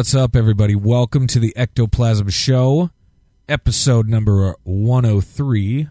What's 0.00 0.14
up, 0.14 0.34
everybody? 0.34 0.74
Welcome 0.74 1.26
to 1.26 1.38
the 1.38 1.54
Ectoplasm 1.54 2.30
Show, 2.30 2.88
episode 3.50 4.08
number 4.08 4.56
103. 4.62 5.88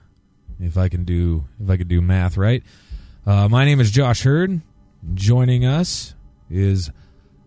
If 0.59 0.77
I 0.79 0.89
can 0.89 1.03
do, 1.03 1.45
if 1.63 1.69
I 1.69 1.77
can 1.77 1.87
do 1.87 2.01
math 2.01 2.35
right. 2.35 2.63
Uh, 3.23 3.47
my 3.47 3.65
name 3.65 3.79
is 3.79 3.91
Josh 3.91 4.23
Hurd. 4.23 4.61
Joining 5.13 5.63
us 5.63 6.15
is 6.49 6.89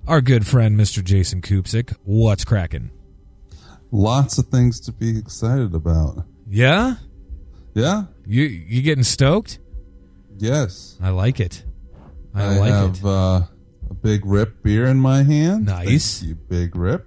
our 0.06 0.20
good 0.20 0.46
friend, 0.46 0.78
Mr. 0.78 1.02
Jason 1.02 1.42
Kupsik. 1.42 1.96
What's 2.04 2.44
cracking? 2.44 2.92
Lots 3.90 4.38
of 4.38 4.46
things 4.46 4.78
to 4.82 4.92
be 4.92 5.18
excited 5.18 5.74
about. 5.74 6.24
Yeah, 6.48 6.94
Yeah. 7.74 8.04
you 8.24 8.44
you 8.44 8.82
getting 8.82 9.02
stoked? 9.02 9.58
Yes. 10.38 10.96
I 11.02 11.08
like 11.10 11.40
it. 11.40 11.64
I, 12.32 12.56
like 12.56 12.70
have 12.70 12.98
it. 12.98 13.04
Uh, 13.04 13.42
a 13.92 13.94
big 13.94 14.24
rip 14.24 14.62
beer 14.62 14.86
in 14.86 14.98
my 14.98 15.22
hand. 15.22 15.66
Nice. 15.66 16.18
Thank 16.20 16.28
you, 16.30 16.34
big 16.34 16.74
rip. 16.74 17.06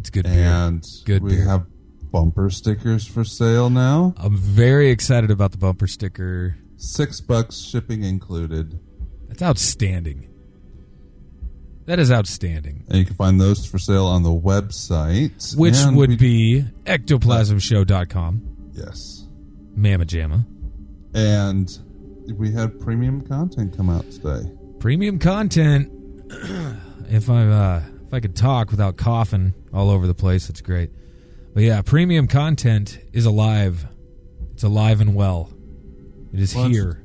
It's 0.00 0.10
good 0.10 0.24
beer. 0.24 0.34
And 0.46 0.86
Good 1.06 1.22
we 1.22 1.36
beer. 1.36 1.44
have 1.48 1.66
bumper 2.10 2.50
stickers 2.50 3.06
for 3.06 3.24
sale 3.24 3.70
now. 3.70 4.12
I'm 4.18 4.36
very 4.36 4.90
excited 4.90 5.30
about 5.30 5.52
the 5.52 5.58
bumper 5.58 5.86
sticker. 5.86 6.58
Six 6.76 7.20
bucks 7.22 7.58
shipping 7.60 8.02
included. 8.04 8.78
That's 9.28 9.40
outstanding. 9.42 10.28
That 11.86 11.98
is 11.98 12.12
outstanding. 12.12 12.84
And 12.88 12.98
you 12.98 13.04
can 13.06 13.14
find 13.14 13.40
those 13.40 13.64
for 13.64 13.78
sale 13.78 14.04
on 14.06 14.22
the 14.22 14.28
website. 14.30 15.56
Which 15.56 15.76
And 15.78 15.96
would 15.96 16.10
we- 16.10 16.16
be 16.16 16.64
ectoplasmshow.com. 16.84 18.42
Yes. 18.74 19.26
Mamma 19.74 20.04
Jamma. 20.04 20.44
And 21.14 21.78
we 22.36 22.52
had 22.52 22.78
premium 22.80 23.22
content 23.22 23.74
come 23.76 23.88
out 23.88 24.08
today. 24.10 24.50
Premium 24.82 25.18
content. 25.20 25.90
if 27.08 27.30
I 27.30 27.46
uh, 27.46 27.82
if 28.04 28.12
I 28.12 28.18
could 28.18 28.34
talk 28.34 28.72
without 28.72 28.96
coughing 28.96 29.54
all 29.72 29.90
over 29.90 30.08
the 30.08 30.14
place, 30.14 30.48
that's 30.48 30.60
great. 30.60 30.90
But 31.54 31.62
yeah, 31.62 31.82
premium 31.82 32.26
content 32.26 32.98
is 33.12 33.24
alive. 33.24 33.86
It's 34.54 34.64
alive 34.64 35.00
and 35.00 35.14
well. 35.14 35.52
It 36.32 36.40
is 36.40 36.52
Well, 36.56 36.64
it's- 36.64 36.76
here. 36.76 36.98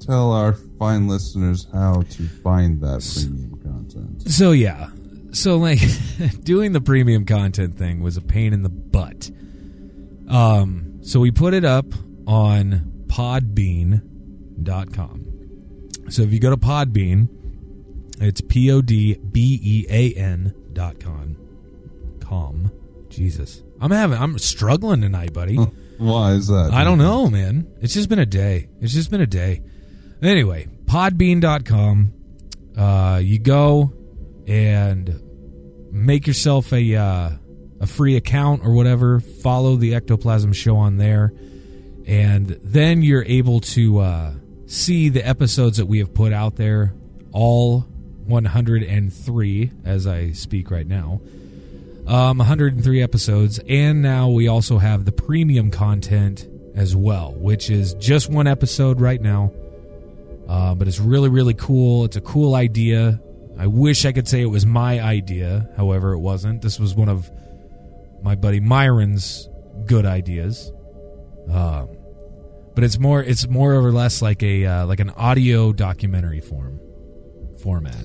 Tell 0.00 0.32
our 0.32 0.54
fine 0.80 1.06
listeners 1.06 1.68
how 1.72 2.02
to 2.02 2.28
find 2.42 2.80
that 2.80 3.08
premium 3.14 3.60
content. 3.62 4.28
So 4.28 4.50
yeah, 4.50 4.88
so 5.30 5.58
like 5.58 5.78
doing 6.42 6.72
the 6.72 6.80
premium 6.80 7.24
content 7.24 7.76
thing 7.78 8.02
was 8.02 8.16
a 8.16 8.20
pain 8.20 8.52
in 8.52 8.62
the 8.64 8.68
butt. 8.68 9.30
Um, 10.28 10.98
so 11.02 11.20
we 11.20 11.30
put 11.30 11.54
it 11.54 11.64
up 11.64 11.86
on 12.26 13.04
Podbean.com. 13.06 14.02
So 16.08 16.22
if 16.22 16.32
you 16.32 16.38
go 16.40 16.50
to 16.50 16.56
Podbean, 16.56 17.28
it's 18.20 18.40
p 18.40 18.70
o 18.70 18.80
d 18.80 19.14
b 19.14 19.60
e 19.62 19.86
a 19.88 20.14
n 20.14 20.54
dot 20.72 21.00
com. 21.00 21.36
Com. 22.20 22.70
Jesus, 23.08 23.62
I'm 23.80 23.90
having 23.90 24.18
I'm 24.18 24.38
struggling 24.38 25.00
tonight, 25.00 25.32
buddy. 25.32 25.56
Why 25.98 26.32
is 26.32 26.48
that? 26.48 26.70
I 26.72 26.84
don't 26.84 26.98
know, 26.98 27.28
man. 27.28 27.66
It's 27.80 27.94
just 27.94 28.08
been 28.08 28.18
a 28.18 28.26
day. 28.26 28.68
It's 28.80 28.92
just 28.92 29.10
been 29.10 29.20
a 29.20 29.26
day. 29.26 29.62
Anyway, 30.22 30.68
podbean.com. 30.84 32.12
Uh, 32.76 33.20
you 33.22 33.38
go 33.38 33.92
and 34.46 35.20
make 35.92 36.26
yourself 36.26 36.72
a 36.72 36.94
uh, 36.94 37.30
a 37.80 37.86
free 37.86 38.16
account 38.16 38.62
or 38.64 38.72
whatever. 38.72 39.20
Follow 39.20 39.76
the 39.76 39.94
Ectoplasm 39.94 40.52
Show 40.52 40.76
on 40.76 40.96
there, 40.98 41.32
and 42.06 42.48
then 42.62 43.02
you're 43.02 43.24
able 43.24 43.60
to 43.60 43.98
uh, 44.00 44.34
see 44.66 45.08
the 45.08 45.26
episodes 45.26 45.78
that 45.78 45.86
we 45.86 45.98
have 45.98 46.12
put 46.14 46.32
out 46.32 46.56
there. 46.56 46.92
All 47.32 47.80
103 48.26 49.72
as 49.84 50.06
I 50.06 50.32
speak 50.32 50.70
right 50.70 50.86
now 50.86 51.20
um, 52.06 52.38
103 52.38 53.02
episodes, 53.02 53.58
and 53.68 54.00
now 54.00 54.28
we 54.28 54.46
also 54.46 54.78
have 54.78 55.04
the 55.04 55.12
premium 55.12 55.70
content 55.70 56.46
as 56.74 56.94
well, 56.94 57.32
which 57.32 57.68
is 57.68 57.94
just 57.94 58.30
one 58.30 58.46
episode 58.46 59.00
right 59.00 59.20
now. 59.20 59.52
Uh, 60.48 60.74
but 60.76 60.86
it's 60.86 61.00
really, 61.00 61.28
really 61.28 61.54
cool. 61.54 62.04
It's 62.04 62.16
a 62.16 62.20
cool 62.20 62.54
idea. 62.54 63.20
I 63.58 63.66
wish 63.66 64.04
I 64.04 64.12
could 64.12 64.28
say 64.28 64.40
it 64.40 64.46
was 64.46 64.64
my 64.64 65.00
idea, 65.00 65.68
however, 65.76 66.12
it 66.12 66.18
wasn't. 66.18 66.62
This 66.62 66.78
was 66.78 66.94
one 66.94 67.08
of 67.08 67.28
my 68.22 68.36
buddy 68.36 68.60
Myron's 68.60 69.48
good 69.86 70.06
ideas. 70.06 70.70
Um, 71.50 71.88
but 72.76 72.84
it's 72.84 72.98
more, 73.00 73.20
it's 73.22 73.48
more 73.48 73.74
or 73.74 73.90
less 73.90 74.22
like 74.22 74.42
a 74.44 74.64
uh, 74.66 74.86
like 74.86 75.00
an 75.00 75.10
audio 75.10 75.72
documentary 75.72 76.40
form 76.40 76.78
format. 77.62 78.04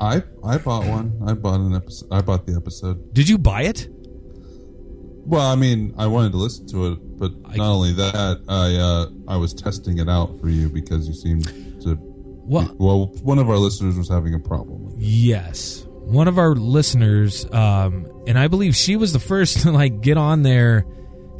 I 0.00 0.22
I 0.44 0.58
bought 0.58 0.86
one. 0.86 1.18
I 1.26 1.32
bought 1.34 1.58
an 1.60 1.74
episode. 1.74 2.08
I 2.12 2.20
bought 2.20 2.46
the 2.46 2.54
episode. 2.54 3.12
Did 3.12 3.28
you 3.28 3.38
buy 3.38 3.62
it? 3.62 3.88
Well, 5.24 5.46
I 5.46 5.54
mean, 5.54 5.94
I 5.98 6.06
wanted 6.08 6.32
to 6.32 6.38
listen 6.38 6.66
to 6.68 6.92
it, 6.92 6.98
but 7.18 7.32
I- 7.44 7.56
not 7.56 7.72
only 7.72 7.92
that, 7.92 8.40
I 8.48 8.74
uh, 8.76 9.06
I 9.32 9.36
was 9.36 9.54
testing 9.54 9.98
it 9.98 10.08
out 10.08 10.40
for 10.40 10.48
you 10.48 10.68
because 10.68 11.06
you 11.08 11.14
seemed 11.14 11.44
to. 11.82 11.96
Well, 12.44 12.74
Well, 12.78 13.06
one 13.22 13.38
of 13.38 13.48
our 13.48 13.56
listeners 13.56 13.96
was 13.96 14.08
having 14.08 14.34
a 14.34 14.38
problem. 14.40 14.84
with. 14.86 14.94
Yes. 14.98 15.86
One 15.88 16.26
of 16.26 16.38
our 16.38 16.56
listeners, 16.56 17.46
um, 17.52 18.10
and 18.26 18.36
I 18.36 18.48
believe 18.48 18.74
she 18.74 18.96
was 18.96 19.12
the 19.12 19.20
first 19.20 19.60
to 19.60 19.70
like 19.70 20.00
get 20.00 20.16
on 20.16 20.42
there. 20.42 20.84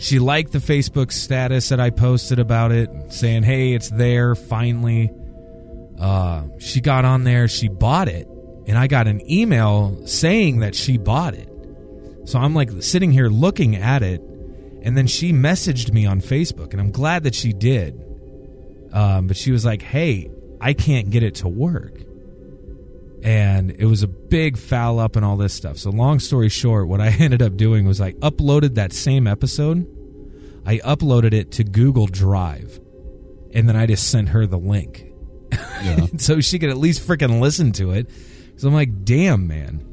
She 0.03 0.19
liked 0.19 0.51
the 0.51 0.59
Facebook 0.59 1.13
status 1.13 1.69
that 1.69 1.79
I 1.79 1.91
posted 1.91 2.41
about 2.41 2.73
it, 2.73 2.91
saying, 3.11 3.45
"Hey, 3.45 3.73
it's 3.73 3.89
there 3.89 4.35
finally." 4.35 5.13
Uh, 5.97 6.43
she 6.59 6.81
got 6.81 7.05
on 7.05 7.23
there, 7.23 7.47
she 7.47 7.69
bought 7.69 8.09
it, 8.09 8.27
and 8.67 8.77
I 8.77 8.89
got 8.89 9.07
an 9.07 9.23
email 9.31 10.05
saying 10.05 10.59
that 10.59 10.75
she 10.75 10.99
bought 10.99 11.35
it. 11.35 11.49
So 12.25 12.41
I'm 12.41 12.53
like 12.53 12.71
sitting 12.83 13.13
here 13.13 13.29
looking 13.29 13.77
at 13.77 14.03
it, 14.03 14.21
and 14.83 14.97
then 14.97 15.07
she 15.07 15.33
messaged 15.33 15.93
me 15.93 16.05
on 16.05 16.21
Facebook, 16.21 16.73
and 16.73 16.81
I'm 16.81 16.91
glad 16.91 17.23
that 17.23 17.37
she 17.37 17.53
did. 17.53 17.95
Um, 18.93 19.29
but 19.29 19.37
she 19.37 19.53
was 19.53 19.65
like, 19.65 19.83
"Hey, 19.83 20.33
I 20.61 20.73
can't 20.73 21.11
get 21.11 21.23
it 21.23 21.37
to 21.37 21.49
work." 21.49 22.01
and 23.23 23.71
it 23.79 23.87
was 23.87 24.03
a 24.03 24.09
big 24.09 24.57
foul 24.59 24.99
up 24.99 25.15
and 25.15 25.25
all 25.25 25.37
this 25.37 25.55
stuff. 25.55 25.79
So 25.79 25.91
long 25.91 26.19
story 26.19 26.49
short, 26.49 26.89
what 26.89 27.01
I 27.01 27.09
ended 27.21 27.41
up 27.41 27.57
doing 27.57 27.87
was 27.87 28.01
I 28.01 28.15
uploaded 28.15 28.75
that 28.75 28.93
same 28.93 29.29
episode. 29.29 29.87
I 30.65 30.79
uploaded 30.79 31.33
it 31.33 31.51
to 31.53 31.65
Google 31.65 32.07
Drive, 32.07 32.81
and 33.53 33.69
then 33.69 33.77
I 33.77 33.87
just 33.87 34.11
sent 34.11 34.29
her 34.31 34.47
the 34.47 34.59
link 34.59 35.05
Yeah. 35.53 36.07
so 36.19 36.41
she 36.41 36.59
could 36.59 36.71
at 36.71 36.77
least 36.79 37.07
freaking 37.07 37.41
listen 37.41 37.73
to 37.73 37.91
it. 37.93 38.09
So 38.57 38.69
I'm 38.69 38.75
like, 38.75 39.05
damn, 39.05 39.47
man. 39.47 39.85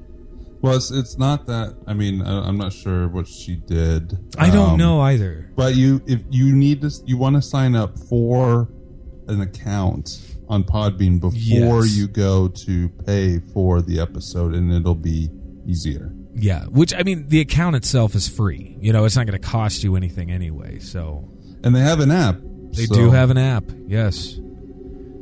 well, 0.62 0.76
it's 0.76 0.92
it's 0.92 1.18
not 1.18 1.48
that. 1.48 1.76
I 1.88 1.94
mean, 1.94 2.22
I, 2.22 2.48
I'm 2.48 2.58
not 2.58 2.72
sure 2.74 3.08
what 3.08 3.28
she 3.28 3.56
did. 3.56 4.18
I 4.38 4.50
don't 4.50 4.72
Um, 4.72 4.78
know 4.78 5.02
either. 5.02 5.52
But 5.56 5.76
you, 5.76 6.02
if 6.06 6.22
you 6.30 6.56
need 6.56 6.82
to, 6.82 6.92
you 7.06 7.18
want 7.18 7.36
to 7.36 7.42
sign 7.42 7.76
up 7.76 7.98
for 7.98 8.70
an 9.28 9.42
account 9.42 10.20
on 10.48 10.64
Podbean 10.64 11.20
before 11.20 11.86
Yes. 11.86 11.96
you 11.98 12.08
go 12.08 12.48
to 12.66 12.90
pay 13.06 13.40
for 13.54 13.82
the 13.82 14.00
episode, 14.00 14.54
and 14.54 14.72
it'll 14.72 14.96
be 14.96 15.30
easier. 15.66 16.14
Yeah, 16.42 16.66
which 16.66 16.94
I 16.94 17.04
mean, 17.04 17.28
the 17.28 17.40
account 17.42 17.76
itself 17.76 18.16
is 18.16 18.28
free. 18.28 18.78
You 18.80 18.94
know, 18.94 19.06
it's 19.06 19.16
not 19.16 19.26
going 19.28 19.40
to 19.40 19.48
cost 19.48 19.84
you 19.84 19.96
anything 19.96 20.32
anyway. 20.32 20.80
So 20.80 21.30
And 21.64 21.76
they 21.76 21.82
have 21.82 22.00
an 22.00 22.12
app. 22.12 22.38
They 22.72 22.86
so- 22.86 22.96
do 22.96 23.12
have 23.12 23.30
an 23.30 23.38
app. 23.38 23.66
Yes. 23.88 24.40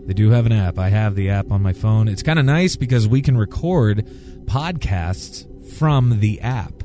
They 0.06 0.14
do 0.14 0.30
have 0.32 0.46
an 0.46 0.54
app. 0.54 0.78
I 0.80 0.88
have 0.90 1.16
the 1.16 1.30
app 1.32 1.52
on 1.52 1.62
my 1.62 1.74
phone. 1.74 2.08
It's 2.08 2.24
kind 2.24 2.40
of 2.40 2.46
nice 2.46 2.78
because 2.78 3.08
we 3.10 3.22
can 3.22 3.38
record 3.38 4.06
podcasts 4.46 5.46
from 5.74 6.20
the 6.22 6.40
app, 6.42 6.82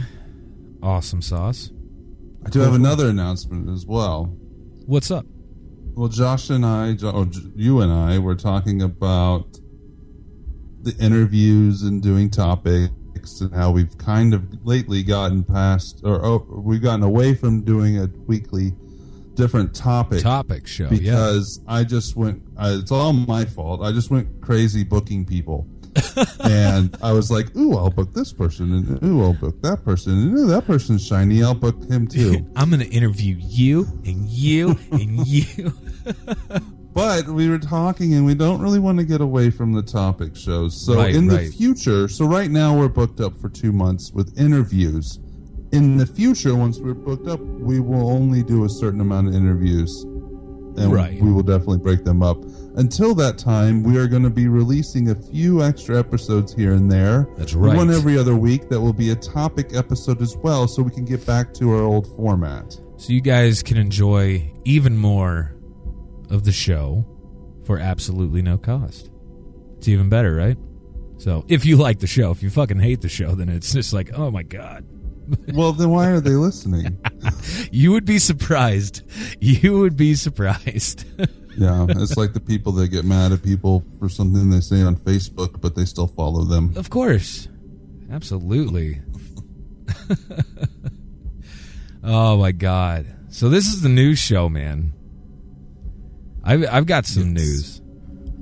Awesome 0.82 1.22
sauce. 1.22 1.70
I 2.44 2.50
do 2.50 2.58
have 2.58 2.74
another 2.74 3.08
announcement 3.08 3.68
as 3.70 3.86
well. 3.86 4.24
What's 4.86 5.12
up? 5.12 5.24
Well, 5.94 6.08
Josh 6.08 6.50
and 6.50 6.66
I, 6.66 6.96
or 7.04 7.28
you 7.54 7.80
and 7.80 7.92
I, 7.92 8.18
were 8.18 8.34
talking 8.34 8.82
about 8.82 9.46
the 10.82 10.96
interviews 10.98 11.82
and 11.82 12.02
doing 12.02 12.28
topics 12.28 12.92
and 13.40 13.54
how 13.54 13.70
we've 13.70 13.96
kind 13.98 14.34
of 14.34 14.64
lately 14.66 15.02
gotten 15.02 15.44
past, 15.44 16.00
or 16.04 16.24
oh, 16.24 16.46
we've 16.48 16.82
gotten 16.82 17.02
away 17.02 17.34
from 17.34 17.62
doing 17.62 17.98
a 17.98 18.06
weekly 18.26 18.72
different 19.34 19.74
topic. 19.74 20.22
Topic 20.22 20.66
show. 20.66 20.84
yeah. 20.84 20.88
because 20.90 21.60
I 21.66 21.84
just 21.84 22.16
went. 22.16 22.42
Uh, 22.56 22.78
it's 22.80 22.92
all 22.92 23.12
my 23.12 23.44
fault. 23.44 23.82
I 23.82 23.92
just 23.92 24.10
went 24.10 24.40
crazy 24.40 24.84
booking 24.84 25.24
people, 25.24 25.66
and 26.44 26.96
I 27.02 27.12
was 27.12 27.30
like, 27.30 27.54
"Ooh, 27.56 27.76
I'll 27.76 27.90
book 27.90 28.12
this 28.12 28.32
person, 28.32 28.72
and 28.72 29.02
ooh, 29.04 29.22
I'll 29.22 29.34
book 29.34 29.60
that 29.62 29.84
person, 29.84 30.12
and 30.12 30.38
ooh, 30.38 30.46
that 30.48 30.66
person's 30.66 31.06
shiny. 31.06 31.42
I'll 31.42 31.54
book 31.54 31.82
him 31.84 32.06
too." 32.06 32.46
I'm 32.56 32.70
going 32.70 32.80
to 32.80 32.90
interview 32.90 33.36
you 33.38 33.86
and 34.04 34.28
you 34.28 34.78
and 34.90 35.26
you. 35.26 35.72
But 36.94 37.26
we 37.26 37.48
were 37.48 37.58
talking, 37.58 38.14
and 38.14 38.24
we 38.26 38.34
don't 38.34 38.60
really 38.60 38.78
want 38.78 38.98
to 38.98 39.04
get 39.04 39.20
away 39.20 39.50
from 39.50 39.72
the 39.72 39.82
topic 39.82 40.36
shows. 40.36 40.84
So 40.84 40.96
Right, 40.96 41.14
in 41.14 41.26
the 41.26 41.38
future, 41.40 42.08
so 42.08 42.26
right 42.26 42.50
now 42.50 42.76
we're 42.76 42.88
booked 42.88 43.20
up 43.20 43.36
for 43.40 43.48
two 43.48 43.72
months 43.72 44.12
with 44.12 44.38
interviews. 44.38 45.18
In 45.72 45.96
the 45.96 46.06
future, 46.06 46.54
once 46.54 46.78
we're 46.78 46.92
booked 46.94 47.28
up, 47.28 47.40
we 47.40 47.80
will 47.80 48.10
only 48.10 48.42
do 48.42 48.64
a 48.64 48.68
certain 48.68 49.00
amount 49.00 49.28
of 49.28 49.34
interviews. 49.34 50.04
And 50.76 50.90
Right. 50.90 51.20
we 51.22 51.30
will 51.30 51.42
definitely 51.42 51.78
break 51.78 52.02
them 52.04 52.22
up. 52.22 52.42
Until 52.76 53.14
that 53.16 53.36
time, 53.36 53.82
we 53.82 53.98
are 53.98 54.06
going 54.06 54.22
to 54.22 54.30
be 54.30 54.48
releasing 54.48 55.10
a 55.10 55.14
few 55.14 55.62
extra 55.62 55.98
episodes 55.98 56.54
here 56.54 56.72
and 56.72 56.90
there. 56.90 57.28
That's 57.36 57.52
right. 57.54 57.76
One 57.76 57.90
every 57.90 58.16
other 58.16 58.34
week 58.36 58.70
that 58.70 58.80
will 58.80 58.94
be 58.94 59.10
a 59.10 59.14
topic 59.16 59.74
episode 59.74 60.22
as 60.22 60.34
well, 60.38 60.66
so 60.66 60.82
we 60.82 60.90
can 60.90 61.04
get 61.04 61.26
back 61.26 61.52
to 61.54 61.70
our 61.72 61.82
old 61.82 62.06
format. 62.16 62.78
So 62.96 63.12
you 63.12 63.20
guys 63.20 63.62
can 63.62 63.76
enjoy 63.76 64.50
even 64.64 64.96
more 64.96 65.54
of 66.32 66.44
the 66.44 66.52
show 66.52 67.06
for 67.64 67.78
absolutely 67.78 68.42
no 68.42 68.58
cost. 68.58 69.10
It's 69.76 69.88
even 69.88 70.08
better, 70.08 70.34
right? 70.34 70.56
So 71.18 71.44
if 71.48 71.64
you 71.64 71.76
like 71.76 72.00
the 72.00 72.06
show, 72.06 72.30
if 72.32 72.42
you 72.42 72.50
fucking 72.50 72.80
hate 72.80 73.00
the 73.02 73.08
show, 73.08 73.34
then 73.34 73.48
it's 73.48 73.72
just 73.72 73.92
like, 73.92 74.10
oh 74.14 74.30
my 74.30 74.42
god. 74.42 74.84
well, 75.54 75.72
then 75.72 75.90
why 75.90 76.08
are 76.08 76.20
they 76.20 76.30
listening? 76.34 76.98
You 77.70 77.92
would 77.92 78.04
be 78.04 78.18
surprised. 78.18 79.02
You 79.40 79.78
would 79.78 79.96
be 79.96 80.14
surprised. 80.14 81.04
Yeah, 81.54 81.84
it's 81.90 82.16
like 82.16 82.32
the 82.32 82.40
people 82.40 82.72
that 82.72 82.88
get 82.88 83.04
mad 83.04 83.30
at 83.30 83.42
people 83.42 83.84
for 83.98 84.08
something 84.08 84.48
they 84.48 84.60
say 84.60 84.80
on 84.80 84.96
Facebook, 84.96 85.60
but 85.60 85.74
they 85.76 85.84
still 85.84 86.06
follow 86.06 86.44
them. 86.44 86.72
of 86.76 86.88
course. 86.88 87.46
Absolutely. 88.10 89.02
oh 92.02 92.38
my 92.38 92.52
god. 92.52 93.06
So 93.28 93.50
this 93.50 93.66
is 93.66 93.82
the 93.82 93.90
news 93.90 94.18
show, 94.18 94.48
man. 94.48 94.94
I've 96.44 96.64
I've 96.70 96.86
got 96.86 97.06
some 97.06 97.36
Yes. 97.36 97.46
news. 97.46 97.78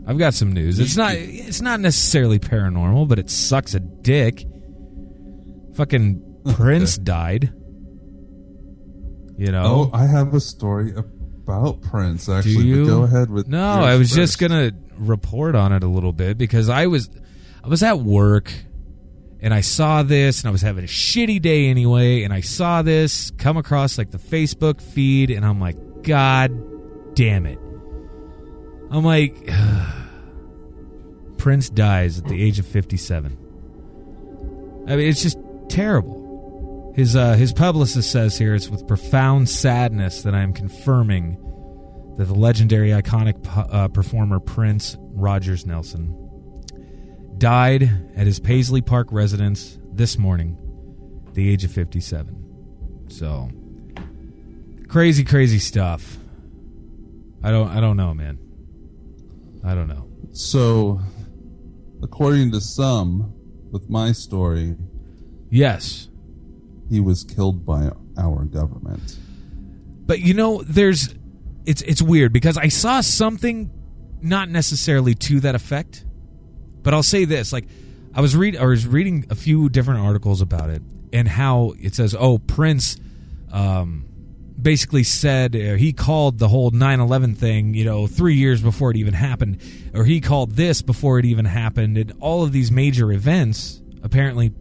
I've 0.07 0.19
got 0.19 0.35
some 0.35 0.53
news. 0.53 0.79
It's 0.81 0.97
not 0.97 1.15
it's 1.15 1.61
not 1.61 1.81
necessarily 1.81 2.39
paranormal, 2.39 3.07
but 3.09 3.19
it 3.19 3.31
sucks 3.31 3.75
a 3.75 3.81
dick. 3.81 4.45
Fucking 5.75 6.23
Prince 6.55 6.97
died. 6.99 7.53
You 9.37 9.53
know? 9.53 9.91
Oh, 9.93 9.97
I 9.97 10.07
have 10.07 10.35
a 10.35 10.41
story 10.41 10.93
about 10.97 11.81
Prince. 11.83 12.29
Actually, 12.29 12.81
but 12.85 12.87
go 12.89 13.03
ahead 13.05 13.31
with. 13.31 13.49
No, 13.49 13.63
I 13.83 13.97
was 13.97 14.09
first. 14.09 14.17
just 14.17 14.39
gonna 14.39 14.73
report 14.97 15.55
on 15.55 15.73
it 15.73 15.83
a 15.83 15.89
little 15.89 16.13
bit 16.13 16.37
because 16.37 16.69
I 16.69 16.87
was 16.87 17.09
I 17.65 17.69
was 17.69 17.83
at 17.83 18.01
work 18.01 18.53
and 19.41 19.55
I 19.55 19.61
saw 19.63 20.03
this 20.03 20.41
and 20.41 20.49
I 20.49 20.53
was 20.53 20.61
having 20.63 20.85
a 20.85 20.89
shitty 20.89 21.41
day 21.41 21.69
anyway 21.69 22.23
and 22.25 22.33
I 22.35 22.41
saw 22.43 22.83
this 22.83 23.31
come 23.39 23.57
across 23.57 23.97
like 23.97 24.11
the 24.11 24.19
Facebook 24.19 24.81
feed 24.83 25.31
and 25.31 25.45
I'm 25.47 25.61
like, 25.61 25.77
God 26.03 26.53
damn 27.15 27.47
it. 27.47 27.59
I'm 28.91 29.05
like 29.05 29.49
Prince 31.39 31.71
dies 31.71 32.19
at 32.19 32.25
the 32.27 32.43
age 32.43 32.59
of 32.59 32.67
57. 32.67 33.39
I 34.87 34.97
mean, 34.97 35.09
it's 35.09 35.23
just 35.23 35.39
terrible. 35.69 36.93
His 36.97 37.15
uh, 37.15 37.35
his 37.35 37.53
publicist 37.53 38.11
says 38.11 38.37
here 38.37 38.55
it's 38.55 38.69
with 38.69 38.87
profound 38.87 39.49
sadness 39.49 40.23
that 40.23 40.35
I 40.35 40.41
am 40.41 40.53
confirming 40.53 41.39
that 42.17 42.25
the 42.25 42.35
legendary 42.35 42.91
iconic 42.91 43.37
uh, 43.73 43.89
performer 43.89 44.41
Prince 44.41 44.97
Rogers 44.99 45.65
Nelson 45.65 46.17
died 47.39 47.85
at 48.17 48.27
his 48.27 48.41
Paisley 48.41 48.83
Park 48.83 49.09
residence 49.11 49.79
this 49.93 50.19
morning, 50.19 50.59
the 51.33 51.49
age 51.49 51.65
of 51.65 51.71
57. 51.71 53.07
So 53.09 53.51
crazy, 54.89 55.25
crazy 55.25 55.59
stuff. 55.59 56.19
I 57.43 57.51
don't, 57.51 57.69
I 57.69 57.81
don't 57.81 57.97
know, 57.97 58.13
man. 58.13 58.39
I 59.65 59.75
don't 59.75 59.89
know. 59.89 60.09
So, 60.33 61.01
according 62.03 62.53
to 62.53 62.61
some, 62.61 63.35
with 63.71 63.89
my 63.91 64.13
story, 64.13 64.77
Yes, 65.51 66.09
he 66.89 67.01
was 67.01 67.25
killed 67.25 67.65
by 67.67 67.91
our 68.17 68.45
government. 68.45 69.19
but 70.07 70.21
you 70.21 70.35
know, 70.35 70.63
there's, 70.63 71.15
it's 71.67 71.83
it's 71.83 72.01
weird 72.01 72.33
because 72.33 72.57
I 72.57 72.69
saw 72.69 73.01
something, 73.01 73.71
not 74.23 74.49
necessarily 74.49 75.15
to 75.17 75.41
that 75.41 75.55
effect, 75.57 76.05
but 76.83 76.95
I'll 76.95 77.03
say 77.03 77.25
this: 77.25 77.53
like, 77.53 77.67
I 78.15 78.21
was 78.21 78.37
read, 78.37 78.57
I 78.57 78.65
was 78.65 78.87
reading 78.87 79.27
a 79.29 79.35
few 79.35 79.69
different 79.69 80.01
articles 80.01 80.41
about 80.41 80.71
it 80.71 80.83
and 81.13 81.27
how 81.27 81.75
it 81.81 81.95
says, 81.97 82.15
oh, 82.19 82.39
Prince, 82.39 82.97
um, 83.53 84.07
basically 84.63 85.03
said 85.03 85.55
uh, 85.55 85.75
he 85.75 85.93
called 85.93 86.39
the 86.39 86.49
whole 86.49 86.71
9-11 86.71 87.37
thing 87.37 87.75
you 87.75 87.85
know 87.85 88.07
three 88.07 88.35
years 88.35 88.61
before 88.63 88.91
it 88.91 88.97
even 88.97 89.15
happened 89.15 89.61
or 89.95 90.05
he 90.05 90.21
called 90.21 90.53
this 90.53 90.83
before 90.83 91.19
it 91.19 91.25
even 91.25 91.45
happened 91.45 91.97
and 91.97 92.13
all 92.21 92.43
of 92.43 92.53
these 92.53 92.71
major 92.71 93.13
events 93.13 93.83
apparently 94.03 94.53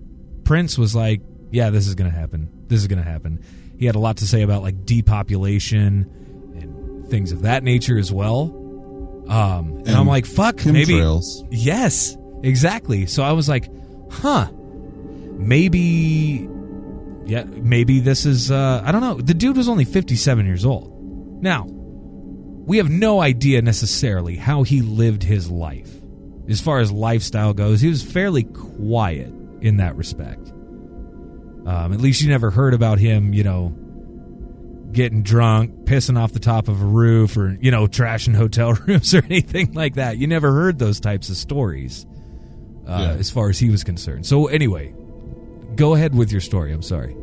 prince 0.44 0.78
was 0.78 0.96
like 0.96 1.22
yeah 1.52 1.70
this 1.70 1.88
is 1.88 1.96
gonna 1.96 2.10
happen 2.10 2.50
this 2.68 2.80
is 2.80 2.88
gonna 2.88 3.04
happen 3.04 3.44
he 3.78 3.86
had 3.86 3.96
a 3.96 4.00
lot 4.00 4.18
to 4.18 4.28
say 4.28 4.42
about 4.42 4.62
like 4.62 4.86
depopulation 4.86 6.10
and 6.56 7.10
things 7.10 7.32
of 7.32 7.44
that 7.44 7.64
nature 7.64 7.98
as 7.98 8.12
well 8.12 8.56
um, 9.30 9.78
and, 9.86 9.90
i'm 9.90 10.08
like 10.08 10.26
fuck 10.26 10.66
maybe 10.66 10.94
Chemtrails. 10.94 11.48
Yes, 11.52 12.18
exactly. 12.44 13.06
So 13.06 13.24
I 13.24 13.34
was 13.34 13.48
like, 13.50 13.70
huh, 14.12 14.50
maybe, 15.38 16.48
yeah, 17.30 17.44
maybe 17.44 18.00
this 18.00 18.26
is, 18.26 18.52
uh, 18.52 18.82
I 18.86 18.92
don't 18.92 19.02
know. 19.02 19.16
The 19.16 19.34
dude 19.34 19.56
was 19.58 19.70
only 19.70 19.86
57 19.86 20.46
years 20.46 20.66
old. 20.66 21.42
Now, 21.44 21.66
we 21.70 22.78
have 22.78 22.90
no 22.90 23.22
idea 23.22 23.62
necessarily 23.62 24.36
how 24.36 24.64
he 24.64 24.82
lived 24.82 25.24
his 25.24 25.50
life. 25.50 25.90
As 26.50 26.60
far 26.62 26.80
as 26.80 26.92
lifestyle 26.92 27.54
goes, 27.54 27.80
he 27.82 27.88
was 27.90 28.02
fairly 28.04 28.44
quiet 28.44 29.34
in 29.62 29.78
that 29.78 29.96
respect. 29.96 30.50
Um, 31.66 31.94
at 31.94 32.02
least 32.02 32.22
you 32.22 32.30
never 32.30 32.50
heard 32.50 32.74
about 32.74 32.98
him, 33.00 33.34
you 33.34 33.44
know, 33.44 33.76
getting 34.92 35.22
drunk, 35.22 35.86
pissing 35.86 36.18
off 36.18 36.32
the 36.34 36.40
top 36.40 36.68
of 36.68 36.82
a 36.82 36.86
roof, 36.86 37.38
or 37.38 37.56
you 37.62 37.70
know, 37.70 37.86
trashing 37.86 38.36
hotel 38.36 38.74
rooms 38.88 39.14
or 39.14 39.24
anything 39.26 39.74
like 39.74 39.96
that. 39.96 40.18
You 40.18 40.26
never 40.26 40.52
heard 40.52 40.80
those 40.80 41.00
types 41.00 41.30
of 41.30 41.36
stories, 41.38 42.08
uh, 42.88 42.98
Yeah. 43.14 43.20
as 43.20 43.30
far 43.30 43.50
as 43.50 43.60
he 43.60 43.70
was 43.70 43.84
concerned. 43.84 44.26
So 44.26 44.48
anyway, 44.48 44.96
go 45.76 45.94
ahead 45.94 46.16
with 46.16 46.32
your 46.32 46.42
story. 46.42 46.72
I'm 46.72 46.82
sorry. 46.82 47.16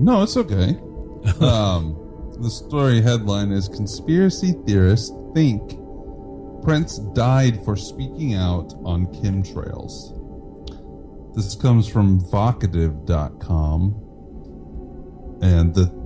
No, 0.00 0.22
it's 0.22 0.36
okay. 0.36 0.70
um, 1.40 1.96
the 2.40 2.50
story 2.50 3.02
headline 3.02 3.52
is 3.52 3.68
Conspiracy 3.68 4.54
Theorists 4.66 5.14
Think 5.34 5.76
Prince 6.62 6.98
Died 7.14 7.62
for 7.64 7.76
Speaking 7.76 8.34
Out 8.34 8.72
on 8.84 9.06
Chemtrails. 9.06 10.16
This 11.36 11.54
comes 11.54 11.86
from 11.86 12.20
vocativ.com. 12.20 14.06
And 15.42 15.74
The 15.74 16.00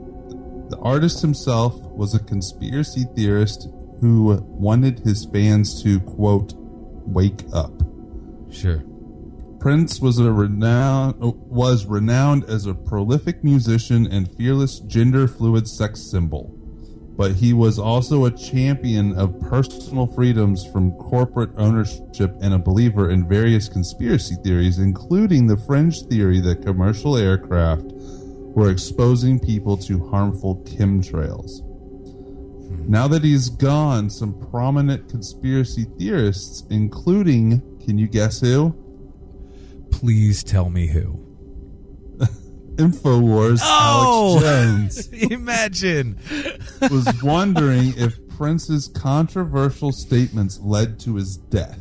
the 0.71 0.79
artist 0.79 1.21
himself 1.21 1.79
was 1.91 2.15
a 2.15 2.19
conspiracy 2.19 3.05
theorist 3.15 3.69
who 4.01 4.41
wanted 4.43 5.01
his 5.01 5.27
fans 5.27 5.83
to 5.83 6.01
quote 6.01 6.55
wake 7.07 7.45
up. 7.53 7.73
Sure. 8.51 8.83
Prince 9.65 9.99
was 9.99 10.19
a 10.19 10.31
renowned 10.31 11.15
was 11.19 11.87
renowned 11.87 12.45
as 12.45 12.67
a 12.67 12.75
prolific 12.75 13.43
musician 13.43 14.07
and 14.07 14.31
fearless 14.37 14.79
gender 14.81 15.27
fluid 15.27 15.67
sex 15.67 16.03
symbol. 16.03 16.55
But 17.17 17.37
he 17.37 17.55
was 17.55 17.79
also 17.79 18.27
a 18.27 18.31
champion 18.31 19.19
of 19.19 19.41
personal 19.41 20.07
freedoms 20.07 20.67
from 20.67 20.91
corporate 20.99 21.53
ownership 21.57 22.37
and 22.43 22.53
a 22.53 22.59
believer 22.59 23.09
in 23.09 23.27
various 23.27 23.67
conspiracy 23.67 24.35
theories, 24.45 24.79
including 24.79 25.47
the 25.47 25.57
fringe 25.57 26.03
theory 26.11 26.41
that 26.43 26.61
commercial 26.61 27.17
aircraft 27.17 27.87
were 27.87 28.71
exposing 28.71 29.41
people 29.41 29.79
to 29.79 30.11
harmful 30.11 30.57
chemtrails. 30.65 31.63
Now 32.87 33.09
that 33.09 33.25
he's 33.25 33.49
gone, 33.49 34.11
some 34.11 34.39
prominent 34.51 35.09
conspiracy 35.09 35.87
theorists, 35.99 36.65
including, 36.69 37.63
can 37.83 37.97
you 37.97 38.09
guess 38.09 38.43
who? 38.43 38.84
Please 40.01 40.43
tell 40.45 40.71
me 40.71 40.87
who. 40.89 41.21
Infowars 42.77 43.61
Oh! 43.63 44.41
Alex 44.45 45.07
Jones 45.07 45.09
Imagine. 45.31 46.19
was 46.91 47.09
wondering 47.23 47.95
if 47.97 48.19
Prince's 48.37 48.89
controversial 48.89 49.93
statements 49.93 50.59
led 50.61 50.99
to 51.01 51.15
his 51.15 51.37
death. 51.37 51.79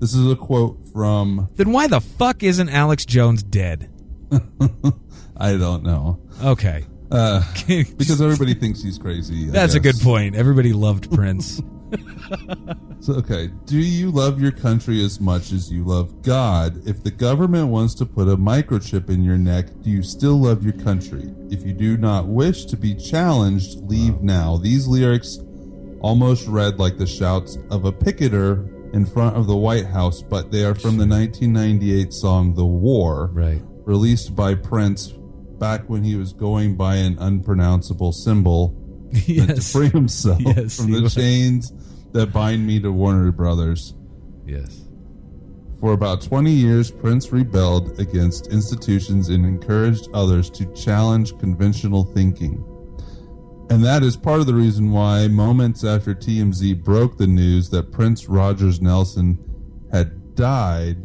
This 0.00 0.14
is 0.14 0.30
a 0.30 0.34
quote 0.36 0.82
from 0.92 1.48
Then 1.56 1.72
why 1.72 1.86
the 1.86 2.00
fuck 2.00 2.42
isn't 2.42 2.68
Alex 2.70 3.04
Jones 3.04 3.42
dead? 3.42 3.90
I 5.36 5.56
don't 5.56 5.82
know. 5.82 6.20
Okay. 6.42 6.86
Uh, 7.10 7.42
because 7.68 8.22
everybody 8.22 8.54
thinks 8.54 8.82
he's 8.82 8.96
crazy. 8.98 9.48
I 9.48 9.52
That's 9.52 9.74
a 9.74 9.80
good 9.80 10.00
point. 10.00 10.34
Everybody 10.34 10.72
loved 10.72 11.12
Prince. 11.12 11.60
So, 13.02 13.14
okay, 13.14 13.50
do 13.66 13.78
you 13.78 14.12
love 14.12 14.40
your 14.40 14.52
country 14.52 15.04
as 15.04 15.18
much 15.18 15.50
as 15.50 15.72
you 15.72 15.82
love 15.82 16.22
God? 16.22 16.86
If 16.86 17.02
the 17.02 17.10
government 17.10 17.66
wants 17.66 17.96
to 17.96 18.06
put 18.06 18.28
a 18.28 18.36
microchip 18.36 19.10
in 19.10 19.24
your 19.24 19.38
neck, 19.38 19.66
do 19.80 19.90
you 19.90 20.04
still 20.04 20.36
love 20.36 20.62
your 20.62 20.74
country? 20.74 21.34
If 21.50 21.66
you 21.66 21.72
do 21.72 21.96
not 21.96 22.28
wish 22.28 22.64
to 22.66 22.76
be 22.76 22.94
challenged, 22.94 23.80
leave 23.88 24.22
now. 24.22 24.56
These 24.56 24.86
lyrics 24.86 25.40
almost 26.00 26.46
read 26.46 26.78
like 26.78 26.96
the 26.96 27.08
shouts 27.08 27.58
of 27.70 27.86
a 27.86 27.90
picketer 27.90 28.70
in 28.92 29.04
front 29.04 29.36
of 29.36 29.48
the 29.48 29.56
White 29.56 29.86
House, 29.86 30.22
but 30.22 30.52
they 30.52 30.64
are 30.64 30.76
from 30.76 30.96
the 30.96 31.06
1998 31.06 32.12
song 32.12 32.54
The 32.54 32.64
War, 32.64 33.30
right. 33.32 33.62
released 33.84 34.36
by 34.36 34.54
Prince 34.54 35.08
back 35.58 35.88
when 35.88 36.04
he 36.04 36.14
was 36.14 36.32
going 36.32 36.76
by 36.76 36.96
an 36.96 37.18
unpronounceable 37.18 38.12
symbol 38.12 38.76
meant 39.28 39.56
to 39.56 39.60
free 39.62 39.88
himself 39.88 40.40
Yes, 40.44 40.76
from 40.76 40.92
the 40.92 41.02
was. 41.02 41.14
chains 41.14 41.72
that 42.12 42.32
bind 42.32 42.66
me 42.66 42.80
to 42.80 42.92
Warner 42.92 43.32
Brothers. 43.32 43.94
Yes. 44.46 44.80
For 45.80 45.92
about 45.92 46.20
20 46.22 46.50
years, 46.50 46.90
Prince 46.90 47.32
rebelled 47.32 47.98
against 47.98 48.46
institutions 48.48 49.28
and 49.28 49.44
encouraged 49.44 50.08
others 50.14 50.48
to 50.50 50.66
challenge 50.74 51.36
conventional 51.38 52.04
thinking. 52.04 52.64
And 53.70 53.84
that 53.84 54.02
is 54.02 54.16
part 54.16 54.40
of 54.40 54.46
the 54.46 54.54
reason 54.54 54.92
why, 54.92 55.28
moments 55.28 55.82
after 55.82 56.14
TMZ 56.14 56.84
broke 56.84 57.16
the 57.16 57.26
news 57.26 57.70
that 57.70 57.90
Prince 57.90 58.28
Rogers 58.28 58.80
Nelson 58.80 59.38
had 59.90 60.34
died 60.34 60.98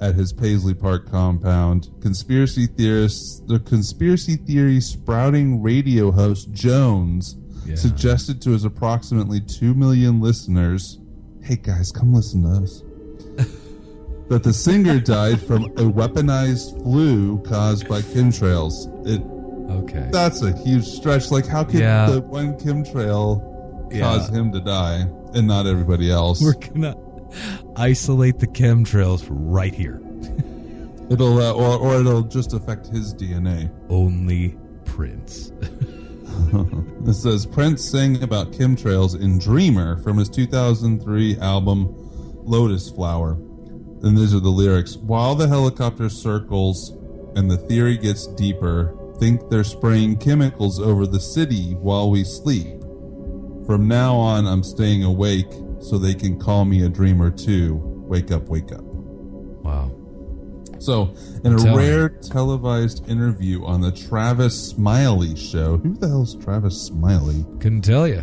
at 0.00 0.14
his 0.14 0.32
Paisley 0.32 0.74
Park 0.74 1.10
compound, 1.10 1.88
conspiracy 2.00 2.66
theorists, 2.66 3.40
the 3.46 3.60
conspiracy 3.60 4.36
theory 4.36 4.80
sprouting 4.80 5.62
radio 5.62 6.10
host 6.10 6.50
Jones 6.52 7.36
Yeah. 7.66 7.76
suggested 7.76 8.40
to 8.42 8.50
his 8.50 8.64
approximately 8.64 9.40
2 9.40 9.74
million 9.74 10.20
listeners 10.20 10.98
hey 11.42 11.56
guys, 11.56 11.90
come 11.90 12.14
listen 12.14 12.42
to 12.42 12.62
us 12.62 12.82
that 14.28 14.42
the 14.44 14.52
singer 14.52 15.00
died 15.00 15.40
from 15.40 15.64
a 15.64 15.82
weaponized 15.90 16.80
flu 16.82 17.38
caused 17.42 17.88
by 17.88 18.00
chemtrails. 18.00 18.86
It 19.06 19.22
Okay. 19.70 20.08
that's 20.12 20.42
a 20.42 20.52
huge 20.58 20.84
stretch. 20.84 21.30
Like, 21.30 21.46
how 21.46 21.64
could 21.64 21.80
Yeah. 21.80 22.10
the 22.10 22.20
one 22.20 22.54
chemtrail 22.58 23.42
Yeah. 23.92 24.00
cause 24.02 24.28
him 24.28 24.52
to 24.52 24.60
die 24.60 25.06
and 25.34 25.46
not 25.46 25.66
everybody 25.66 26.10
else? 26.10 26.40
We're 26.42 26.54
gonna 26.54 26.94
isolate 27.76 28.38
the 28.38 28.46
chemtrails 28.46 29.26
right 29.30 29.74
here. 29.74 30.00
It'll 31.10 31.38
uh, 31.40 31.52
or 31.52 31.78
or 31.78 32.00
it'll 32.00 32.22
just 32.22 32.52
affect 32.52 32.86
his 32.88 33.12
DNA. 33.14 33.70
Only 33.88 34.56
Prince. 34.84 35.52
It 37.04 37.14
says 37.14 37.46
Prince 37.46 37.84
sang 37.84 38.22
about 38.22 38.52
chemtrails 38.52 39.20
in 39.20 39.40
Dreamer 39.40 39.96
from 39.98 40.18
his 40.18 40.28
2003 40.28 41.36
album 41.38 41.92
Lotus 42.44 42.90
Flower. 42.90 43.32
And 44.02 44.16
these 44.16 44.32
are 44.32 44.40
the 44.40 44.50
lyrics. 44.50 44.96
While 44.96 45.34
the 45.34 45.48
helicopter 45.48 46.08
circles 46.08 46.90
and 47.34 47.50
the 47.50 47.56
theory 47.56 47.96
gets 47.96 48.28
deeper, 48.28 48.96
think 49.18 49.48
they're 49.48 49.64
spraying 49.64 50.18
chemicals 50.18 50.78
over 50.80 51.06
the 51.06 51.20
city 51.20 51.74
while 51.74 52.08
we 52.08 52.22
sleep. 52.22 52.80
From 53.66 53.88
now 53.88 54.14
on, 54.16 54.46
I'm 54.46 54.62
staying 54.62 55.02
awake 55.02 55.52
so 55.80 55.98
they 55.98 56.14
can 56.14 56.38
call 56.38 56.64
me 56.64 56.84
a 56.84 56.88
dreamer 56.88 57.30
too. 57.30 57.80
Wake 58.06 58.30
up, 58.30 58.48
wake 58.48 58.70
up. 58.72 58.82
Wow. 58.82 59.90
So, 60.82 61.14
in 61.44 61.52
a 61.52 61.76
rare 61.76 62.08
televised 62.08 63.08
interview 63.08 63.64
on 63.64 63.82
the 63.82 63.92
Travis 63.92 64.70
Smiley 64.70 65.36
show, 65.36 65.76
who 65.76 65.94
the 65.94 66.08
hell's 66.08 66.34
Travis 66.34 66.86
Smiley? 66.86 67.44
Couldn't 67.60 67.82
tell 67.82 68.08
you. 68.08 68.22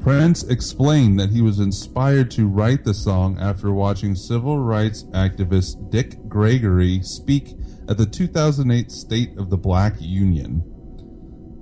Prince 0.00 0.42
explained 0.42 1.20
that 1.20 1.28
he 1.28 1.42
was 1.42 1.58
inspired 1.58 2.30
to 2.30 2.48
write 2.48 2.84
the 2.84 2.94
song 2.94 3.38
after 3.38 3.74
watching 3.74 4.14
civil 4.14 4.58
rights 4.58 5.04
activist 5.12 5.90
Dick 5.90 6.16
Gregory 6.28 7.02
speak 7.02 7.50
at 7.86 7.98
the 7.98 8.06
2008 8.06 8.90
State 8.90 9.36
of 9.36 9.50
the 9.50 9.58
Black 9.58 9.96
Union. 10.00 10.64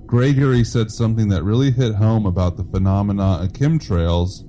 Gregory 0.07 0.63
said 0.63 0.93
something 0.93 1.29
that 1.31 1.43
really 1.43 1.73
hit 1.73 1.97
home 1.97 2.25
about 2.25 2.57
the 2.57 2.65
phenomena 2.65 3.41
of 3.43 3.49
chemtrails. 3.49 4.45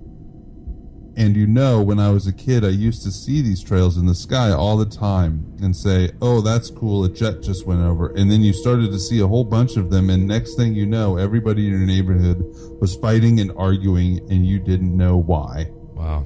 And 1.17 1.35
you 1.35 1.45
know, 1.45 1.81
when 1.81 1.99
I 1.99 2.09
was 2.09 2.25
a 2.25 2.31
kid, 2.31 2.63
I 2.63 2.69
used 2.69 3.03
to 3.03 3.11
see 3.11 3.41
these 3.41 3.61
trails 3.61 3.97
in 3.97 4.05
the 4.05 4.15
sky 4.15 4.51
all 4.51 4.77
the 4.77 4.85
time 4.85 5.45
and 5.61 5.75
say, 5.75 6.11
Oh, 6.21 6.39
that's 6.39 6.69
cool, 6.69 7.03
a 7.03 7.09
jet 7.09 7.41
just 7.41 7.65
went 7.65 7.81
over. 7.81 8.07
And 8.15 8.31
then 8.31 8.41
you 8.41 8.53
started 8.53 8.91
to 8.91 8.99
see 8.99 9.19
a 9.19 9.27
whole 9.27 9.43
bunch 9.43 9.75
of 9.75 9.89
them, 9.89 10.09
and 10.09 10.25
next 10.27 10.55
thing 10.55 10.73
you 10.73 10.85
know, 10.85 11.17
everybody 11.17 11.67
in 11.67 11.71
your 11.73 11.85
neighborhood 11.85 12.41
was 12.79 12.95
fighting 12.95 13.39
and 13.39 13.51
arguing, 13.57 14.19
and 14.31 14.45
you 14.45 14.57
didn't 14.59 14.95
know 14.95 15.17
why. 15.17 15.67
Wow. 15.71 16.25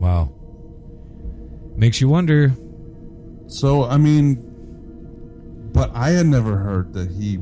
Wow. 0.00 0.32
Makes 1.76 2.00
you 2.00 2.08
wonder. 2.08 2.52
So, 3.46 3.84
I 3.84 3.96
mean, 3.96 4.42
but 5.72 5.90
I 5.94 6.10
had 6.10 6.26
never 6.26 6.56
heard 6.56 6.92
that 6.94 7.10
he 7.10 7.38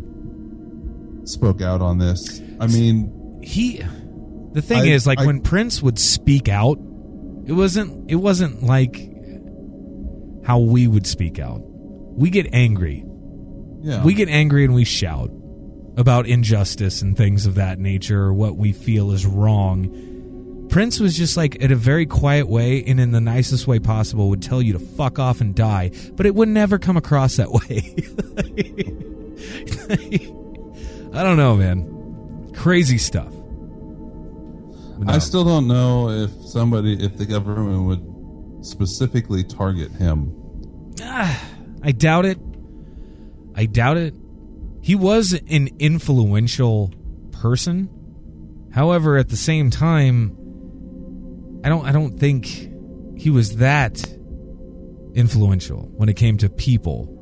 spoke 1.25 1.63
out 1.63 1.81
on 1.81 1.99
this. 1.99 2.41
I 2.61 2.67
mean, 2.67 3.41
He 3.43 3.83
the 4.53 4.63
thing 4.63 4.79
I- 4.83 4.87
is 4.87 5.07
like 5.07 5.21
I- 5.21 5.27
when 5.27 5.41
Prince 5.41 5.83
would 5.83 5.99
speak 5.99 6.49
out, 6.49 6.79
it 7.47 7.53
wasn't 7.53 8.11
it 8.11 8.17
wasn't 8.17 8.63
like 8.63 8.97
how 10.45 10.59
we 10.61 10.87
would 10.87 11.07
speak 11.07 11.39
out. 11.39 11.61
We 11.65 12.31
get 12.31 12.49
angry. 12.53 13.05
yeah. 13.83 14.03
We 14.05 14.15
get 14.15 14.29
angry 14.29 14.65
and 14.65 14.75
we 14.75 14.85
shout 14.85 15.31
about 15.97 16.27
injustice 16.27 17.03
and 17.03 17.17
things 17.17 17.45
of 17.47 17.57
that 17.57 17.79
nature 17.79 18.23
or 18.23 18.33
what 18.35 18.57
we 18.57 18.73
feel 18.73 19.11
is 19.13 19.27
wrong. 19.27 20.67
Prince 20.69 21.01
was 21.01 21.17
just 21.17 21.37
like 21.37 21.57
in 21.57 21.73
a 21.73 21.77
very 21.77 22.05
quiet 22.07 22.49
way 22.49 22.83
and 22.85 23.01
in 23.01 23.11
the 23.13 23.21
nicest 23.21 23.67
way 23.67 23.79
possible 23.79 24.29
would 24.31 24.43
tell 24.43 24.61
you 24.61 24.75
to 24.75 24.79
fuck 24.79 25.19
off 25.19 25.41
and 25.41 25.55
die, 25.55 25.91
but 26.13 26.27
it 26.27 26.35
would 26.35 26.49
never 26.49 26.79
come 26.79 26.97
across 26.97 27.37
that 27.37 27.51
way. 27.53 27.95
I 31.19 31.23
don't 31.23 31.37
know, 31.37 31.57
man. 31.57 32.53
Crazy 32.55 32.99
stuff. 32.99 33.33
No. 34.99 35.13
I 35.13 35.19
still 35.19 35.45
don't 35.45 35.69
know 35.69 36.11
if 36.11 36.31
somebody, 36.47 36.95
if 37.05 37.17
the 37.17 37.27
government 37.27 37.87
would 37.87 38.65
specifically 38.65 39.45
target 39.45 39.93
him. 39.93 40.35
Ah, 41.03 41.49
I 41.83 41.93
doubt 41.93 42.25
it. 42.25 42.39
I 43.55 43.67
doubt 43.67 43.97
it. 43.97 44.15
He 44.83 44.95
was 44.95 45.33
an 45.49 45.69
influential 45.79 46.93
person. 47.33 47.89
However, 48.73 49.17
at 49.17 49.29
the 49.29 49.37
same 49.37 49.71
time, 49.71 50.37
I 51.65 51.69
don't 51.69 51.85
I 51.85 51.93
don't 51.93 52.19
think 52.19 52.47
he 53.17 53.31
was 53.31 53.57
that 53.57 54.05
influential 55.15 55.89
when 55.97 56.09
it 56.09 56.15
came 56.15 56.39
to 56.39 56.49
people. 56.49 57.15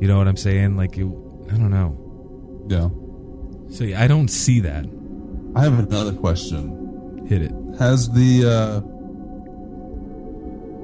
You 0.00 0.08
know 0.08 0.18
what 0.18 0.28
I'm 0.28 0.36
saying? 0.36 0.76
Like 0.76 0.96
it, 0.96 1.04
I 1.04 1.56
don't 1.56 1.70
know. 1.70 2.66
Yeah. 2.68 2.88
So 3.74 3.84
yeah, 3.84 4.02
I 4.02 4.06
don't 4.06 4.28
see 4.28 4.60
that. 4.60 4.86
I 5.54 5.62
have 5.62 5.78
another 5.78 6.12
question. 6.12 6.85
Hit 7.26 7.42
it. 7.42 7.52
Has 7.78 8.08
the, 8.10 8.44
uh, 8.46 8.80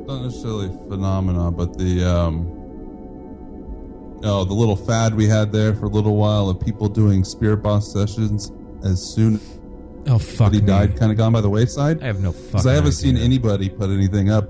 not 0.06 0.22
necessarily 0.24 0.68
phenomena, 0.88 1.50
but 1.50 1.78
the, 1.78 2.04
um, 2.04 2.46
oh, 4.24 4.44
the 4.44 4.54
little 4.54 4.76
fad 4.76 5.14
we 5.14 5.26
had 5.26 5.52
there 5.52 5.74
for 5.74 5.86
a 5.86 5.90
little 5.90 6.16
while 6.16 6.48
of 6.48 6.60
people 6.60 6.88
doing 6.88 7.24
spirit 7.24 7.58
box 7.58 7.86
sessions 7.86 8.50
as 8.84 9.00
soon 9.02 9.40
Oh 10.06 10.16
as 10.16 10.36
fuck 10.36 10.52
he 10.52 10.60
died, 10.60 10.96
kind 10.96 11.12
of 11.12 11.18
gone 11.18 11.32
by 11.32 11.40
the 11.40 11.50
wayside. 11.50 12.02
I 12.02 12.06
have 12.06 12.20
no 12.20 12.32
Because. 12.32 12.66
I 12.66 12.74
haven't 12.74 12.92
seen 12.92 13.16
anybody 13.16 13.68
put 13.68 13.90
anything 13.90 14.30
up 14.30 14.48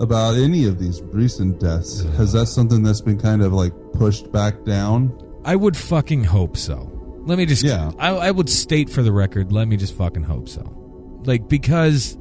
about 0.00 0.36
any 0.36 0.64
of 0.66 0.78
these 0.78 1.00
recent 1.02 1.60
deaths. 1.60 2.02
Has 2.16 2.32
that 2.32 2.46
something 2.46 2.82
that's 2.82 3.00
been 3.00 3.18
kind 3.18 3.42
of 3.42 3.52
like 3.52 3.72
pushed 3.92 4.32
back 4.32 4.64
down? 4.64 5.16
I 5.44 5.56
would 5.56 5.76
fucking 5.76 6.24
hope 6.24 6.56
so. 6.56 6.90
Let 7.24 7.38
me 7.38 7.46
just. 7.46 7.62
Yeah. 7.62 7.92
I, 7.98 8.10
I 8.10 8.30
would 8.30 8.48
state 8.48 8.90
for 8.90 9.02
the 9.02 9.12
record. 9.12 9.52
Let 9.52 9.68
me 9.68 9.76
just 9.76 9.94
fucking 9.94 10.24
hope 10.24 10.48
so. 10.48 10.79
Like 11.24 11.48
because. 11.48 12.16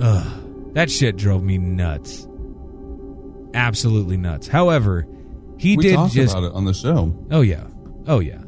Ugh, 0.00 0.72
that 0.74 0.90
shit 0.90 1.16
drove 1.16 1.42
me 1.42 1.58
nuts. 1.58 2.26
Absolutely 3.54 4.16
nuts. 4.18 4.46
However, 4.46 5.06
he 5.58 5.76
we 5.76 5.82
did 5.84 5.98
just. 6.10 6.34
about 6.34 6.44
it 6.44 6.52
on 6.52 6.64
the 6.64 6.74
show. 6.74 7.16
Oh 7.30 7.40
yeah. 7.40 7.66
Oh 8.06 8.20
yeah. 8.20 8.42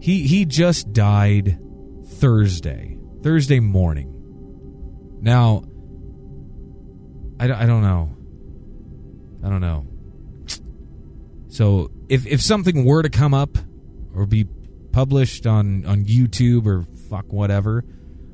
He 0.00 0.26
he 0.26 0.44
just 0.44 0.92
died 0.92 1.58
Thursday. 2.06 2.98
Thursday 3.22 3.60
morning. 3.60 4.12
Now 5.22 5.64
I, 7.40 7.46
don't- 7.46 7.58
I 7.58 7.66
don't 7.66 7.82
know. 7.82 8.16
I 9.44 9.48
don't 9.48 9.60
know. 9.60 9.86
So 11.48 11.90
if 12.08 12.26
if 12.26 12.42
something 12.42 12.84
were 12.84 13.02
to 13.02 13.08
come 13.08 13.32
up 13.32 13.56
or 14.14 14.26
be 14.26 14.46
published 14.92 15.46
on 15.46 15.86
on 15.86 16.04
YouTube 16.04 16.66
or 16.66 16.82
fuck 17.08 17.32
whatever, 17.32 17.84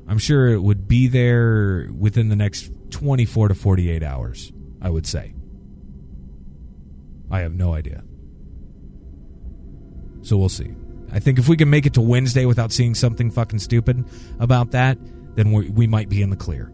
I'm 0.07 0.17
sure 0.17 0.49
it 0.49 0.61
would 0.61 0.87
be 0.87 1.07
there 1.07 1.89
within 1.97 2.29
the 2.29 2.35
next 2.35 2.71
24 2.91 3.49
to 3.49 3.55
48 3.55 4.03
hours, 4.03 4.51
I 4.81 4.89
would 4.89 5.07
say. 5.07 5.33
I 7.31 7.39
have 7.39 7.53
no 7.53 7.73
idea. 7.73 8.03
So 10.21 10.37
we'll 10.37 10.49
see. 10.49 10.73
I 11.11 11.19
think 11.19 11.39
if 11.39 11.47
we 11.47 11.57
can 11.57 11.69
make 11.69 11.85
it 11.85 11.93
to 11.93 12.01
Wednesday 12.01 12.45
without 12.45 12.71
seeing 12.71 12.95
something 12.95 13.29
fucking 13.31 13.59
stupid 13.59 14.05
about 14.39 14.71
that, 14.71 14.97
then 15.35 15.51
we 15.51 15.69
we 15.69 15.87
might 15.87 16.09
be 16.09 16.21
in 16.21 16.29
the 16.29 16.35
clear. 16.35 16.71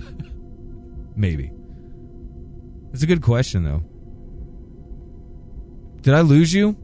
Maybe. 1.16 1.52
It's 2.92 3.02
a 3.02 3.06
good 3.06 3.22
question 3.22 3.62
though. 3.62 3.82
Did 6.02 6.14
I 6.14 6.22
lose 6.22 6.52
you? 6.52 6.76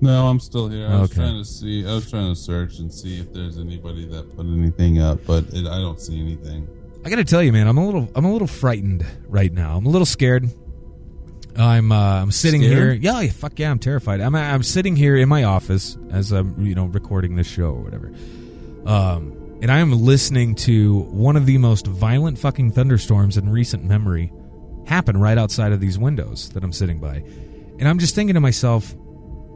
No, 0.00 0.28
I'm 0.28 0.40
still 0.40 0.68
here. 0.68 0.86
I 0.88 1.00
was 1.00 1.10
Okay. 1.10 1.20
trying 1.20 1.38
to 1.42 1.44
see. 1.44 1.86
I 1.86 1.94
was 1.94 2.10
trying 2.10 2.32
to 2.34 2.40
search 2.40 2.78
and 2.78 2.92
see 2.92 3.20
if 3.20 3.32
there's 3.32 3.58
anybody 3.58 4.06
that 4.06 4.34
put 4.36 4.46
anything 4.46 4.98
up, 5.00 5.18
but 5.26 5.44
it, 5.52 5.66
I 5.66 5.78
don't 5.78 6.00
see 6.00 6.18
anything. 6.20 6.66
I 7.04 7.10
got 7.10 7.16
to 7.16 7.24
tell 7.24 7.42
you, 7.42 7.52
man, 7.52 7.66
I'm 7.68 7.78
a 7.78 7.84
little 7.84 8.08
I'm 8.14 8.24
a 8.24 8.32
little 8.32 8.46
frightened 8.48 9.04
right 9.28 9.52
now. 9.52 9.76
I'm 9.76 9.86
a 9.86 9.90
little 9.90 10.06
scared. 10.06 10.48
I'm 11.56 11.90
uh, 11.92 12.22
I'm 12.22 12.30
sitting 12.30 12.62
Scared? 12.62 12.76
here. 12.76 13.12
Yeah, 13.12 13.20
yeah, 13.20 13.30
fuck 13.32 13.58
yeah, 13.58 13.70
I'm 13.70 13.78
terrified. 13.78 14.20
I'm 14.20 14.34
I'm 14.34 14.62
sitting 14.62 14.96
here 14.96 15.16
in 15.16 15.28
my 15.28 15.44
office 15.44 15.96
as 16.10 16.30
I'm 16.32 16.64
you 16.64 16.74
know 16.74 16.86
recording 16.86 17.36
this 17.36 17.46
show 17.46 17.70
or 17.72 17.80
whatever. 17.82 18.12
Um, 18.86 19.36
and 19.60 19.70
I 19.70 19.78
am 19.80 19.92
listening 19.92 20.54
to 20.56 21.00
one 21.10 21.36
of 21.36 21.44
the 21.46 21.58
most 21.58 21.86
violent 21.86 22.38
fucking 22.38 22.72
thunderstorms 22.72 23.36
in 23.36 23.48
recent 23.50 23.84
memory 23.84 24.32
happen 24.86 25.18
right 25.18 25.36
outside 25.36 25.72
of 25.72 25.80
these 25.80 25.98
windows 25.98 26.48
that 26.50 26.64
I'm 26.64 26.72
sitting 26.72 26.98
by. 26.98 27.16
And 27.78 27.86
I'm 27.88 27.98
just 27.98 28.14
thinking 28.14 28.34
to 28.34 28.40
myself, 28.40 28.94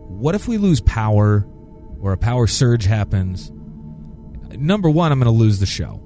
what 0.07 0.35
if 0.35 0.49
we 0.49 0.59
lose 0.59 0.81
power 0.81 1.47
or 2.01 2.13
a 2.13 2.17
power 2.17 2.47
surge 2.47 2.85
happens? 2.85 3.51
Number 4.57 4.89
one, 4.89 5.11
I'm 5.13 5.19
going 5.19 5.33
to 5.33 5.39
lose 5.39 5.59
the 5.59 5.67
show. 5.67 6.01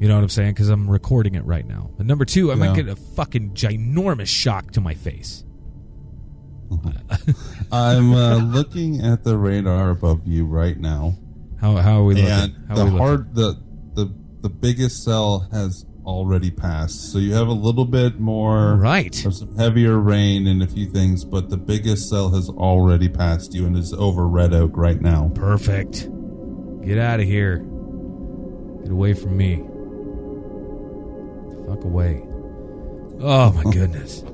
You 0.00 0.08
know 0.08 0.14
what 0.16 0.22
I'm 0.22 0.28
saying? 0.30 0.54
Because 0.54 0.68
I'm 0.68 0.90
recording 0.90 1.34
it 1.34 1.44
right 1.44 1.66
now. 1.66 1.90
And 1.98 2.08
number 2.08 2.24
two, 2.24 2.50
I 2.50 2.56
might 2.56 2.74
get 2.74 2.88
a 2.88 2.96
fucking 2.96 3.52
ginormous 3.52 4.26
shock 4.26 4.72
to 4.72 4.80
my 4.80 4.94
face. 4.94 5.44
I'm 7.72 8.12
uh, 8.12 8.36
looking 8.38 9.00
at 9.02 9.24
the 9.24 9.36
radar 9.36 9.90
above 9.90 10.26
you 10.26 10.46
right 10.46 10.78
now, 10.78 11.18
How, 11.60 11.76
how 11.76 12.00
are 12.00 12.04
we 12.04 12.14
looking? 12.14 12.56
How 12.68 12.74
the 12.74 12.84
we 12.84 12.90
looking? 12.90 12.98
hard 12.98 13.34
the 13.34 13.62
the 13.94 14.14
the 14.40 14.48
biggest 14.48 15.04
cell 15.04 15.46
has 15.52 15.84
already 16.04 16.50
passed. 16.50 17.12
So 17.12 17.18
you 17.18 17.32
have 17.34 17.48
a 17.48 17.52
little 17.52 17.84
bit 17.84 18.18
more 18.18 18.74
Right. 18.76 19.24
of 19.24 19.34
some 19.34 19.54
heavier 19.56 19.98
rain 19.98 20.46
and 20.46 20.62
a 20.62 20.66
few 20.66 20.86
things, 20.86 21.24
but 21.24 21.48
the 21.50 21.56
biggest 21.56 22.08
cell 22.08 22.30
has 22.30 22.48
already 22.48 23.08
passed 23.08 23.54
you 23.54 23.66
and 23.66 23.76
is 23.76 23.92
over 23.92 24.26
Red 24.26 24.52
Oak 24.54 24.76
right 24.76 25.00
now. 25.00 25.30
Perfect. 25.34 26.08
Get 26.84 26.98
out 26.98 27.20
of 27.20 27.26
here. 27.26 27.58
Get 28.82 28.90
away 28.90 29.14
from 29.14 29.36
me. 29.36 29.56
Fuck 31.68 31.84
away. 31.84 32.22
Oh 33.20 33.52
my 33.52 33.62
goodness. 33.72 34.24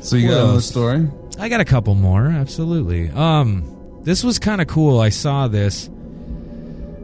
So 0.00 0.16
you 0.16 0.28
got 0.28 0.42
another 0.42 0.60
story? 0.60 1.08
I 1.38 1.48
got 1.48 1.60
a 1.60 1.64
couple 1.64 1.94
more, 1.94 2.26
absolutely. 2.26 3.10
Um 3.10 3.68
this 4.02 4.24
was 4.24 4.40
kind 4.40 4.60
of 4.60 4.66
cool. 4.66 4.98
I 5.00 5.10
saw 5.10 5.46
this. 5.46 5.88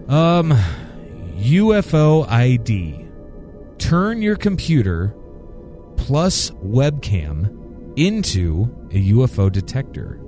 Um 0.09 0.53
UFO 1.39 2.27
ID. 2.29 3.07
Turn 3.79 4.23
your 4.23 4.37
computer 4.37 5.15
plus 5.97 6.51
webcam 6.51 7.55
into 7.99 8.65
a 8.91 9.11
UFO 9.13 9.51
detector. 9.51 10.21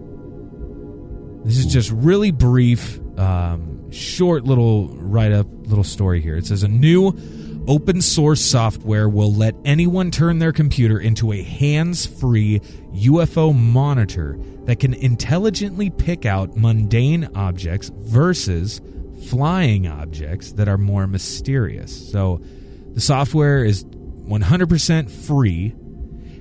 This 1.44 1.56
is 1.56 1.66
just 1.66 1.90
really 1.90 2.32
brief, 2.32 3.00
um, 3.18 3.90
short 3.90 4.44
little 4.44 4.88
write 4.88 5.32
up, 5.32 5.46
little 5.66 5.84
story 5.84 6.20
here. 6.20 6.36
It 6.36 6.46
says 6.46 6.62
a 6.62 6.68
new 6.68 7.16
open 7.66 8.00
source 8.00 8.40
software 8.40 9.08
will 9.08 9.32
let 9.32 9.54
anyone 9.64 10.10
turn 10.10 10.38
their 10.38 10.52
computer 10.52 10.98
into 10.98 11.32
a 11.32 11.42
hands 11.42 12.06
free 12.06 12.60
UFO 12.94 13.54
monitor 13.54 14.38
that 14.64 14.80
can 14.80 14.94
intelligently 14.94 15.90
pick 15.90 16.26
out 16.26 16.56
mundane 16.56 17.28
objects 17.34 17.90
versus 17.94 18.80
flying 19.28 19.86
objects 19.86 20.52
that 20.52 20.68
are 20.68 20.78
more 20.78 21.06
mysterious. 21.06 22.10
So 22.10 22.40
the 22.94 23.00
software 23.00 23.64
is 23.64 23.84
100% 23.84 25.10
free 25.10 25.74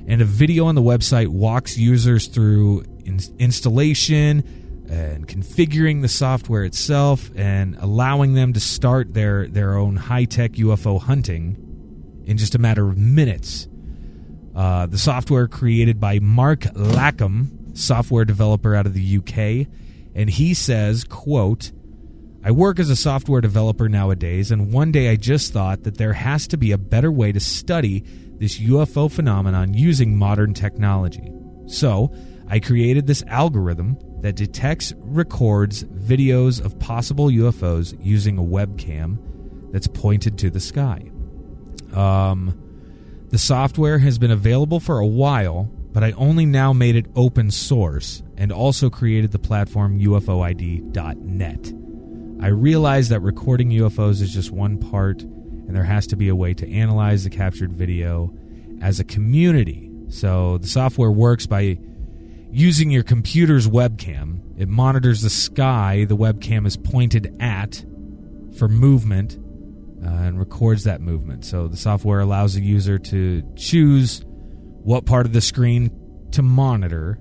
and 0.08 0.22
a 0.22 0.26
video 0.26 0.66
on 0.66 0.76
the 0.76 0.82
website 0.82 1.28
walks 1.28 1.78
users 1.78 2.28
through 2.28 2.84
in- 3.06 3.20
installation 3.38 4.44
and 4.90 5.28
configuring 5.28 6.02
the 6.02 6.08
software 6.08 6.64
itself 6.64 7.30
and 7.36 7.76
allowing 7.80 8.34
them 8.34 8.54
to 8.54 8.60
start 8.60 9.14
their 9.14 9.48
their 9.48 9.78
own 9.78 9.96
high-tech 9.96 10.54
UFO 10.54 11.00
hunting 11.00 12.24
in 12.26 12.38
just 12.38 12.56
a 12.56 12.60
matter 12.60 12.88
of 12.88 12.98
minutes. 12.98 13.68
Uh, 14.56 14.88
the 14.88 14.98
software 14.98 15.48
created 15.48 16.00
by 16.00 16.20
Mark 16.20 16.66
Lackham, 16.74 17.76
software 17.76 18.26
developer 18.26 18.76
out 18.76 18.88
of 18.88 18.94
the 18.94 19.18
UK, 19.18 19.68
and 20.16 20.30
he 20.30 20.54
says, 20.54 21.04
"quote." 21.04 21.72
I 22.50 22.52
work 22.52 22.80
as 22.80 22.90
a 22.90 22.96
software 22.96 23.42
developer 23.42 23.88
nowadays, 23.88 24.50
and 24.50 24.74
one 24.74 24.92
day 24.92 25.10
I 25.10 25.18
just 25.18 25.54
thought 25.54 25.84
that 25.84 26.00
there 26.00 26.14
has 26.14 26.48
to 26.48 26.58
be 26.58 26.72
a 26.72 26.80
better 26.80 27.12
way 27.12 27.32
to 27.32 27.40
study 27.40 28.04
this 28.40 28.58
UFO 28.58 29.12
phenomenon 29.12 29.76
using 29.76 30.18
modern 30.18 30.56
technology. 30.56 31.32
So, 31.68 32.12
I 32.48 32.60
created 32.60 33.06
this 33.06 33.24
algorithm 33.28 34.00
that 34.22 34.36
detects, 34.36 34.96
records 34.98 35.84
videos 35.84 36.60
of 36.60 36.80
possible 36.80 37.28
UFOs 37.28 37.96
using 38.02 38.40
a 38.40 38.44
webcam 38.44 39.20
that's 39.72 39.86
pointed 39.86 40.40
to 40.40 40.50
the 40.50 40.60
sky. 40.60 41.12
Um, 41.94 42.60
the 43.30 43.38
software 43.38 44.00
has 44.00 44.18
been 44.18 44.32
available 44.32 44.80
for 44.80 44.98
a 44.98 45.06
while, 45.06 45.66
but 45.92 46.04
I 46.04 46.14
only 46.14 46.48
now 46.48 46.74
made 46.74 46.96
it 46.96 47.12
open 47.16 47.52
source 47.52 48.24
and 48.38 48.52
also 48.52 48.90
created 48.90 49.34
the 49.34 49.38
platform 49.38 50.00
UFOID.net. 50.00 51.74
I 52.42 52.48
realize 52.48 53.10
that 53.10 53.20
recording 53.20 53.70
UFOs 53.72 54.22
is 54.22 54.34
just 54.34 54.50
one 54.50 54.78
part, 54.78 55.22
and 55.22 55.76
there 55.76 55.84
has 55.84 56.08
to 56.08 56.16
be 56.16 56.30
a 56.30 56.36
way 56.36 56.54
to 56.54 56.72
analyze 56.72 57.26
the 57.26 57.30
captured 57.30 57.74
video 57.74 58.34
as 58.82 59.00
a 59.00 59.04
community. 59.04 59.92
So 60.08 60.58
the 60.58 60.68
software 60.68 61.12
works 61.12 61.46
by 61.46 61.78
using 62.50 62.92
your 62.92 63.04
computer's 63.04 63.68
webcam. 63.68 64.40
It 64.58 64.70
monitors 64.70 65.22
the 65.22 65.30
sky 65.30 66.06
the 66.06 66.16
webcam 66.16 66.66
is 66.66 66.78
pointed 66.78 67.36
at 67.42 67.84
for 68.58 68.68
movement 68.70 69.38
uh, 70.04 70.10
and 70.10 70.40
records 70.40 70.86
that 70.86 71.02
movement. 71.02 71.44
So 71.44 71.68
the 71.68 71.78
software 71.78 72.22
allows 72.22 72.54
the 72.56 72.62
user 72.62 72.98
to 72.98 73.44
choose 73.58 74.24
what 74.26 75.06
part 75.06 75.26
of 75.26 75.34
the 75.34 75.42
screen 75.42 75.92
to 76.32 76.42
monitor. 76.42 77.20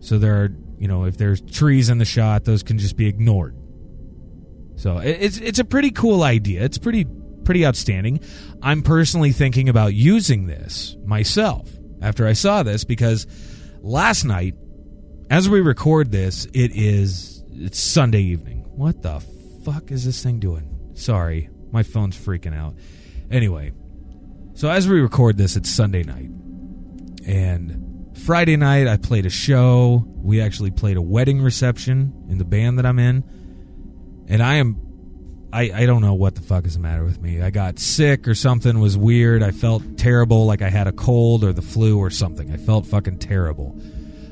So 0.00 0.18
there 0.18 0.44
are, 0.44 0.50
you 0.78 0.88
know, 0.88 1.04
if 1.04 1.16
there's 1.16 1.40
trees 1.40 1.88
in 1.88 1.96
the 1.98 2.04
shot, 2.04 2.44
those 2.44 2.62
can 2.62 2.78
just 2.78 2.96
be 2.96 3.06
ignored. 3.06 3.55
So 4.76 4.98
it's 4.98 5.38
it's 5.38 5.58
a 5.58 5.64
pretty 5.64 5.90
cool 5.90 6.22
idea. 6.22 6.62
It's 6.62 6.78
pretty 6.78 7.06
pretty 7.44 7.66
outstanding. 7.66 8.20
I'm 8.62 8.82
personally 8.82 9.32
thinking 9.32 9.68
about 9.68 9.94
using 9.94 10.46
this 10.46 10.96
myself 11.04 11.70
after 12.02 12.26
I 12.26 12.34
saw 12.34 12.62
this 12.62 12.84
because 12.84 13.26
last 13.80 14.24
night, 14.24 14.54
as 15.30 15.48
we 15.48 15.60
record 15.60 16.12
this, 16.12 16.44
it 16.46 16.72
is 16.74 17.42
it's 17.48 17.80
Sunday 17.80 18.20
evening. 18.20 18.64
What 18.68 19.02
the 19.02 19.20
fuck 19.64 19.90
is 19.90 20.04
this 20.04 20.22
thing 20.22 20.38
doing? 20.38 20.92
Sorry, 20.94 21.48
my 21.72 21.82
phone's 21.82 22.16
freaking 22.18 22.54
out. 22.54 22.74
Anyway, 23.30 23.72
so 24.54 24.68
as 24.68 24.86
we 24.86 25.00
record 25.00 25.38
this, 25.38 25.56
it's 25.56 25.70
Sunday 25.70 26.02
night, 26.02 26.30
and 27.26 27.86
Friday 28.24 28.56
night, 28.56 28.88
I 28.88 28.98
played 28.98 29.24
a 29.24 29.30
show. 29.30 30.04
We 30.06 30.40
actually 30.40 30.70
played 30.70 30.96
a 30.96 31.02
wedding 31.02 31.40
reception 31.40 32.26
in 32.28 32.38
the 32.38 32.44
band 32.44 32.78
that 32.78 32.86
I'm 32.86 32.98
in. 32.98 33.24
And 34.28 34.42
I 34.42 34.56
am, 34.56 35.48
I, 35.52 35.70
I 35.72 35.86
don't 35.86 36.02
know 36.02 36.14
what 36.14 36.34
the 36.34 36.40
fuck 36.40 36.66
is 36.66 36.74
the 36.74 36.80
matter 36.80 37.04
with 37.04 37.20
me. 37.20 37.40
I 37.40 37.50
got 37.50 37.78
sick 37.78 38.26
or 38.26 38.34
something 38.34 38.80
was 38.80 38.96
weird. 38.96 39.42
I 39.42 39.52
felt 39.52 39.96
terrible, 39.96 40.46
like 40.46 40.62
I 40.62 40.68
had 40.68 40.86
a 40.86 40.92
cold 40.92 41.44
or 41.44 41.52
the 41.52 41.62
flu 41.62 41.98
or 41.98 42.10
something. 42.10 42.50
I 42.50 42.56
felt 42.56 42.86
fucking 42.86 43.18
terrible. 43.18 43.80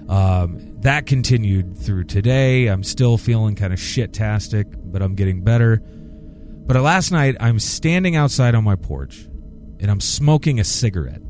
Um, 0.09 0.80
that 0.80 1.07
continued 1.07 1.76
through 1.78 2.04
today. 2.04 2.66
I'm 2.66 2.83
still 2.83 3.16
feeling 3.16 3.54
kind 3.54 3.72
of 3.72 3.80
shit-tastic, 3.80 4.66
but 4.76 5.00
I'm 5.00 5.14
getting 5.14 5.42
better. 5.42 5.80
But 6.66 6.76
last 6.76 7.11
night, 7.11 7.37
I'm 7.40 7.59
standing 7.59 8.16
outside 8.16 8.54
on 8.54 8.64
my 8.64 8.76
porch 8.76 9.26
and 9.80 9.90
I'm 9.90 10.00
smoking 10.00 10.61
a 10.61 10.64
cigarette. 10.64 11.20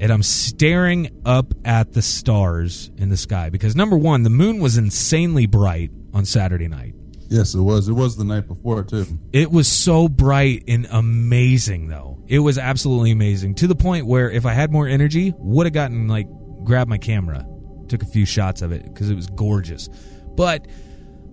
And 0.00 0.12
I'm 0.12 0.22
staring 0.22 1.10
up 1.24 1.54
at 1.64 1.92
the 1.92 2.02
stars 2.02 2.90
in 2.98 3.08
the 3.08 3.16
sky 3.16 3.48
because 3.48 3.74
number 3.74 3.96
one, 3.96 4.24
the 4.24 4.30
moon 4.30 4.58
was 4.58 4.76
insanely 4.76 5.46
bright 5.46 5.90
on 6.12 6.24
Saturday 6.24 6.68
night. 6.68 6.94
Yes, 7.34 7.54
it 7.54 7.60
was. 7.60 7.88
It 7.88 7.94
was 7.94 8.16
the 8.16 8.24
night 8.24 8.46
before 8.46 8.84
too. 8.84 9.06
It 9.32 9.50
was 9.50 9.66
so 9.66 10.08
bright 10.08 10.62
and 10.68 10.86
amazing, 10.90 11.88
though. 11.88 12.22
It 12.28 12.38
was 12.38 12.58
absolutely 12.58 13.10
amazing 13.10 13.56
to 13.56 13.66
the 13.66 13.74
point 13.74 14.06
where 14.06 14.30
if 14.30 14.46
I 14.46 14.52
had 14.52 14.70
more 14.70 14.86
energy, 14.86 15.34
would 15.38 15.66
have 15.66 15.72
gotten 15.72 16.06
like 16.06 16.28
grabbed 16.62 16.88
my 16.88 16.98
camera, 16.98 17.44
took 17.88 18.02
a 18.02 18.06
few 18.06 18.24
shots 18.24 18.62
of 18.62 18.70
it 18.72 18.84
because 18.84 19.10
it 19.10 19.14
was 19.16 19.26
gorgeous. 19.26 19.88
But 20.36 20.66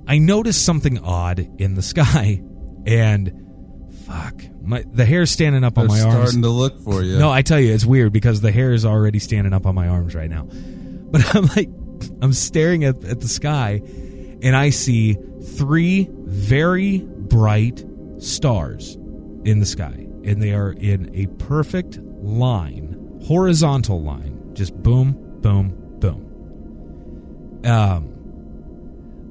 I 0.07 0.17
noticed 0.17 0.65
something 0.65 0.97
odd 0.99 1.39
in 1.61 1.75
the 1.75 1.81
sky, 1.93 2.41
and 2.87 3.31
fuck, 4.05 4.43
my 4.61 4.83
the 4.91 5.05
hair 5.05 5.25
standing 5.27 5.63
up 5.63 5.77
on 5.77 5.87
They're 5.87 5.97
my 5.97 6.03
arms. 6.03 6.15
starting 6.31 6.41
to 6.41 6.49
look 6.49 6.81
for 6.83 7.03
you. 7.03 7.19
No, 7.19 7.29
I 7.29 7.43
tell 7.43 7.59
you, 7.59 7.73
it's 7.73 7.85
weird 7.85 8.11
because 8.11 8.41
the 8.41 8.51
hair 8.51 8.73
is 8.73 8.85
already 8.85 9.19
standing 9.19 9.53
up 9.53 9.65
on 9.67 9.75
my 9.75 9.87
arms 9.87 10.15
right 10.15 10.29
now. 10.29 10.47
But 11.11 11.35
I'm 11.35 11.45
like, 11.47 11.69
I'm 12.21 12.31
staring 12.31 12.85
at, 12.85 13.03
at 13.03 13.19
the 13.19 13.27
sky, 13.27 13.81
and 14.41 14.55
I 14.55 14.69
see 14.69 15.17
three 15.43 16.09
very 16.11 16.99
bright 16.99 17.83
stars 18.19 18.95
in 19.43 19.59
the 19.59 19.65
sky, 19.65 20.07
and 20.23 20.41
they 20.41 20.53
are 20.53 20.71
in 20.71 21.09
a 21.15 21.27
perfect 21.43 21.97
line, 21.97 23.19
horizontal 23.25 24.01
line, 24.01 24.51
just 24.53 24.75
boom, 24.81 25.13
boom, 25.41 25.75
boom. 25.99 27.61
Um, 27.65 28.11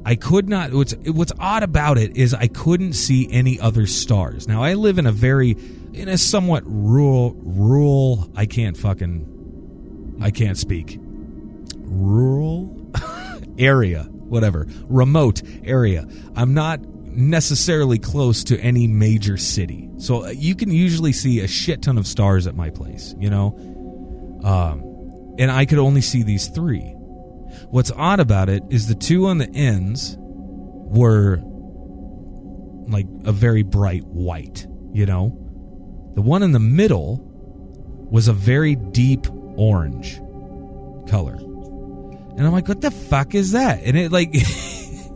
I 0.05 0.15
could 0.15 0.49
not. 0.49 0.73
What's 0.73 0.95
what's 1.07 1.33
odd 1.39 1.63
about 1.63 1.99
it 1.99 2.17
is 2.17 2.33
I 2.33 2.47
couldn't 2.47 2.95
see 2.95 3.29
any 3.31 3.61
other 3.61 3.87
stars. 3.87 4.49
Now 4.49 4.63
I 4.63 4.75
live 4.75 4.99
in 4.99 5.07
a 5.07 5.13
very, 5.13 5.57
in 5.93 6.09
a 6.09 6.17
somewhat 6.17 6.63
rural, 6.67 7.35
rural. 7.35 8.31
I 8.35 8.47
can't 8.47 8.77
fucking, 8.77 10.19
I 10.23 10.31
can't 10.31 10.57
speak. 10.57 10.99
Rural 11.77 12.91
area, 13.59 14.09
whatever, 14.31 14.67
remote 14.85 15.43
area. 15.65 16.07
I'm 16.35 16.55
not 16.55 16.81
necessarily 16.81 17.99
close 17.99 18.45
to 18.45 18.59
any 18.61 18.87
major 18.87 19.37
city, 19.37 19.91
so 19.99 20.29
you 20.29 20.55
can 20.55 20.71
usually 20.71 21.13
see 21.13 21.41
a 21.41 21.49
shit 21.49 21.83
ton 21.83 21.99
of 21.99 22.07
stars 22.07 22.47
at 22.47 22.55
my 22.55 22.71
place. 22.71 23.15
You 23.19 23.31
know, 23.31 24.41
um, 24.45 25.35
and 25.39 25.51
I 25.51 25.67
could 25.67 25.79
only 25.79 26.01
see 26.01 26.23
these 26.23 26.49
three. 26.49 26.95
What's 27.71 27.91
odd 27.91 28.21
about 28.21 28.49
it 28.49 28.63
is 28.71 28.87
the 28.87 28.95
two 28.95 29.27
on 29.27 29.39
the 29.39 29.51
ends 29.51 30.17
were 30.19 31.41
like 32.89 33.07
a 33.25 33.33
very 33.33 33.63
bright 33.63 34.05
white, 34.05 34.67
you 34.93 35.07
know? 35.07 35.37
The 36.15 36.23
one 36.23 36.43
in 36.43 36.53
the 36.53 36.61
middle 36.61 37.21
was 38.11 38.29
a 38.29 38.33
very 38.33 38.75
deep 38.75 39.27
orange 39.57 40.21
color. 41.09 41.39
And 42.37 42.47
I'm 42.47 42.53
like, 42.53 42.69
what 42.69 42.81
the 42.81 42.91
fuck 42.91 43.35
is 43.35 43.53
that? 43.53 43.83
And 43.85 43.97
it 43.97 44.13
like 44.13 44.31
it, 44.35 45.09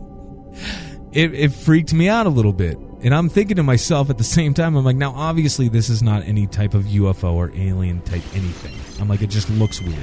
it 1.33 1.49
freaked 1.53 1.93
me 1.93 2.09
out 2.09 2.25
a 2.25 2.29
little 2.29 2.53
bit. 2.53 2.77
And 3.01 3.13
I'm 3.13 3.29
thinking 3.29 3.57
to 3.57 3.63
myself 3.63 4.09
at 4.09 4.17
the 4.17 4.23
same 4.23 4.53
time, 4.53 4.75
I'm 4.75 4.83
like, 4.83 4.95
now 4.95 5.13
obviously 5.15 5.69
this 5.69 5.89
is 5.89 6.01
not 6.01 6.23
any 6.23 6.47
type 6.47 6.73
of 6.73 6.85
UFO 6.85 7.33
or 7.33 7.51
alien 7.55 8.01
type 8.01 8.23
anything. 8.33 8.73
I'm 8.99 9.07
like, 9.07 9.21
it 9.21 9.29
just 9.29 9.49
looks 9.51 9.81
weird 9.81 9.99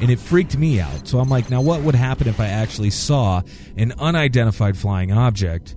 and 0.00 0.10
it 0.10 0.18
freaked 0.18 0.56
me 0.56 0.80
out. 0.80 1.08
So 1.08 1.18
I'm 1.18 1.28
like, 1.28 1.50
now 1.50 1.60
what 1.60 1.82
would 1.82 1.94
happen 1.94 2.28
if 2.28 2.40
I 2.40 2.46
actually 2.46 2.90
saw 2.90 3.42
an 3.76 3.92
unidentified 3.98 4.76
flying 4.76 5.12
object? 5.12 5.76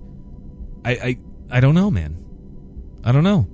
I 0.84 0.90
I, 0.92 1.18
I 1.50 1.60
don't 1.60 1.74
know, 1.74 1.90
man. 1.90 2.16
I 3.04 3.12
don't 3.12 3.24
know. 3.24 3.48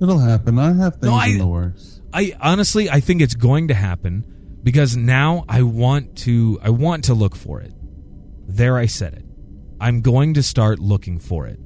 It'll 0.00 0.18
happen. 0.18 0.58
I 0.58 0.72
have 0.74 0.94
things 0.94 1.04
No, 1.04 1.14
I- 1.14 1.26
in 1.28 1.38
the 1.38 1.46
works. 1.46 2.00
I 2.12 2.34
honestly 2.40 2.88
I 2.88 3.00
think 3.00 3.20
it's 3.20 3.34
going 3.34 3.68
to 3.68 3.74
happen 3.74 4.24
because 4.62 4.96
now 4.96 5.44
I 5.48 5.62
want 5.62 6.16
to 6.18 6.58
I 6.62 6.70
want 6.70 7.04
to 7.04 7.14
look 7.14 7.36
for 7.36 7.60
it. 7.60 7.72
There 8.46 8.78
I 8.78 8.86
said 8.86 9.14
it. 9.14 9.24
I'm 9.80 10.00
going 10.00 10.34
to 10.34 10.42
start 10.42 10.78
looking 10.78 11.18
for 11.18 11.46
it. 11.46 11.60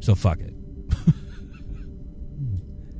So 0.00 0.14
fuck 0.14 0.40
it. 0.40 0.54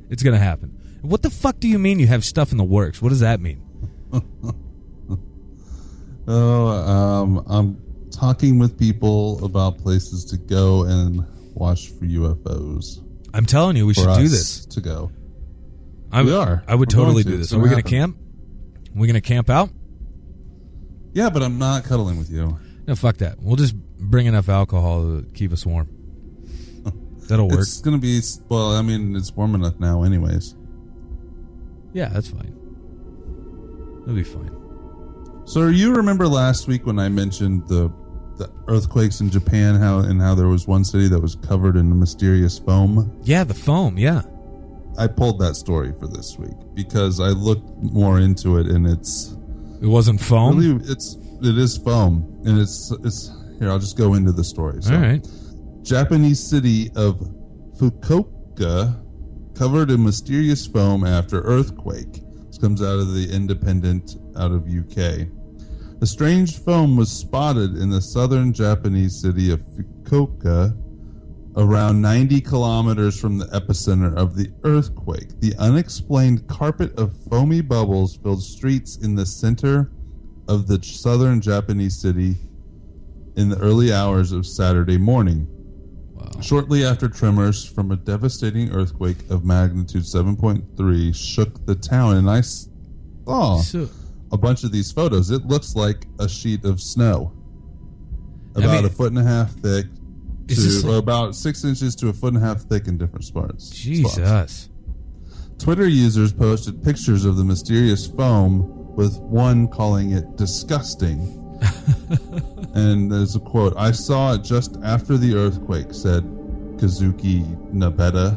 it's 0.09 0.21
going 0.21 0.35
to 0.35 0.43
happen. 0.43 0.99
What 1.01 1.21
the 1.21 1.29
fuck 1.29 1.59
do 1.59 1.67
you 1.67 1.79
mean 1.79 1.99
you 1.99 2.07
have 2.07 2.25
stuff 2.25 2.51
in 2.51 2.57
the 2.57 2.63
works? 2.63 3.01
What 3.01 3.09
does 3.09 3.21
that 3.21 3.39
mean? 3.39 3.65
Oh, 6.31 6.67
um, 6.67 7.43
I'm 7.47 8.09
talking 8.11 8.59
with 8.59 8.77
people 8.77 9.43
about 9.43 9.79
places 9.79 10.23
to 10.25 10.37
go 10.37 10.83
and 10.83 11.25
watch 11.55 11.87
for 11.89 12.05
UFOs. 12.05 13.03
I'm 13.33 13.47
telling 13.47 13.75
you 13.75 13.87
we 13.87 13.95
should 13.95 14.13
do 14.15 14.27
this. 14.27 14.63
to 14.67 14.79
go. 14.79 15.11
I, 16.11 16.21
We 16.21 16.33
are. 16.33 16.63
I 16.67 16.75
would 16.75 16.93
We're 16.93 16.99
totally 16.99 17.23
to. 17.23 17.29
do 17.29 17.37
this. 17.37 17.51
Are 17.51 17.57
we 17.57 17.69
going 17.69 17.81
to 17.81 17.89
camp? 17.89 18.15
We 18.99 19.07
going 19.07 19.15
to 19.15 19.21
camp 19.21 19.49
out? 19.49 19.69
Yeah, 21.13 21.29
but 21.29 21.41
I'm 21.41 21.57
not 21.57 21.83
cuddling 21.83 22.17
with 22.17 22.29
you. 22.29 22.57
No, 22.87 22.95
fuck 22.95 23.17
that. 23.17 23.37
We'll 23.39 23.55
just 23.55 23.75
bring 23.75 24.25
enough 24.25 24.49
alcohol 24.49 25.01
to 25.03 25.25
keep 25.33 25.51
us 25.51 25.65
warm. 25.65 25.89
That'll 27.29 27.47
work. 27.47 27.59
It's 27.59 27.81
gonna 27.81 27.97
be 27.97 28.19
well. 28.47 28.71
I 28.71 28.81
mean, 28.81 29.15
it's 29.15 29.31
warm 29.33 29.53
enough 29.55 29.79
now, 29.79 30.03
anyways. 30.03 30.55
yeah, 31.93 32.09
that's 32.09 32.27
fine. 32.29 32.55
It'll 34.03 34.15
be 34.15 34.23
fine. 34.23 34.55
So, 35.45 35.67
you 35.67 35.93
remember 35.95 36.27
last 36.27 36.67
week 36.67 36.85
when 36.85 36.99
I 36.99 37.09
mentioned 37.09 37.67
the 37.67 37.91
the 38.37 38.51
earthquakes 38.67 39.19
in 39.19 39.29
Japan, 39.29 39.75
how 39.75 39.99
and 39.99 40.21
how 40.21 40.33
there 40.33 40.47
was 40.47 40.65
one 40.65 40.83
city 40.85 41.07
that 41.09 41.19
was 41.19 41.35
covered 41.35 41.75
in 41.75 41.91
a 41.91 41.95
mysterious 41.95 42.57
foam? 42.57 43.19
Yeah, 43.23 43.43
the 43.43 43.53
foam. 43.53 43.97
Yeah. 43.97 44.21
I 44.99 45.07
pulled 45.07 45.39
that 45.39 45.55
story 45.55 45.93
for 45.99 46.07
this 46.07 46.37
week 46.37 46.57
because 46.73 47.19
I 47.19 47.29
looked 47.29 47.67
more 47.81 48.19
into 48.19 48.57
it, 48.57 48.67
and 48.67 48.85
it's 48.85 49.35
It 49.81 49.87
wasn't 49.87 50.19
foam. 50.19 50.57
really 50.57 50.83
it's 50.91 51.15
it 51.41 51.57
is 51.57 51.77
foam, 51.77 52.41
and 52.45 52.59
it's 52.59 52.91
it's 53.03 53.31
here. 53.59 53.69
I'll 53.69 53.79
just 53.79 53.97
go 53.97 54.13
into 54.15 54.31
the 54.33 54.43
story. 54.43 54.81
So, 54.81 54.93
All 54.93 55.01
right. 55.01 55.25
Japanese 55.83 56.39
city 56.49 56.91
of 56.95 57.17
Fukuoka 57.77 58.99
covered 59.55 59.89
in 59.91 60.03
mysterious 60.03 60.67
foam 60.67 61.05
after 61.05 61.41
earthquake. 61.41 62.21
This 62.47 62.57
comes 62.57 62.81
out 62.81 62.99
of 62.99 63.13
the 63.13 63.29
Independent 63.31 64.17
out 64.37 64.51
of 64.51 64.67
UK. 64.67 65.27
A 66.01 66.05
strange 66.05 66.59
foam 66.59 66.95
was 66.95 67.11
spotted 67.11 67.75
in 67.77 67.89
the 67.89 68.01
southern 68.01 68.53
Japanese 68.53 69.21
city 69.21 69.51
of 69.51 69.61
Fukuoka, 69.61 70.73
around 71.59 72.01
90 72.01 72.39
kilometers 72.41 73.19
from 73.19 73.37
the 73.37 73.45
epicenter 73.47 74.15
of 74.15 74.35
the 74.35 74.49
earthquake. 74.63 75.39
The 75.41 75.53
unexplained 75.59 76.47
carpet 76.47 76.97
of 76.97 77.13
foamy 77.29 77.59
bubbles 77.61 78.15
filled 78.15 78.41
streets 78.41 78.95
in 78.97 79.13
the 79.13 79.25
center 79.25 79.91
of 80.47 80.67
the 80.67 80.81
southern 80.81 81.41
Japanese 81.41 81.99
city 81.99 82.35
in 83.35 83.49
the 83.49 83.57
early 83.59 83.91
hours 83.93 84.31
of 84.31 84.47
Saturday 84.47 84.97
morning. 84.97 85.47
Shortly 86.41 86.85
after 86.85 87.09
tremors 87.09 87.65
from 87.65 87.91
a 87.91 87.97
devastating 87.97 88.71
earthquake 88.71 89.17
of 89.29 89.43
magnitude 89.43 90.03
7.3 90.03 91.13
shook 91.13 91.65
the 91.65 91.75
town, 91.75 92.15
and 92.15 92.29
I 92.29 92.39
saw 92.41 93.59
So, 93.61 93.89
a 94.31 94.37
bunch 94.37 94.63
of 94.63 94.71
these 94.71 94.91
photos. 94.91 95.29
It 95.31 95.45
looks 95.45 95.75
like 95.75 96.07
a 96.19 96.29
sheet 96.29 96.63
of 96.63 96.79
snow, 96.79 97.33
about 98.55 98.71
mean- 98.71 98.85
a 98.85 98.89
foot 98.89 99.09
and 99.09 99.19
a 99.19 99.23
half 99.23 99.51
thick, 99.55 99.87
to 100.49 100.87
like- 100.87 100.99
about 100.99 101.35
six 101.35 101.63
inches 101.63 101.95
to 101.97 102.09
a 102.09 102.13
foot 102.13 102.33
and 102.33 102.43
a 102.43 102.45
half 102.45 102.61
thick 102.61 102.87
in 102.87 102.97
different 102.97 103.25
spots. 103.25 103.65
spots. 103.65 103.79
Jesus. 103.79 104.69
Twitter 105.57 105.87
users 105.87 106.31
posted 106.31 106.81
pictures 106.83 107.25
of 107.25 107.35
the 107.35 107.43
mysterious 107.43 108.07
foam, 108.07 108.95
with 108.95 109.19
one 109.19 109.67
calling 109.67 110.11
it 110.11 110.37
disgusting. 110.37 111.35
and 112.73 113.11
there's 113.11 113.35
a 113.35 113.39
quote 113.39 113.73
I 113.77 113.91
saw 113.91 114.33
it 114.33 114.43
just 114.43 114.77
after 114.83 115.17
the 115.17 115.35
earthquake, 115.35 115.93
said 115.93 116.23
Kazuki 116.77 117.43
Nabeta, 117.73 118.35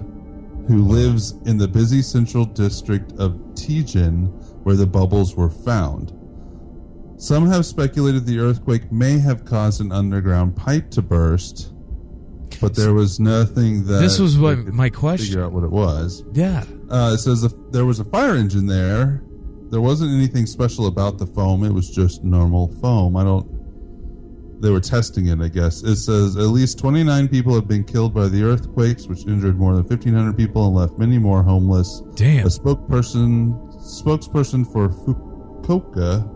who 0.67 0.83
lives 0.83 1.33
in 1.47 1.59
the 1.59 1.69
busy 1.69 2.03
central 2.03 2.45
district 2.45 3.13
of 3.13 3.33
Tenjin, 3.55 4.27
where 4.65 4.77
the 4.77 4.87
bubbles 4.87 5.37
were 5.37 5.51
found. 5.51 6.13
Some 7.17 7.49
have 7.49 7.65
speculated 7.65 8.27
the 8.27 8.41
earthquake 8.41 8.91
may 8.91 9.19
have 9.19 9.45
caused 9.45 9.81
an 9.81 9.93
underground 9.93 10.57
pipe 10.57 10.91
to 10.91 11.03
burst, 11.03 11.73
but 12.61 12.75
there 12.75 12.95
was 12.95 13.19
nothing 13.21 13.85
that 13.87 14.01
This 14.01 14.19
was 14.19 14.39
what 14.39 14.65
could 14.65 14.75
my 14.75 14.89
question- 14.91 15.27
Figure 15.27 15.45
out 15.45 15.53
what 15.53 15.65
it 15.65 15.71
was. 15.71 16.25
Yeah. 16.33 16.65
Uh, 16.91 17.13
it 17.15 17.19
says 17.19 17.43
the, 17.43 17.49
there 17.71 17.85
was 17.87 18.01
a 18.01 18.05
fire 18.05 18.35
engine 18.37 18.67
there 18.67 19.23
there 19.73 19.81
wasn't 19.81 20.13
anything 20.13 20.45
special 20.45 20.87
about 20.87 21.17
the 21.17 21.27
foam. 21.27 21.65
It 21.65 21.73
was 21.73 21.89
just 21.89 22.23
normal 22.23 22.69
foam. 22.83 23.17
I 23.17 23.25
don't. 23.25 24.61
They 24.61 24.69
were 24.71 24.81
testing 24.81 25.29
it, 25.29 25.41
I 25.41 25.49
guess. 25.49 25.83
It 25.83 25.97
says 25.97 26.37
at 26.37 26.43
least 26.49 26.79
29 26.79 27.27
people 27.29 27.55
have 27.55 27.67
been 27.67 27.83
killed 27.83 28.13
by 28.13 28.29
the 28.29 28.45
earthquakes, 28.45 29.07
which 29.07 29.27
injured 29.27 29.59
more 29.59 29.73
than 29.75 29.83
1,500 29.85 30.37
people 30.37 30.67
and 30.67 30.77
left 30.77 30.99
many 30.99 31.17
more 31.19 31.43
homeless. 31.43 32.03
Damn. 32.15 32.45
A 32.47 32.51
spokesperson 32.51 33.57
spokesperson 33.83 34.71
for 34.71 34.91
Fukuoka 34.91 36.29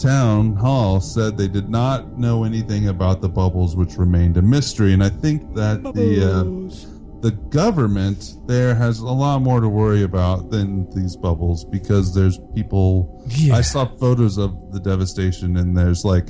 Town 0.00 0.54
Hall 0.56 1.00
said 1.00 1.36
they 1.36 1.48
did 1.48 1.68
not 1.68 2.18
know 2.18 2.44
anything 2.44 2.88
about 2.88 3.20
the 3.20 3.28
bubbles, 3.28 3.76
which 3.76 3.96
remained 3.96 4.36
a 4.36 4.42
mystery. 4.42 4.92
And 4.92 5.02
I 5.04 5.08
think 5.10 5.54
that 5.54 5.82
the 5.82 6.24
uh, 6.24 7.20
the 7.20 7.32
government 7.50 8.34
there 8.46 8.74
has 8.74 9.00
a 9.00 9.04
lot 9.06 9.42
more 9.42 9.60
to 9.60 9.68
worry 9.68 10.02
about 10.04 10.50
than 10.50 10.88
these 10.94 11.16
bubbles 11.16 11.64
because 11.64 12.14
there's 12.14 12.38
people. 12.54 13.22
Yeah. 13.28 13.56
I 13.56 13.60
saw 13.60 13.84
photos 13.98 14.38
of 14.38 14.72
the 14.72 14.80
devastation, 14.80 15.56
and 15.58 15.76
there's 15.76 16.04
like, 16.04 16.28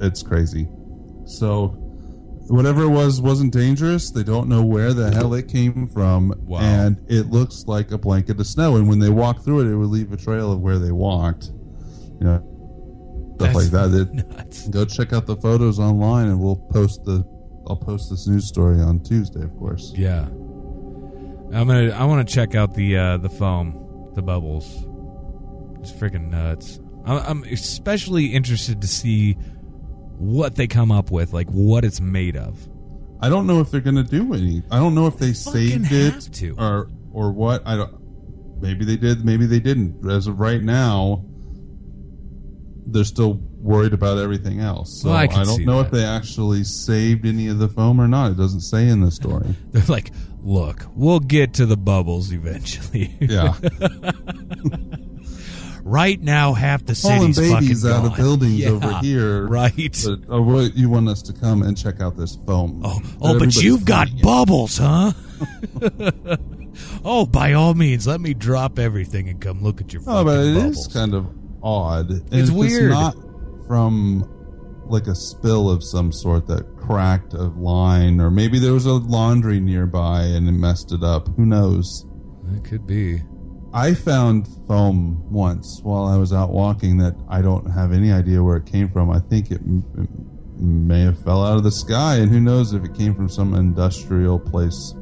it's 0.00 0.22
crazy. 0.22 0.68
So 1.26 1.74
whatever 2.48 2.84
it 2.84 2.88
was 2.88 3.20
wasn't 3.20 3.52
dangerous. 3.52 4.10
They 4.10 4.22
don't 4.22 4.48
know 4.48 4.64
where 4.64 4.94
the 4.94 5.10
hell 5.10 5.34
it 5.34 5.48
came 5.48 5.86
from, 5.88 6.32
Wow. 6.46 6.60
and 6.60 6.98
it 7.08 7.30
looks 7.30 7.64
like 7.66 7.90
a 7.90 7.98
blanket 7.98 8.40
of 8.40 8.46
snow. 8.46 8.76
And 8.76 8.88
when 8.88 8.98
they 9.00 9.10
walk 9.10 9.44
through 9.44 9.60
it, 9.60 9.70
it 9.72 9.76
would 9.76 9.90
leave 9.90 10.12
a 10.12 10.16
trail 10.16 10.52
of 10.52 10.60
where 10.60 10.78
they 10.78 10.92
walked. 10.92 11.50
You 12.20 12.24
know, 12.26 12.54
stuff 13.38 13.54
That's 13.54 13.72
like 13.72 13.90
that. 13.90 13.94
It- 13.94 14.36
nuts. 14.36 14.68
go 14.68 14.84
check 14.84 15.12
out 15.12 15.26
the 15.26 15.36
photos 15.36 15.78
online, 15.78 16.28
and 16.28 16.40
we'll 16.40 16.56
post 16.56 17.04
the. 17.04 17.24
I'll 17.68 17.76
post 17.76 18.10
this 18.10 18.26
news 18.26 18.48
story 18.48 18.80
on 18.80 19.00
Tuesday, 19.00 19.42
of 19.42 19.54
course. 19.58 19.92
Yeah. 19.94 20.22
I'm 21.52 21.66
gonna. 21.66 21.90
I 21.90 22.04
want 22.04 22.26
to 22.26 22.34
check 22.34 22.54
out 22.54 22.74
the 22.74 22.96
uh, 22.96 23.16
the 23.18 23.28
foam, 23.28 24.10
the 24.14 24.22
bubbles. 24.22 24.66
It's 25.80 25.92
freaking 25.92 26.30
nuts. 26.30 26.80
I'm, 27.06 27.18
I'm 27.18 27.44
especially 27.44 28.26
interested 28.26 28.80
to 28.82 28.88
see 28.88 29.34
what 30.18 30.56
they 30.56 30.66
come 30.66 30.90
up 30.90 31.10
with, 31.10 31.32
like 31.32 31.48
what 31.50 31.84
it's 31.84 32.00
made 32.00 32.36
of. 32.36 32.68
I 33.20 33.28
don't 33.28 33.46
know 33.46 33.60
if 33.60 33.70
they're 33.70 33.80
going 33.80 33.96
to 33.96 34.02
do 34.04 34.32
any. 34.34 34.62
I 34.70 34.78
don't 34.78 34.94
know 34.94 35.06
if 35.06 35.16
they 35.18 35.32
fucking 35.32 35.84
saved 35.84 35.92
it 35.92 36.32
to. 36.34 36.54
or 36.58 36.90
or 37.12 37.32
what. 37.32 37.62
I 37.66 37.76
don't. 37.76 38.60
Maybe 38.60 38.84
they 38.84 38.96
did. 38.96 39.24
Maybe 39.24 39.46
they 39.46 39.60
didn't. 39.60 40.08
As 40.10 40.26
of 40.26 40.40
right 40.40 40.62
now, 40.62 41.24
they're 42.90 43.04
still 43.04 43.34
worried 43.60 43.92
about 43.92 44.18
everything 44.18 44.60
else. 44.60 45.02
So 45.02 45.08
Well, 45.08 45.16
I 45.18 45.22
I, 45.22 45.26
can 45.26 45.46
don't 45.46 45.64
know 45.64 45.78
that. 45.82 45.86
if 45.86 45.90
they 45.92 46.04
actually 46.04 46.64
saved 46.64 47.26
any 47.26 47.48
of 47.48 47.58
the 47.58 47.68
foam 47.68 48.00
or 48.00 48.08
not. 48.08 48.32
It 48.32 48.36
doesn't 48.36 48.60
say 48.62 48.88
in 48.88 49.00
the 49.00 49.10
story. 49.10 49.54
They're 49.72 49.82
like, 49.88 50.10
look, 50.42 50.86
we'll 50.94 51.20
get 51.20 51.54
to 51.54 51.66
the 51.66 51.76
bubbles 51.76 52.32
eventually. 52.32 53.14
Yeah, 53.20 53.54
right 55.82 56.20
now, 56.20 56.52
half 56.54 56.84
the 56.84 56.98
pulling 57.00 57.32
city's 57.32 57.52
babies 57.52 57.82
fucking 57.82 57.96
out 57.98 58.04
of 58.04 58.10
gone. 58.12 58.16
buildings 58.18 58.58
Yeah, 58.58 58.68
over 58.70 58.98
here. 58.98 59.46
Right. 59.46 60.04
But, 60.04 60.32
uh, 60.34 60.42
what- 60.42 60.76
you 60.76 60.88
want 60.88 61.08
us 61.08 61.22
to 61.22 61.32
come 61.32 61.62
and 61.62 61.76
check 61.76 62.00
out 62.00 62.16
this 62.16 62.36
foam? 62.46 62.82
Oh, 62.84 62.90
oh 62.90 62.98
that 62.98 63.00
oh, 63.00 63.18
but 63.20 63.26
everybody's 63.28 63.64
you've 63.64 63.84
got 63.84 64.08
it. 64.08 64.22
bubbles, 64.22 64.78
huh? 64.78 65.12
oh, 67.04 67.26
by 67.26 67.52
all 67.52 67.74
means, 67.74 68.06
let 68.06 68.20
me 68.20 68.34
drop 68.34 68.78
everything 68.78 69.28
and 69.28 69.40
come 69.40 69.62
look 69.62 69.80
at 69.80 69.92
your 69.92 70.02
Oh, 70.02 70.24
fucking 70.24 70.26
but 70.26 70.46
it 70.46 70.54
bubbles. 70.54 70.76
is 70.78 70.86
kind 70.92 71.14
of 71.14 71.26
odd. 71.62 72.10
And 72.10 72.24
It's 72.32 72.50
weird. 72.50 72.90
not 72.90 73.14
from 73.66 74.28
like 74.86 75.06
a 75.06 75.14
spill 75.14 75.68
of 75.68 75.84
some 75.84 76.10
sort 76.12 76.46
that 76.46 76.64
cracked 76.76 77.34
a 77.34 77.42
line, 77.44 78.20
or 78.20 78.30
maybe 78.30 78.58
there 78.58 78.72
was 78.72 78.86
a 78.86 78.94
laundry 78.94 79.60
nearby 79.60 80.22
and 80.22 80.48
it 80.48 80.52
messed 80.52 80.92
it 80.92 81.02
up. 81.02 81.28
Who 81.36 81.44
knows? 81.44 82.06
It 82.56 82.64
could 82.64 82.86
be. 82.86 83.20
I 83.74 83.92
found 83.92 84.48
foam 84.66 85.30
once 85.30 85.80
while 85.82 86.04
I 86.06 86.16
was 86.16 86.32
out 86.32 86.50
walking 86.50 86.96
that 86.98 87.14
I 87.28 87.42
don't 87.42 87.70
have 87.70 87.92
any 87.92 88.10
idea 88.10 88.42
where 88.42 88.56
it 88.56 88.64
came 88.64 88.88
from. 88.88 89.10
I 89.10 89.18
think 89.20 89.50
it, 89.50 89.60
it 89.60 90.08
may 90.58 91.02
have 91.02 91.22
fell 91.22 91.44
out 91.44 91.58
of 91.58 91.64
the 91.64 91.70
sky, 91.70 92.16
and 92.16 92.30
who 92.30 92.40
knows 92.40 92.72
if 92.72 92.82
it 92.82 92.94
came 92.94 93.14
from 93.14 93.28
some 93.28 93.52
industrial 93.52 94.38
place 94.38 94.94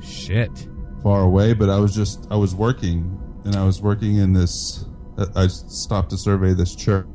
Shit. 0.00 0.68
far 1.02 1.20
away, 1.20 1.52
but 1.52 1.68
I 1.68 1.78
was 1.78 1.94
just 1.94 2.26
I 2.30 2.36
was 2.36 2.54
working 2.54 3.20
and 3.44 3.54
I 3.56 3.64
was 3.66 3.82
working 3.82 4.16
in 4.16 4.32
this. 4.32 4.86
I 5.34 5.48
stopped 5.48 6.10
to 6.10 6.18
survey 6.18 6.52
this 6.52 6.74
church, 6.76 7.06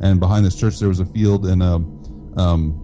and 0.00 0.20
behind 0.20 0.44
this 0.44 0.58
church 0.58 0.78
there 0.78 0.88
was 0.88 1.00
a 1.00 1.06
field 1.06 1.46
and 1.46 1.62
a, 1.62 1.74
um, 2.40 2.80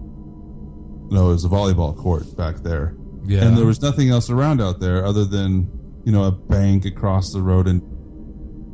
no, 1.10 1.30
it 1.30 1.34
was 1.34 1.44
a 1.44 1.48
volleyball 1.48 1.96
court 1.96 2.36
back 2.36 2.56
there. 2.56 2.96
Yeah. 3.26 3.44
and 3.44 3.56
there 3.56 3.64
was 3.64 3.80
nothing 3.80 4.10
else 4.10 4.28
around 4.28 4.60
out 4.60 4.80
there 4.80 5.04
other 5.04 5.24
than 5.24 5.70
you 6.04 6.12
know 6.12 6.24
a 6.24 6.32
bank 6.32 6.84
across 6.84 7.32
the 7.32 7.40
road 7.40 7.66
and 7.66 7.80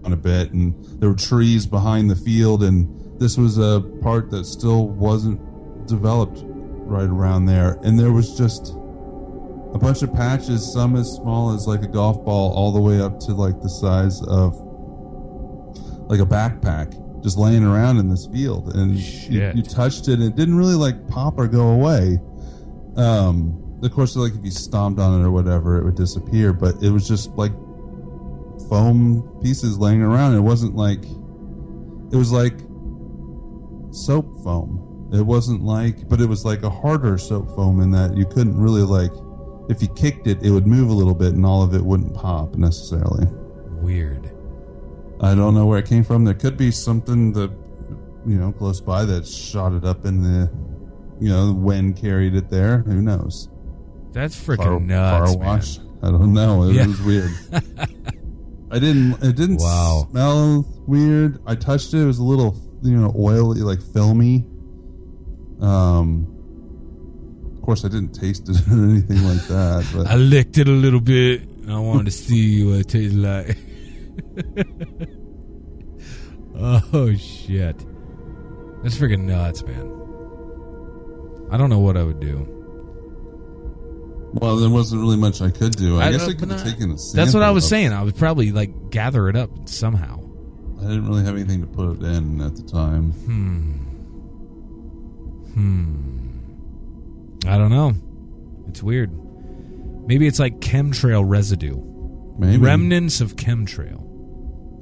on 0.04 0.12
a 0.12 0.16
bit, 0.16 0.52
and 0.52 0.74
there 1.00 1.10
were 1.10 1.16
trees 1.16 1.66
behind 1.66 2.10
the 2.10 2.16
field, 2.16 2.62
and 2.62 3.20
this 3.20 3.36
was 3.36 3.58
a 3.58 3.80
part 4.02 4.30
that 4.30 4.46
still 4.46 4.88
wasn't 4.88 5.38
developed 5.86 6.40
right 6.44 7.08
around 7.08 7.44
there, 7.44 7.78
and 7.84 7.98
there 7.98 8.12
was 8.12 8.36
just 8.36 8.74
a 9.74 9.78
bunch 9.78 10.02
of 10.02 10.12
patches, 10.12 10.72
some 10.72 10.96
as 10.96 11.08
small 11.10 11.54
as 11.54 11.66
like 11.66 11.82
a 11.82 11.86
golf 11.86 12.24
ball, 12.24 12.52
all 12.54 12.72
the 12.72 12.80
way 12.80 13.00
up 13.00 13.20
to 13.20 13.32
like 13.32 13.60
the 13.60 13.68
size 13.68 14.20
of 14.22 14.58
like 16.10 16.20
a 16.20 16.26
backpack, 16.26 17.22
just 17.22 17.38
laying 17.38 17.64
around 17.64 17.98
in 17.98 18.08
this 18.08 18.26
field. 18.26 18.74
And 18.74 18.96
you, 18.96 19.40
you 19.54 19.62
touched 19.62 20.08
it, 20.08 20.14
and 20.14 20.24
it 20.24 20.36
didn't 20.36 20.56
really 20.56 20.74
like 20.74 21.08
pop 21.08 21.38
or 21.38 21.46
go 21.46 21.68
away. 21.68 22.18
Um, 22.96 23.78
of 23.82 23.92
course, 23.92 24.16
like 24.16 24.34
if 24.34 24.44
you 24.44 24.50
stomped 24.50 25.00
on 25.00 25.20
it 25.20 25.24
or 25.24 25.30
whatever, 25.30 25.78
it 25.78 25.84
would 25.84 25.94
disappear. 25.94 26.52
But 26.52 26.82
it 26.82 26.90
was 26.90 27.08
just 27.08 27.30
like 27.36 27.52
foam 28.68 29.38
pieces 29.42 29.78
laying 29.78 30.02
around. 30.02 30.34
It 30.34 30.40
wasn't 30.40 30.74
like 30.74 31.04
it 32.12 32.16
was 32.16 32.32
like 32.32 32.58
soap 33.92 34.42
foam. 34.42 35.08
It 35.12 35.22
wasn't 35.22 35.62
like, 35.62 36.08
but 36.08 36.20
it 36.20 36.26
was 36.26 36.44
like 36.44 36.62
a 36.62 36.70
harder 36.70 37.18
soap 37.18 37.54
foam 37.54 37.80
in 37.80 37.90
that 37.92 38.16
you 38.16 38.26
couldn't 38.26 38.60
really 38.60 38.82
like, 38.82 39.12
if 39.68 39.80
you 39.82 39.88
kicked 39.94 40.26
it, 40.26 40.42
it 40.42 40.50
would 40.50 40.66
move 40.66 40.90
a 40.90 40.92
little 40.92 41.14
bit 41.14 41.34
and 41.34 41.44
all 41.46 41.62
of 41.62 41.74
it 41.74 41.82
wouldn't 41.82 42.14
pop 42.14 42.56
necessarily. 42.56 43.26
Weird. 43.80 44.19
I 45.20 45.34
don't 45.34 45.54
know 45.54 45.66
where 45.66 45.78
it 45.78 45.86
came 45.86 46.02
from. 46.04 46.24
There 46.24 46.34
could 46.34 46.56
be 46.56 46.70
something 46.70 47.32
that, 47.34 47.50
you 48.26 48.36
know, 48.36 48.52
close 48.52 48.80
by 48.80 49.04
that 49.04 49.26
shot 49.26 49.72
it 49.74 49.84
up 49.84 50.04
in 50.06 50.22
the, 50.22 50.50
you 51.20 51.28
know, 51.28 51.46
the 51.48 51.54
wind 51.54 51.96
carried 51.96 52.34
it 52.34 52.48
there. 52.48 52.78
Who 52.78 53.02
knows? 53.02 53.48
That's 54.12 54.34
freaking 54.34 54.86
nuts, 54.86 55.32
car 55.32 55.38
man. 55.38 55.46
wash? 55.46 55.78
I 56.02 56.10
don't 56.10 56.32
know. 56.32 56.64
It 56.64 56.74
Yeah. 56.74 56.86
was 56.86 57.00
weird. 57.02 57.30
I 58.72 58.78
didn't. 58.78 59.22
It 59.22 59.36
didn't 59.36 59.58
Wow. 59.60 60.06
smell 60.10 60.64
weird. 60.86 61.40
I 61.46 61.54
touched 61.54 61.92
it. 61.92 61.98
It 62.02 62.06
was 62.06 62.18
a 62.18 62.24
little, 62.24 62.56
you 62.82 62.96
know, 62.96 63.12
oily, 63.18 63.60
like 63.60 63.82
filmy. 63.82 64.46
Um. 65.60 66.26
Of 67.56 67.62
course, 67.62 67.84
I 67.84 67.88
didn't 67.88 68.12
taste 68.14 68.48
it 68.48 68.56
or 68.70 68.84
anything 68.84 69.22
like 69.24 69.46
that. 69.48 69.86
But 69.94 70.06
I 70.06 70.14
licked 70.16 70.56
it 70.58 70.66
a 70.66 70.72
little 70.72 71.00
bit. 71.00 71.42
and 71.62 71.72
I 71.72 71.78
wanted 71.78 72.06
to 72.06 72.10
see 72.12 72.64
what 72.64 72.80
it 72.80 72.88
tastes 72.88 73.14
like. 73.16 73.58
oh 76.56 77.14
shit, 77.16 77.76
that's 78.82 78.96
freaking 78.96 79.24
nuts, 79.24 79.62
man. 79.62 79.96
I 81.50 81.56
don't 81.56 81.70
know 81.70 81.80
what 81.80 81.96
I 81.96 82.04
would 82.04 82.20
do. 82.20 82.46
well, 84.34 84.56
there 84.56 84.70
wasn't 84.70 85.02
really 85.02 85.16
much 85.16 85.42
I 85.42 85.50
could 85.50 85.74
do. 85.76 85.98
I, 85.98 86.06
I 86.06 86.12
guess 86.12 86.28
I 86.28 86.34
could 86.34 86.50
have 86.50 86.62
taken 86.62 86.92
a. 86.92 86.96
That's 87.14 87.34
what 87.34 87.42
I 87.42 87.50
was 87.50 87.68
saying. 87.68 87.92
I 87.92 88.02
would 88.02 88.16
probably 88.16 88.52
like 88.52 88.90
gather 88.90 89.28
it 89.28 89.36
up 89.36 89.68
somehow. 89.68 90.18
I 90.78 90.82
didn't 90.82 91.08
really 91.08 91.24
have 91.24 91.34
anything 91.34 91.60
to 91.60 91.66
put 91.66 91.96
it 91.96 92.02
in 92.04 92.40
at 92.40 92.56
the 92.56 92.62
time. 92.62 93.12
Hmm. 93.12 93.72
Hmm. 95.54 96.16
I 97.46 97.58
don't 97.58 97.70
know. 97.70 97.94
It's 98.68 98.82
weird. 98.82 99.10
Maybe 100.06 100.26
it's 100.26 100.38
like 100.38 100.60
chemtrail 100.60 101.24
residue, 101.26 101.76
Maybe 102.38 102.58
remnants 102.58 103.20
of 103.20 103.36
chemtrail. 103.36 104.06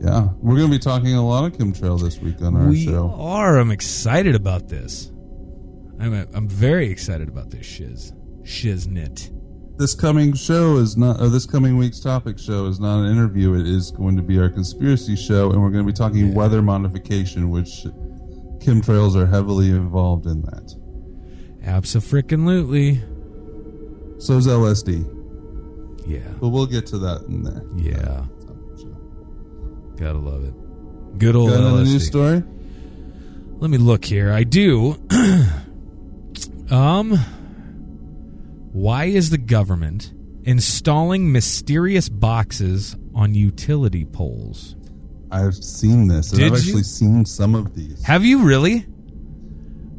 Yeah, 0.00 0.28
we're 0.40 0.56
going 0.56 0.70
to 0.70 0.76
be 0.76 0.78
talking 0.78 1.14
a 1.14 1.26
lot 1.26 1.44
of 1.44 1.58
chemtrail 1.58 2.00
this 2.00 2.18
week 2.20 2.40
on 2.42 2.56
our 2.56 2.68
we 2.68 2.84
show. 2.84 3.10
are. 3.18 3.58
I'm 3.58 3.70
excited 3.72 4.34
about 4.36 4.68
this. 4.68 5.10
I'm 6.00 6.12
I'm 6.32 6.48
very 6.48 6.88
excited 6.90 7.28
about 7.28 7.50
this 7.50 7.66
shiz 7.66 8.12
shiznit. 8.42 9.30
This 9.76 9.94
coming 9.94 10.34
show 10.34 10.76
is 10.78 10.96
not, 10.96 11.20
or 11.20 11.28
this 11.28 11.46
coming 11.46 11.76
week's 11.76 12.00
topic 12.00 12.38
show 12.38 12.66
is 12.66 12.78
not 12.80 13.00
an 13.04 13.10
interview. 13.12 13.54
It 13.54 13.66
is 13.66 13.90
going 13.92 14.16
to 14.16 14.22
be 14.22 14.38
our 14.38 14.48
conspiracy 14.48 15.14
show, 15.16 15.50
and 15.50 15.60
we're 15.62 15.70
going 15.70 15.84
to 15.84 15.92
be 15.92 15.96
talking 15.96 16.34
weather 16.34 16.62
modification, 16.62 17.50
which 17.50 17.84
chemtrails 18.58 19.14
are 19.16 19.26
heavily 19.26 19.70
involved 19.70 20.26
in 20.26 20.42
that. 20.42 20.74
Absolutely. 21.64 23.00
So 24.18 24.36
is 24.36 24.46
LSD, 24.48 25.04
Yeah. 26.06 26.20
but 26.40 26.48
we'll 26.48 26.66
get 26.66 26.86
to 26.86 26.98
that 26.98 27.22
in 27.28 27.42
there. 27.44 27.62
Yeah. 27.76 28.24
Gotta 29.98 30.18
love 30.18 30.44
it. 30.44 30.54
Good 31.18 31.34
old 31.36 31.50
Got 31.50 31.58
another 31.60 31.82
LSD. 31.82 31.92
news 31.92 32.06
story? 32.06 32.42
Let 33.58 33.70
me 33.70 33.78
look 33.78 34.04
here. 34.04 34.32
I 34.32 34.44
do. 34.44 34.96
um, 36.70 37.12
why 38.72 39.04
is 39.06 39.30
the 39.30 39.38
government 39.38 40.12
installing 40.44 41.32
mysterious 41.32 42.08
boxes 42.08 42.96
on 43.14 43.34
utility 43.34 44.04
poles? 44.04 44.76
I've 45.30 45.54
seen 45.56 46.08
this, 46.08 46.30
Did 46.30 46.40
I've 46.44 46.50
you? 46.52 46.56
actually 46.56 46.82
seen 46.84 47.24
some 47.24 47.54
of 47.54 47.74
these. 47.74 48.02
Have 48.04 48.24
you 48.24 48.44
really? 48.44 48.86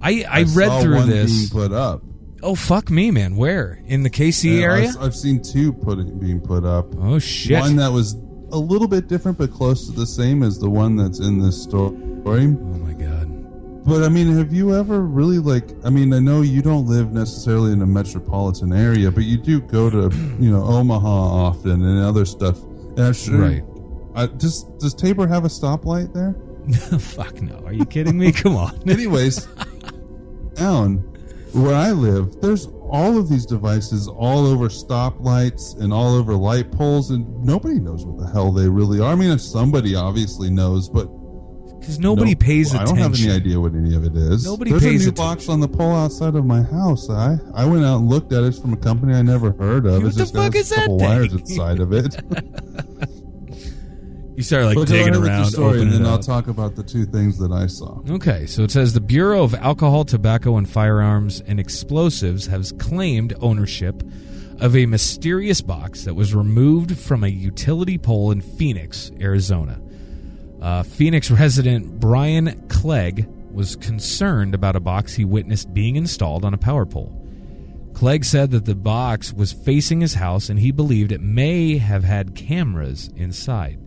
I 0.01 0.23
I, 0.29 0.39
read 0.43 0.69
saw 0.69 0.81
through 0.81 0.95
one 0.95 1.09
this. 1.09 1.29
being 1.31 1.49
put 1.49 1.73
up. 1.73 2.01
Oh 2.41 2.55
fuck 2.55 2.89
me, 2.89 3.11
man. 3.11 3.35
Where 3.35 3.81
in 3.85 4.03
the 4.03 4.09
KC 4.09 4.53
And 4.55 4.63
area? 4.63 4.89
I've, 4.89 4.97
I've 5.07 5.15
seen 5.15 5.41
two 5.43 5.73
put 5.73 5.97
being 6.19 6.39
put 6.39 6.63
up. 6.63 6.87
oh 6.97 7.19
shit. 7.19 7.59
One 7.59 7.75
that 7.75 7.91
was 7.91 8.15
a 8.51 8.57
little 8.57 8.87
bit 8.87 9.07
different, 9.07 9.37
but 9.37 9.51
close 9.51 9.85
to 9.87 9.91
the 9.91 10.05
same 10.05 10.43
as 10.43 10.59
the 10.59 10.69
one 10.69 10.95
that's 10.95 11.19
in 11.19 11.39
this 11.39 11.61
story. 11.61 11.93
oh 12.25 12.37
my 12.45 12.93
god. 12.93 13.39
But 13.85 14.03
I 14.03 14.09
mean, 14.09 14.35
have 14.37 14.53
you 14.53 14.75
ever 14.75 15.01
really 15.01 15.39
like? 15.39 15.69
I 15.83 15.89
mean, 15.89 16.13
I 16.13 16.19
know 16.19 16.41
you 16.41 16.61
don't 16.61 16.85
live 16.85 17.11
necessarily 17.11 17.71
in 17.71 17.81
a 17.81 17.87
metropolitan 17.87 18.73
area, 18.73 19.09
but 19.09 19.23
you 19.23 19.37
do 19.37 19.61
go 19.61 19.89
to 19.89 20.15
you 20.39 20.51
know 20.51 20.63
Omaha 20.63 21.07
often 21.07 21.83
and 21.83 22.03
other 22.03 22.25
stuff. 22.25 22.61
And 22.61 22.99
I'm 22.99 23.13
sure. 23.13 23.39
Right. 23.39 23.63
I, 24.15 24.27
does 24.27 24.63
Does 24.79 24.93
Tabor 24.93 25.27
have 25.27 25.45
a 25.45 25.47
stoplight 25.47 26.13
there? 26.13 26.35
fuck 26.99 27.41
no. 27.41 27.63
Are 27.65 27.73
you 27.73 27.85
kidding 27.85 28.17
me? 28.17 28.31
Come 28.31 28.55
on. 28.55 28.79
Anyways, 28.87 29.45
down 30.53 30.97
where 31.53 31.73
I 31.73 31.91
live, 31.91 32.41
there's 32.41 32.67
all 32.89 33.17
of 33.17 33.29
these 33.29 33.45
devices 33.45 34.07
all 34.07 34.45
over 34.45 34.67
stoplights 34.67 35.79
and 35.79 35.93
all 35.93 36.15
over 36.15 36.33
light 36.33 36.71
poles, 36.71 37.11
and 37.11 37.25
nobody 37.43 37.79
knows 37.79 38.05
what 38.05 38.17
the 38.19 38.31
hell 38.31 38.51
they 38.51 38.67
really 38.67 38.99
are. 38.99 39.11
I 39.11 39.15
mean, 39.15 39.31
if 39.31 39.41
somebody 39.41 39.95
obviously 39.95 40.49
knows, 40.49 40.89
but 40.89 41.07
Because 41.79 41.99
nobody 41.99 42.31
no- 42.33 42.39
pays 42.39 42.75
I 42.75 42.83
don't 42.83 42.97
have 42.97 43.13
any 43.13 43.31
idea 43.31 43.59
what 43.59 43.73
any 43.73 43.95
of 43.95 44.03
it 44.03 44.15
is. 44.15 44.43
Nobody 44.45 44.71
There's 44.71 44.83
pays 44.83 45.01
a 45.03 45.05
new 45.05 45.11
attention. 45.11 45.13
box 45.15 45.49
on 45.49 45.59
the 45.61 45.67
pole 45.67 45.95
outside 45.95 46.35
of 46.35 46.45
my 46.45 46.61
house. 46.63 47.09
I 47.09 47.37
I 47.53 47.65
went 47.65 47.85
out 47.85 47.99
and 48.01 48.09
looked 48.09 48.33
at 48.33 48.43
it. 48.43 48.47
It's 48.47 48.59
from 48.59 48.73
a 48.73 48.77
company 48.77 49.13
I 49.13 49.21
never 49.21 49.51
heard 49.53 49.85
of. 49.85 50.03
What 50.03 50.07
it's 50.07 50.17
the 50.17 50.25
got 50.25 50.43
fuck 50.45 50.55
is 50.55 50.69
that 50.69 50.89
wires 50.89 51.33
inside 51.33 51.79
of 51.79 51.93
it. 51.93 52.15
You 54.39 54.43
start 54.43 54.63
like 54.63 54.75
But 54.75 54.87
digging 54.87 55.09
ahead 55.09 55.19
with 55.19 55.25
your 55.25 55.35
around, 55.35 55.51
story, 55.51 55.79
open 55.79 55.81
and 55.81 55.91
then 55.91 56.05
I'll 56.05 56.17
talk 56.17 56.47
about 56.47 56.77
the 56.77 56.81
two 56.81 57.05
things 57.05 57.37
that 57.39 57.51
I 57.51 57.67
saw. 57.67 57.99
Okay, 58.09 58.45
so 58.45 58.63
it 58.63 58.71
says 58.71 58.93
the 58.93 59.01
Bureau 59.01 59.43
of 59.43 59.53
Alcohol, 59.53 60.05
Tobacco, 60.05 60.55
and 60.55 60.69
Firearms 60.69 61.41
and 61.41 61.59
Explosives 61.59 62.45
has 62.45 62.71
claimed 62.71 63.33
ownership 63.41 64.01
of 64.61 64.77
a 64.77 64.85
mysterious 64.85 65.59
box 65.59 66.05
that 66.05 66.13
was 66.13 66.33
removed 66.33 66.97
from 66.97 67.25
a 67.25 67.27
utility 67.27 67.97
pole 67.97 68.31
in 68.31 68.39
Phoenix, 68.39 69.11
Arizona. 69.19 69.81
Uh, 70.61 70.83
Phoenix 70.83 71.29
resident 71.29 71.99
Brian 71.99 72.65
Clegg 72.69 73.27
was 73.51 73.75
concerned 73.75 74.55
about 74.55 74.77
a 74.77 74.79
box 74.79 75.15
he 75.15 75.25
witnessed 75.25 75.73
being 75.73 75.97
installed 75.97 76.45
on 76.45 76.53
a 76.53 76.57
power 76.57 76.85
pole. 76.85 77.13
Clegg 77.93 78.23
said 78.23 78.51
that 78.51 78.63
the 78.63 78.73
box 78.73 79.33
was 79.33 79.51
facing 79.51 79.99
his 79.99 80.13
house 80.13 80.47
and 80.47 80.59
he 80.59 80.71
believed 80.71 81.11
it 81.11 81.19
may 81.19 81.77
have 81.77 82.05
had 82.05 82.35
cameras 82.35 83.09
inside. 83.17 83.77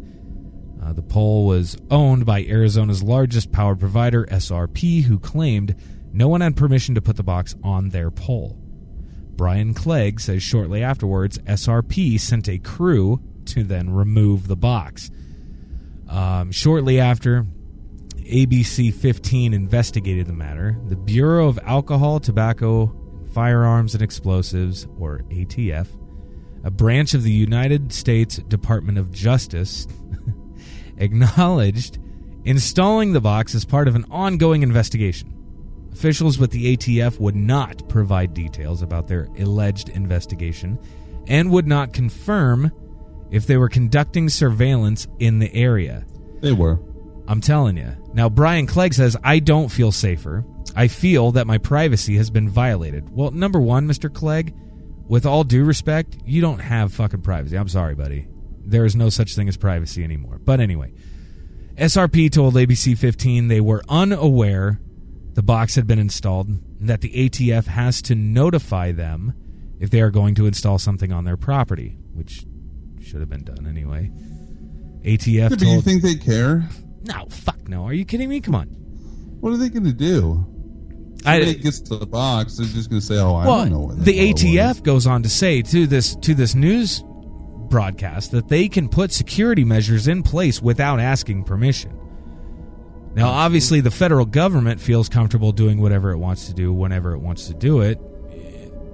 Uh, 0.83 0.93
the 0.93 1.03
pole 1.03 1.47
was 1.47 1.77
owned 1.91 2.27
by 2.27 2.43
Arizona's 2.43 3.03
largest 3.03 3.53
power 3.53 3.77
provider, 3.77 4.25
SRP, 4.27 5.05
who 5.05 5.19
claimed 5.19 5.77
no 6.13 6.29
one 6.29 6.41
had 6.41 6.57
permission 6.57 6.95
to 6.95 7.03
put 7.03 7.17
the 7.17 7.23
box 7.23 7.55
on 7.63 7.91
their 7.91 8.11
pole. 8.11 8.59
Brian 9.35 9.75
Clegg 9.75 10.21
says 10.21 10.43
shortly 10.43 10.83
afterwards, 10.83 11.39
SRP 11.39 12.19
sent 12.21 12.49
a 12.49 12.59
crew 12.59 13.23
to 13.47 13.65
then 13.65 13.91
remove 13.91 14.49
the 14.49 14.57
box. 14.57 15.11
Um, 16.09 16.53
shortly 16.53 17.01
after, 17.01 17.47
ABC 18.17 18.93
15 18.93 19.55
investigated 19.55 20.27
the 20.27 20.33
matter. 20.33 20.79
The 20.89 20.97
Bureau 20.97 21.49
of 21.49 21.59
Alcohol, 21.65 22.21
Tobacco, 22.21 22.95
Firearms, 23.33 23.95
and 23.95 24.03
Explosives, 24.03 24.87
or 24.99 25.21
ATF, 25.31 25.89
a 26.65 26.71
branch 26.71 27.15
of 27.15 27.23
the 27.23 27.33
United 27.33 27.93
States 27.93 28.37
Department 28.37 28.99
of 28.99 29.11
Justice, 29.11 29.87
acknowledged 30.99 31.99
installing 32.45 33.13
the 33.13 33.21
box 33.21 33.55
as 33.55 33.65
part 33.65 33.89
of 33.89 33.95
an 33.95 34.05
ongoing 34.11 34.63
investigation. 34.63 35.33
Officials 35.93 36.39
with 36.39 36.51
the 36.51 36.77
ATF 36.77 37.21
would 37.21 37.37
not 37.37 37.89
provide 37.89 38.35
details 38.35 38.83
about 38.83 39.09
their 39.09 39.29
alleged 39.39 39.91
investigation 39.91 40.79
and 41.27 41.51
would 41.51 41.67
not 41.67 41.93
confirm 41.93 42.73
if 43.31 43.47
they 43.47 43.57
were 43.57 43.69
conducting 43.69 44.29
surveillance 44.29 45.07
in 45.19 45.39
the 45.39 45.55
area. 45.55 46.05
They 46.41 46.53
were. 46.53 46.81
I'm 47.29 47.41
telling 47.41 47.77
you. 47.77 47.93
Now, 48.13 48.29
Brian 48.29 48.67
Clegg 48.67 48.95
says, 48.95 49.17
I 49.23 49.39
don't 49.39 49.69
feel 49.69 49.93
safer. 49.93 50.45
I 50.75 50.89
feel 50.89 51.33
that 51.33 51.47
my 51.47 51.59
privacy 51.59 52.17
has 52.17 52.31
been 52.31 52.49
violated. 52.49 53.11
Well, 53.11 53.31
number 53.31 53.61
one, 53.61 53.87
Mr. 53.87 54.13
Clegg, 54.13 54.55
with 55.07 55.27
all 55.27 55.45
due 55.45 55.65
respect, 55.65 56.17
you 56.25 56.41
don't 56.41 56.59
have 56.59 56.93
fucking 56.93 57.23
privacy. 57.23 57.57
I'm 57.57 57.69
sorry, 57.69 57.95
buddy. 57.95 58.27
There 58.65 58.85
is 58.85 58.95
no 58.95 59.09
such 59.09 59.35
thing 59.35 59.49
as 59.49 59.57
privacy 59.57 60.05
anymore. 60.05 60.39
But 60.45 60.61
anyway, 60.61 60.93
SRP 61.77 62.31
told 62.31 62.55
ABC 62.55 62.97
15 62.97 63.49
they 63.49 63.61
were 63.61 63.83
unaware 63.89 64.81
the 65.35 65.43
box 65.43 65.75
had 65.75 65.87
been 65.87 65.99
installed 65.99 66.49
and 66.49 66.63
that 66.81 67.01
the 67.01 67.11
ATF 67.11 67.67
has 67.67 68.03
to 68.03 68.15
notify 68.15 68.93
them 68.93 69.35
if 69.81 69.91
they 69.91 70.01
are 70.01 70.11
going 70.11 70.35
to 70.37 70.47
install 70.47 70.79
something 70.79 71.13
on 71.13 71.25
their 71.25 71.37
property, 71.37 71.97
which 72.13 72.45
should 73.03 73.21
have 73.21 73.31
been 73.31 73.45
done 73.45 73.67
anyway. 73.67 74.11
ATF 75.03 75.51
but 75.51 75.61
you 75.61 75.67
told 75.67 75.85
think 75.85 76.03
they 76.03 76.15
care? 76.15 76.69
no, 77.05 77.27
fuck 77.29 77.67
no. 77.69 77.85
Are 77.85 77.93
you 77.93 78.05
kidding 78.05 78.29
me? 78.29 78.41
Come 78.41 78.55
on. 78.55 78.67
What 79.41 79.53
are 79.53 79.57
they 79.57 79.69
going 79.71 79.85
to 79.85 79.93
do? 79.93 80.47
I- 81.25 81.39
Somebody 81.41 81.55
gets 81.59 81.81
to 81.81 81.97
the 81.97 82.07
box, 82.07 82.57
they're 82.59 82.67
just 82.67 82.91
going 82.91 83.01
to 83.01 83.07
say, 83.07 83.17
"Oh, 83.19 83.35
I 83.35 83.47
well, 83.47 83.59
don't 83.59 83.71
know 83.73 83.81
what 83.81 84.05
the 84.05 84.33
ATF 84.33 84.69
was." 84.69 84.81
goes 84.81 85.07
on 85.07 85.23
to 85.23 85.29
say 85.29 85.63
to 85.63 85.87
this 85.87 86.15
to 86.17 86.35
this 86.35 86.55
news 86.55 87.03
broadcast 87.73 88.31
that 88.33 88.49
they 88.49 88.69
can 88.69 88.87
put 88.89 89.11
security 89.11 89.65
measures 89.65 90.07
in 90.07 90.23
place 90.23 90.61
without 90.61 91.01
asking 91.01 91.43
permission. 91.43 91.99
Now, 93.15 93.29
obviously, 93.31 93.81
the 93.81 93.91
federal 93.91 94.27
government 94.27 94.79
feels 94.79 95.09
comfortable 95.09 95.53
doing 95.53 95.81
whatever 95.81 96.13
it 96.13 96.19
wants 96.19 96.47
to 96.47 96.55
do 96.55 96.73
whenever 96.73 97.15
it 97.15 97.19
wants 97.19 97.49
to 97.49 97.55
do 97.55 97.81
it. 97.81 97.99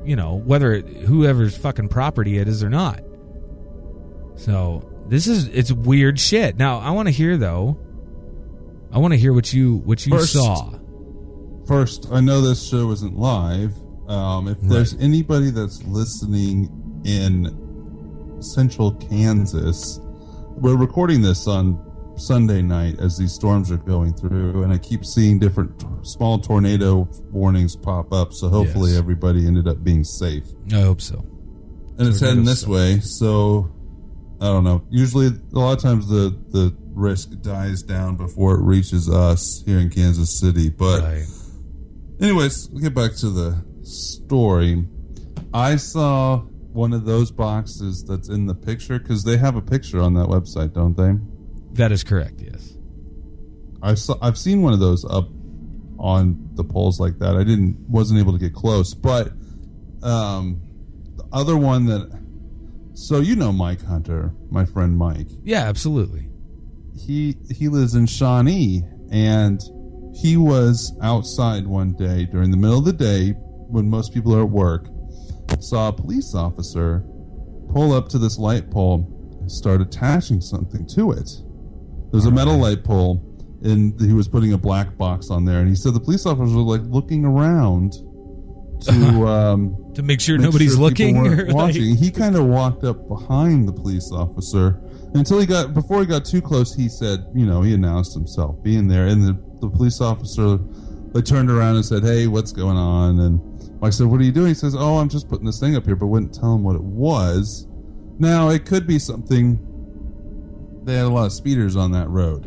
You 0.05 0.15
know, 0.17 0.37
whether 0.37 0.73
it, 0.73 0.87
whoever's 0.89 1.57
fucking 1.59 1.89
property 1.89 2.39
it 2.39 2.47
is 2.49 2.63
or 2.63 2.71
not. 2.71 3.03
So 4.37 4.89
this 5.09 5.27
is 5.27 5.49
it's 5.49 5.73
weird 5.73 6.19
shit. 6.21 6.57
Now, 6.57 6.79
I 6.79 6.93
want 6.93 7.09
to 7.09 7.13
hear 7.13 7.37
though. 7.37 7.79
I 8.93 8.99
want 8.99 9.13
to 9.13 9.19
hear 9.19 9.33
what 9.33 9.53
you 9.53 9.77
what 9.79 10.07
you 10.07 10.13
First- 10.13 10.33
saw. 10.33 10.73
First, 11.67 12.07
I 12.11 12.21
know 12.21 12.41
this 12.41 12.67
show 12.67 12.91
isn't 12.93 13.17
live. 13.19 13.75
Um, 14.09 14.49
if 14.49 14.59
there's 14.63 14.95
anybody 14.95 15.51
that's 15.51 15.83
listening 15.83 17.03
in 17.05 17.68
central 18.41 18.93
Kansas, 18.93 19.99
we're 20.57 20.77
recording 20.77 21.21
this 21.23 21.47
on 21.47 21.85
Sunday 22.17 22.63
night 22.63 22.99
as 22.99 23.17
these 23.17 23.33
storms 23.33 23.71
are 23.71 23.77
going 23.77 24.13
through, 24.13 24.63
and 24.65 24.73
I 24.73 24.79
keep 24.79 25.05
seeing 25.05 25.39
different 25.39 25.79
t- 25.79 25.87
small 26.03 26.39
tornado 26.39 27.09
warnings 27.31 27.77
pop 27.77 28.13
up. 28.13 28.33
So 28.33 28.49
hopefully, 28.49 28.91
Yes. 28.91 28.99
everybody 28.99 29.47
ended 29.47 29.69
up 29.69 29.85
being 29.85 30.03
safe. 30.05 30.45
I 30.73 30.81
hope 30.81 31.01
so. 31.01 31.25
and 31.99 32.07
it's 32.09 32.21
heading 32.21 32.45
this 32.45 32.65
way. 32.67 33.01
So 33.01 33.71
I 34.41 34.47
don't 34.47 34.63
know. 34.65 34.83
Usually, 34.91 35.27
a 35.27 35.59
lot 35.59 35.73
of 35.77 35.83
times 35.83 36.09
the 36.09 36.37
the 36.51 36.73
risk 36.95 37.31
dies 37.43 37.83
down 37.83 38.17
before 38.17 38.55
it 38.57 38.63
reaches 38.63 39.09
us 39.09 39.63
here 39.67 39.79
in 39.79 39.91
Kansas 39.91 40.39
City. 40.41 40.69
But 40.71 41.03
Right. 41.03 41.25
anyways, 42.21 42.69
we'll 42.71 42.83
get 42.83 42.95
back 42.95 43.15
to 43.17 43.31
the 43.31 43.57
story. 43.83 44.87
I 45.53 45.77
saw 45.77 46.43
one 46.79 46.93
of 46.93 47.05
those 47.05 47.33
boxes 47.33 48.05
that's 48.05 48.29
in 48.29 48.47
the 48.47 48.55
picture 48.55 49.01
because 49.01 49.25
they 49.25 49.37
have 49.37 49.57
a 49.57 49.61
picture 49.61 50.01
on 50.01 50.15
that 50.15 50.29
website, 50.29 50.73
don't 50.73 50.97
they? 50.97 51.13
That 51.73 51.91
is 51.91 52.05
correct. 52.05 52.41
Yes. 52.41 52.79
I 53.83 53.95
saw. 53.95 54.17
I've 54.23 54.39
seen 54.39 54.63
one 54.63 54.73
of 54.73 54.79
those 54.79 55.05
up 55.05 55.29
on 55.99 56.51
the 56.55 56.63
poles 56.63 57.01
like 57.01 57.19
that. 57.19 57.37
I 57.37 57.43
didn't 57.43 57.79
wasn't 57.89 58.21
able 58.21 58.33
to 58.33 58.39
get 58.39 58.55
close, 58.55 58.95
but 58.95 59.33
um, 60.05 60.63
the 61.17 61.25
other 61.33 61.57
one 61.57 61.87
that. 61.87 62.17
So 62.95 63.19
you 63.19 63.35
know 63.35 63.53
Mike 63.53 63.83
Hunter, 63.83 64.33
my 64.49 64.65
friend 64.65 64.97
Mike. 64.97 65.29
Yeah, 65.43 65.65
absolutely. 65.65 66.29
He 66.97 67.37
he 67.51 67.69
lives 67.69 67.95
in 67.97 68.07
Shawnee, 68.07 68.85
and 69.11 69.61
he 70.15 70.37
was 70.37 70.97
outside 71.03 71.67
one 71.67 71.95
day 71.95 72.27
during 72.27 72.53
the 72.53 72.57
middle 72.57 72.79
of 72.79 72.85
the 72.85 72.93
day 72.93 73.31
when 73.31 73.91
most 73.91 74.15
people 74.15 74.35
are 74.35 74.43
at 74.43 74.51
work. 74.51 74.89
Saw 75.61 75.89
a 75.89 75.93
police 75.93 76.35
officer 76.35 77.05
pull 77.73 77.93
up 77.93 78.09
to 78.11 78.19
this 78.19 78.39
light 78.39 78.71
pole 78.71 79.07
and 79.41 79.51
start 79.51 79.81
attaching 79.81 80.41
something 80.41 80.87
to 80.95 81.13
it. 81.13 81.29
There's 82.13 82.27
a 82.27 82.31
metal 82.31 82.57
light 82.59 82.85
pole, 82.85 83.23
and 83.63 83.99
he 84.01 84.13
was 84.13 84.29
putting 84.29 84.53
a 84.53 84.59
black 84.59 84.97
box 84.97 85.31
on 85.31 85.45
there. 85.45 85.59
And 85.61 85.69
he 85.69 85.75
said 85.75 85.95
the 85.95 86.01
police 86.01 86.27
officers 86.27 86.55
were 86.55 86.63
like 86.63 86.83
looking 86.85 87.25
around 87.25 87.93
to 88.83 89.27
um, 89.27 89.93
To 89.95 90.03
make 90.03 90.21
sure 90.21 90.39
make 90.39 90.45
nobody's 90.45 90.73
sure 90.75 90.81
looking 90.81 91.17
or 91.19 91.47
like- 91.47 91.55
watching. 91.55 91.97
He 91.97 92.11
kind 92.11 92.37
of 92.37 92.47
walked 92.47 92.85
up 92.85 93.09
behind 93.09 93.67
the 93.69 93.73
police 93.73 94.11
officer 94.13 94.81
until 95.15 95.41
he 95.41 95.47
got 95.47 95.75
before 95.75 96.01
he 96.01 96.07
got 96.07 96.25
too 96.25 96.41
close. 96.41 96.75
He 96.75 96.89
said, 96.89 97.27
you 97.35 97.45
know, 97.47 97.63
he 97.63 97.75
announced 97.75 98.15
himself 98.15 98.63
being 98.63 98.87
there, 98.89 99.07
and 99.07 99.23
the, 99.23 99.33
the 99.61 99.69
police 99.69 100.01
officer 100.01 100.59
they 101.15 101.23
turned 101.23 101.51
around 101.51 101.77
and 101.77 101.85
said, 101.85 102.05
"Hey, 102.05 102.27
what's 102.29 102.53
going 102.53 102.77
on?" 102.77 103.19
And 103.19 103.58
Mike 103.81 103.93
said, 103.93 104.07
"What 104.07 104.21
are 104.21 104.25
you 104.25 104.33
doing?" 104.33 104.49
He 104.49 104.55
says, 104.55 104.75
"Oh, 104.77 104.99
I'm 104.99 105.09
just 105.09 105.29
putting 105.29 105.47
this 105.47 105.61
thing 105.61 105.77
up 105.77 105.85
here," 105.85 105.97
but 105.97 106.07
wouldn't 106.07 106.35
tell 106.35 106.55
him 106.55 106.63
what 106.65 106.75
it 106.75 106.83
was. 106.83 107.67
Now 108.19 108.49
it 108.49 108.67
could 108.67 108.87
be 108.87 108.99
something 108.99 109.59
they 110.85 110.97
had 110.97 111.07
a 111.07 111.11
lot 111.11 111.27
of 111.27 111.33
speeders 111.33 111.77
on 111.77 111.93
that 111.93 112.09
road, 112.11 112.47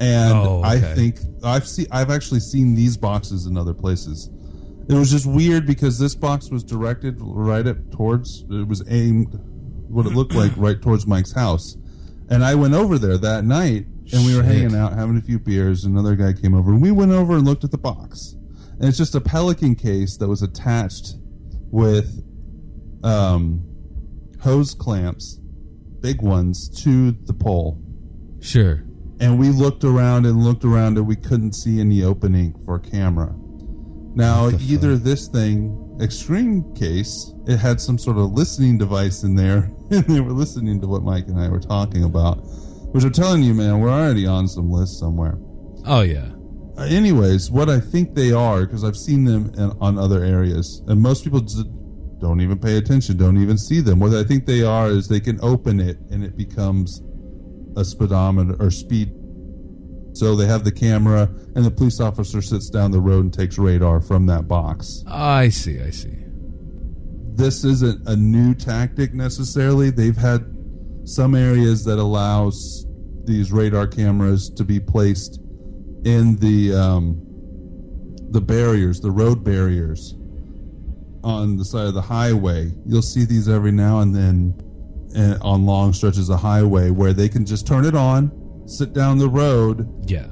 and 0.00 0.32
Oh, 0.32 0.62
I 0.62 0.78
think 0.78 1.18
I've 1.42 1.66
seen 1.66 1.86
I've 1.90 2.10
actually 2.10 2.40
seen 2.40 2.74
these 2.74 2.96
boxes 2.96 3.46
in 3.46 3.56
other 3.56 3.74
places. 3.74 4.30
It 4.88 4.94
was 4.94 5.10
just 5.10 5.26
weird 5.26 5.66
because 5.66 5.98
this 5.98 6.14
box 6.14 6.50
was 6.50 6.62
directed 6.62 7.16
right 7.20 7.66
up 7.66 7.90
towards. 7.90 8.44
It 8.48 8.68
was 8.68 8.82
aimed 8.88 9.38
what 9.88 10.06
it 10.06 10.14
looked 10.14 10.34
like 10.34 10.52
right 10.56 10.80
towards 10.80 11.06
Mike's 11.06 11.32
house, 11.32 11.76
and 12.30 12.44
I 12.44 12.54
went 12.54 12.74
over 12.74 12.98
there 12.98 13.18
that 13.18 13.44
night 13.44 13.86
and 14.12 14.24
we 14.24 14.34
were 14.36 14.42
Shit. 14.42 14.52
hanging 14.52 14.74
out 14.76 14.92
having 14.94 15.16
a 15.18 15.20
few 15.20 15.38
beers. 15.38 15.84
Another 15.84 16.14
guy 16.14 16.32
came 16.32 16.54
over 16.54 16.70
and 16.72 16.80
we 16.80 16.90
went 16.90 17.10
over 17.12 17.36
and 17.36 17.44
looked 17.44 17.64
at 17.64 17.70
the 17.70 17.78
box, 17.78 18.36
and 18.78 18.88
it's 18.88 18.98
just 18.98 19.14
a 19.14 19.20
pelican 19.20 19.74
case 19.74 20.16
that 20.18 20.28
was 20.28 20.42
attached 20.42 21.16
with 21.70 22.24
um, 23.02 23.64
hose 24.40 24.74
clamps, 24.74 25.40
big 26.00 26.22
ones, 26.22 26.68
to 26.82 27.12
the 27.12 27.34
pole. 27.34 27.82
Sure. 28.40 28.84
And 29.20 29.38
we 29.38 29.48
looked 29.48 29.82
around 29.82 30.26
and 30.26 30.44
looked 30.44 30.64
around 30.64 30.96
and 30.96 31.06
we 31.06 31.16
couldn't 31.16 31.54
see 31.54 31.80
any 31.80 32.04
opening 32.04 32.54
for 32.64 32.76
a 32.76 32.80
camera. 32.80 33.34
Now, 34.14 34.48
either 34.48 34.96
this 34.96 35.28
thing, 35.28 35.98
extreme 36.00 36.74
case, 36.74 37.32
it 37.46 37.56
had 37.56 37.80
some 37.80 37.98
sort 37.98 38.16
of 38.16 38.32
listening 38.32 38.78
device 38.78 39.22
in 39.22 39.34
there, 39.34 39.70
and 39.90 40.04
they 40.04 40.20
were 40.20 40.32
listening 40.32 40.80
to 40.80 40.86
what 40.86 41.02
Mike 41.02 41.26
and 41.26 41.40
I 41.40 41.48
were 41.48 41.60
talking 41.60 42.04
about. 42.04 42.36
Which 42.92 43.04
I'm 43.04 43.12
telling 43.12 43.42
you, 43.42 43.54
man, 43.54 43.80
we're 43.80 43.90
already 43.90 44.26
on 44.26 44.48
some 44.48 44.70
list 44.70 44.98
somewhere. 44.98 45.36
Oh 45.84 46.00
yeah. 46.00 46.30
Uh, 46.78 46.84
anyways, 46.84 47.50
what 47.50 47.68
I 47.68 47.80
think 47.80 48.14
they 48.14 48.30
are, 48.30 48.64
because 48.64 48.84
I've 48.84 48.96
seen 48.96 49.24
them 49.24 49.52
in, 49.56 49.72
on 49.80 49.98
other 49.98 50.22
areas, 50.22 50.80
and 50.86 51.00
most 51.00 51.24
people 51.24 51.40
don't 52.20 52.40
even 52.40 52.58
pay 52.58 52.76
attention, 52.76 53.16
don't 53.16 53.36
even 53.36 53.58
see 53.58 53.80
them. 53.80 53.98
What 53.98 54.14
I 54.14 54.22
think 54.22 54.46
they 54.46 54.62
are 54.62 54.88
is 54.88 55.08
they 55.08 55.18
can 55.18 55.40
open 55.42 55.80
it 55.80 55.98
and 56.10 56.22
it 56.22 56.36
becomes 56.36 57.02
a 57.76 57.84
speedometer 57.84 58.56
or 58.60 58.70
speed. 58.70 59.12
So 60.12 60.36
they 60.36 60.46
have 60.46 60.64
the 60.64 60.72
camera, 60.72 61.28
and 61.54 61.64
the 61.64 61.70
police 61.70 62.00
officer 62.00 62.40
sits 62.40 62.70
down 62.70 62.92
the 62.92 63.00
road 63.00 63.24
and 63.24 63.34
takes 63.34 63.58
radar 63.58 64.00
from 64.00 64.26
that 64.26 64.46
box. 64.46 65.02
I 65.06 65.48
see. 65.48 65.80
I 65.80 65.90
see. 65.90 66.14
This 67.34 67.64
isn't 67.64 68.08
a 68.08 68.16
new 68.16 68.54
tactic 68.54 69.14
necessarily. 69.14 69.90
They've 69.90 70.16
had 70.16 70.44
some 71.04 71.34
areas 71.34 71.84
that 71.84 71.98
allows 71.98 72.86
these 73.24 73.52
radar 73.52 73.86
cameras 73.86 74.48
to 74.50 74.64
be 74.64 74.80
placed 74.80 75.40
in 76.04 76.36
the 76.36 76.74
um, 76.74 77.20
the 78.30 78.40
barriers, 78.40 79.00
the 79.00 79.10
road 79.10 79.42
barriers 79.44 80.14
on 81.24 81.56
the 81.56 81.64
side 81.64 81.86
of 81.86 81.94
the 81.94 82.02
highway. 82.02 82.70
You'll 82.86 83.02
see 83.02 83.24
these 83.24 83.48
every 83.48 83.72
now 83.72 84.00
and 84.00 84.14
then 84.14 84.54
uh, 85.16 85.38
on 85.42 85.66
long 85.66 85.92
stretches 85.92 86.28
of 86.30 86.40
highway 86.40 86.90
where 86.90 87.12
they 87.12 87.28
can 87.28 87.44
just 87.44 87.66
turn 87.66 87.84
it 87.84 87.94
on, 87.94 88.62
sit 88.66 88.92
down 88.92 89.18
the 89.18 89.28
road, 89.28 89.88
Yeah. 90.08 90.24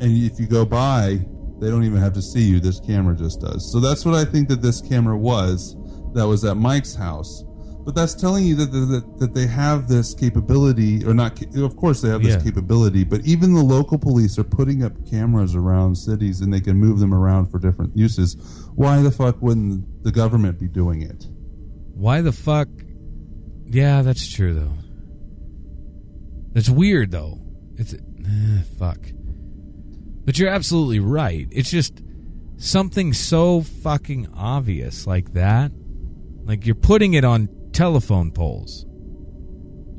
and 0.00 0.02
if 0.02 0.40
you 0.40 0.46
go 0.46 0.64
by, 0.64 1.20
they 1.60 1.68
don't 1.68 1.84
even 1.84 1.98
have 2.00 2.14
to 2.14 2.22
see 2.22 2.42
you. 2.42 2.58
This 2.60 2.80
camera 2.80 3.14
just 3.14 3.40
does. 3.40 3.70
So 3.72 3.80
that's 3.80 4.04
what 4.06 4.14
I 4.14 4.24
think 4.24 4.48
that 4.48 4.62
this 4.62 4.80
camera 4.80 5.16
was. 5.18 5.76
That 6.14 6.26
was 6.26 6.44
at 6.44 6.56
Mike's 6.56 6.94
house. 6.94 7.44
But 7.84 7.94
that's 7.94 8.14
telling 8.14 8.44
you 8.46 8.54
that 8.56 8.66
that, 8.72 9.18
that 9.18 9.34
they 9.34 9.46
have 9.46 9.88
this 9.88 10.14
capability, 10.14 11.04
or 11.04 11.14
not? 11.14 11.40
Of 11.56 11.76
course, 11.76 12.00
they 12.02 12.08
have 12.10 12.22
this 12.22 12.34
Yeah. 12.36 12.42
capability. 12.42 13.04
But 13.04 13.24
even 13.26 13.54
the 13.54 13.62
local 13.62 13.98
police 13.98 14.38
are 14.38 14.44
putting 14.44 14.82
up 14.84 14.92
cameras 15.10 15.54
around 15.54 15.96
cities, 15.96 16.40
and 16.42 16.52
they 16.52 16.60
can 16.60 16.76
move 16.76 16.98
them 16.98 17.14
around 17.14 17.46
for 17.50 17.58
different 17.58 17.96
uses. 17.96 18.36
Why 18.74 19.00
the 19.02 19.10
fuck 19.10 19.40
wouldn't 19.42 20.04
the 20.04 20.12
government 20.12 20.58
be 20.60 20.68
doing 20.68 21.02
it? 21.02 21.26
Why 21.94 22.20
the 22.20 22.32
fuck? 22.32 22.68
Yeah, 23.66 24.02
that's 24.02 24.28
true 24.28 24.52
though. 24.54 24.74
That's 26.52 26.68
weird 26.70 27.10
though. 27.12 27.38
It's 27.76 27.94
eh, 27.94 28.62
fuck. 28.78 28.98
But 30.24 30.38
you're 30.38 30.50
absolutely 30.50 31.00
right. 31.00 31.48
It's 31.50 31.70
just 31.70 32.02
something 32.56 33.12
so 33.12 33.62
fucking 33.62 34.28
obvious 34.34 35.06
like 35.06 35.32
that. 35.34 35.72
Like 36.44 36.66
you're 36.66 36.74
putting 36.74 37.14
it 37.14 37.24
on 37.24 37.48
telephone 37.80 38.30
poles. 38.30 38.84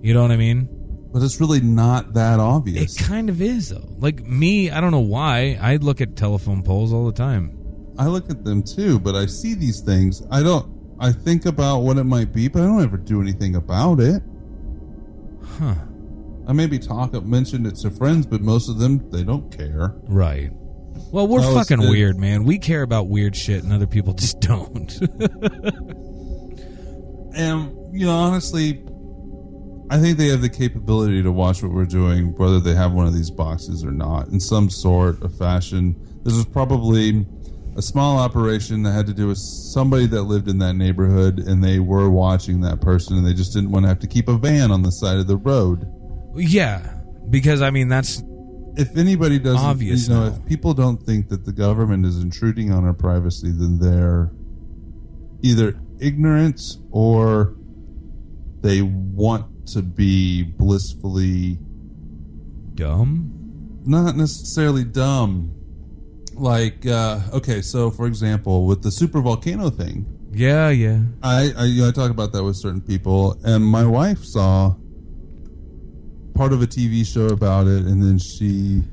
You 0.04 0.14
know 0.14 0.22
what 0.22 0.30
I 0.30 0.38
mean? 0.38 0.70
But 1.12 1.24
it's 1.24 1.42
really 1.42 1.62
not 1.62 2.14
that 2.14 2.40
obvious. 2.40 2.96
It 2.96 3.04
kind 3.04 3.28
of 3.28 3.42
is 3.42 3.70
though. 3.70 3.96
Like 3.98 4.24
me, 4.24 4.70
I 4.70 4.80
don't 4.80 4.92
know 4.92 5.00
why. 5.00 5.58
I 5.60 5.78
look 5.78 6.00
at 6.00 6.16
telephone 6.16 6.62
poles 6.62 6.94
all 6.94 7.08
the 7.08 7.12
time. 7.12 7.58
I 7.98 8.06
look 8.06 8.30
at 8.30 8.44
them 8.44 8.62
too, 8.62 9.00
but 9.00 9.16
I 9.16 9.26
see 9.26 9.56
these 9.56 9.82
things. 9.82 10.22
I 10.30 10.44
don't. 10.44 10.72
I 11.00 11.12
think 11.12 11.48
about 11.48 11.80
what 11.80 11.98
it 11.98 12.04
might 12.04 12.32
be, 12.32 12.48
but 12.48 12.62
I 12.62 12.66
don't 12.66 12.84
ever 12.84 12.98
do 12.98 13.20
anything 13.20 13.56
about 13.56 14.00
it. 14.00 14.22
Huh. 15.44 15.74
I 16.48 16.54
maybe 16.54 16.78
talk 16.78 17.16
up 17.16 17.24
mentioned 17.24 17.66
it 17.66 17.78
to 17.78 17.90
friends, 17.90 18.28
but 18.28 18.42
most 18.42 18.70
of 18.70 18.78
them 18.78 19.10
they 19.10 19.24
don't 19.24 19.52
care. 19.58 19.96
Right. 20.04 20.52
Well, 21.12 21.28
we're 21.28 21.42
fucking 21.42 21.80
weird, 21.80 22.18
man. 22.18 22.44
We 22.44 22.60
care 22.60 22.84
about 22.84 23.08
weird 23.08 23.36
shit 23.36 23.64
and 23.64 23.74
other 23.74 23.88
people 23.88 24.14
just 24.24 24.40
don't. 24.40 25.00
And 27.36 27.76
you 27.94 28.06
know, 28.06 28.16
honestly, 28.16 28.84
I 29.90 29.98
think 29.98 30.18
they 30.18 30.28
have 30.28 30.42
the 30.42 30.50
capability 30.50 31.22
to 31.24 31.32
watch 31.32 31.62
what 31.62 31.72
we're 31.72 31.86
doing, 31.86 32.36
whether 32.38 32.60
they 32.60 32.74
have 32.74 32.94
one 32.94 33.08
of 33.08 33.14
these 33.14 33.30
boxes 33.30 33.84
or 33.84 33.92
not, 33.92 34.30
in 34.30 34.40
some 34.40 34.70
sort 34.70 35.22
of 35.22 35.38
fashion. 35.38 35.96
This 36.24 36.34
was 36.36 36.46
probably 36.46 37.26
a 37.76 37.82
small 37.82 38.18
operation 38.18 38.84
that 38.84 38.92
had 38.92 39.08
to 39.08 39.14
do 39.14 39.28
with 39.28 39.38
somebody 39.38 40.06
that 40.08 40.24
lived 40.24 40.48
in 40.48 40.60
that 40.60 40.74
neighborhood, 40.74 41.40
and 41.40 41.64
they 41.64 41.80
were 41.80 42.10
watching 42.10 42.62
that 42.62 42.82
person, 42.82 43.18
and 43.18 43.26
they 43.26 43.34
just 43.34 43.54
didn't 43.54 43.72
want 43.72 43.84
to 43.84 43.90
have 43.90 44.00
to 44.00 44.08
keep 44.08 44.28
a 44.28 44.38
van 44.38 44.72
on 44.72 44.82
the 44.82 44.92
side 44.92 45.18
of 45.18 45.28
the 45.28 45.38
road. 45.38 45.86
yeah, 46.36 47.02
because 47.30 47.62
I 47.62 47.70
mean 47.70 47.88
that's 47.88 48.24
if 48.78 48.96
anybody 48.98 49.40
doesn't, 49.40 49.60
Obvious 49.60 50.08
you 50.08 50.14
know, 50.14 50.30
now. 50.30 50.36
if 50.36 50.46
people 50.46 50.74
don't 50.74 51.02
think 51.04 51.30
that 51.30 51.46
the 51.46 51.52
government 51.52 52.06
is 52.06 52.22
intruding 52.22 52.72
on 52.72 52.86
our 52.86 52.94
privacy, 52.94 53.52
then 53.52 53.78
they're 53.80 54.32
either 55.42 55.78
ignorant 56.02 56.62
or 56.92 57.56
they 58.62 58.82
want 58.82 59.68
to 59.68 59.82
be 59.82 60.44
blissfully 60.44 61.58
dumb. 62.76 63.80
not 63.86 64.16
necessarily 64.16 64.84
dumb. 64.84 65.54
Like, 66.34 66.86
uh, 66.86 67.20
okay, 67.34 67.62
so 67.62 67.92
for 67.92 68.08
example, 68.08 68.66
with 68.66 68.82
the 68.82 68.92
super 68.92 69.22
volcano 69.22 69.70
thing, 69.70 70.06
Yeah, 70.34 70.70
yeah. 70.70 71.02
I, 71.22 71.52
I, 71.58 71.64
you 71.66 71.82
know, 71.84 71.90
I 71.90 71.92
talk 71.92 72.10
about 72.10 72.32
that 72.34 72.44
with 72.44 72.56
certain 72.56 72.82
people, 72.82 73.38
and 73.44 73.64
my 73.66 73.86
wife 73.86 74.24
saw 74.24 74.76
part 76.34 76.54
of 76.54 76.62
a 76.62 76.68
TV 76.68 77.06
show 77.06 77.28
about 77.28 77.68
it, 77.68 77.84
and 77.86 78.02
then 78.02 78.18
she, 78.18 78.84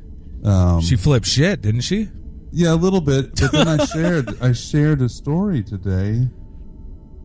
um, 0.45 0.81
She 0.81 0.97
flipped 0.97 1.27
shit, 1.27 1.63
didn't 1.63 1.83
she? 1.83 2.09
Yeah, 2.51 2.73
a 2.73 2.77
little 2.77 3.01
bit. 3.01 3.39
But 3.41 3.53
then 3.53 3.69
I 3.69 3.85
shared 3.95 4.43
I 4.43 4.53
shared 4.53 5.01
a 5.03 5.09
story 5.09 5.63
today 5.63 6.29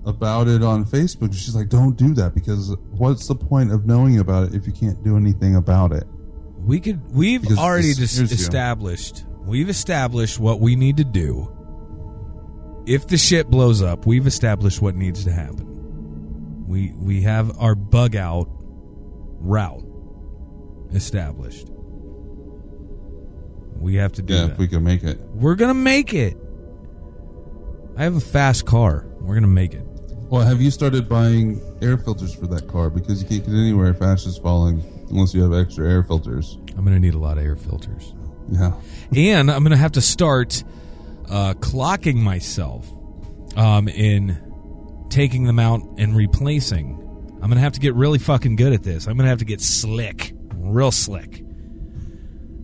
about 0.06 0.48
it 0.48 0.64
on 0.64 0.86
Facebook. 0.86 1.34
She's 1.34 1.56
like, 1.56 1.70
"Don't 1.70 1.96
do 1.98 2.14
that 2.16 2.34
because 2.34 2.76
what's 2.92 3.28
the 3.28 3.36
point 3.36 3.72
of 3.72 3.86
knowing 3.86 4.20
about 4.20 4.48
it 4.50 4.56
if 4.56 4.68
you 4.68 4.74
can't 4.74 5.02
do 5.04 5.16
anything 5.18 5.56
about 5.56 5.92
it?" 5.92 6.06
We 6.58 6.80
could. 6.80 7.14
We've 7.14 7.42
Because 7.42 7.58
already 7.58 7.88
here's 7.94 8.20
established. 8.20 9.26
We've 9.46 9.70
established 9.70 10.40
what 10.40 10.60
we 10.62 10.76
need 10.76 10.98
to 10.98 11.04
do. 11.04 11.50
If 12.86 13.08
the 13.08 13.18
shit 13.18 13.50
blows 13.50 13.82
up, 13.82 14.06
we've 14.06 14.28
established 14.28 14.82
what 14.82 14.96
needs 14.96 15.24
to 15.26 15.32
happen. 15.32 16.66
We 16.68 16.94
we 16.98 17.22
have 17.24 17.58
our 17.60 17.76
bug 17.76 18.16
out 18.16 18.48
route 19.40 19.84
established. 20.94 21.70
We 23.80 23.96
have 23.96 24.14
to 24.14 24.22
do 24.22 24.34
Yeah, 24.34 24.46
that. 24.46 24.52
if 24.52 24.58
we 24.58 24.68
can 24.68 24.84
make 24.84 25.04
it. 25.04 25.20
We're 25.34 25.56
gonna 25.56 25.74
make 25.74 26.14
it. 26.14 26.38
I 27.98 28.04
have 28.04 28.16
a 28.16 28.22
fast 28.22 28.66
car. 28.66 29.06
We're 29.20 29.36
gonna 29.36 29.48
make 29.48 29.74
it. 29.74 29.86
Well, 30.30 30.42
have 30.42 30.62
you 30.62 30.72
started 30.72 31.08
buying 31.08 31.62
air 31.82 31.98
filters 31.98 32.34
for 32.34 32.48
that 32.48 32.68
car 32.68 32.90
because 32.90 33.22
you 33.22 33.28
can't 33.30 33.46
get 33.46 33.54
anywhere 33.54 33.90
if 33.92 34.02
ash 34.02 34.26
is 34.26 34.38
falling 34.38 34.84
unless 35.10 35.34
you 35.34 35.44
have 35.44 35.54
extra 35.54 35.88
air 35.88 36.04
filters? 36.04 36.58
I'm 36.76 36.84
gonna 36.84 37.00
need 37.00 37.14
a 37.14 37.20
lot 37.20 37.38
of 37.38 37.44
air 37.44 37.56
filters. 37.56 38.14
Yeah. 38.50 38.74
and 39.16 39.52
I'm 39.52 39.64
gonna 39.64 39.78
have 39.78 39.92
to 39.94 40.02
start 40.02 40.64
uh, 41.30 41.54
clocking 41.56 42.16
myself 42.16 42.90
um, 43.56 43.88
in 43.88 45.06
taking 45.10 45.44
them 45.44 45.60
out 45.60 45.82
and 45.98 46.16
replacing. 46.16 47.00
I'm 47.42 47.50
gonna 47.50 47.62
have 47.62 47.74
to 47.74 47.80
get 47.80 47.94
really 47.94 48.20
fucking 48.20 48.56
good 48.56 48.74
at 48.74 48.82
this. 48.82 49.08
I'm 49.08 49.18
gonna 49.18 49.30
have 49.30 49.40
to 49.40 49.46
get 49.46 49.62
slick, 49.62 50.34
real 50.56 50.92
slick. 50.92 51.42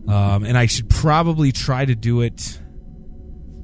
Um, 0.08 0.44
and 0.44 0.58
I 0.58 0.66
should 0.66 0.90
probably 0.90 1.52
try 1.52 1.84
to 1.84 1.94
do 1.94 2.22
it. 2.22 2.58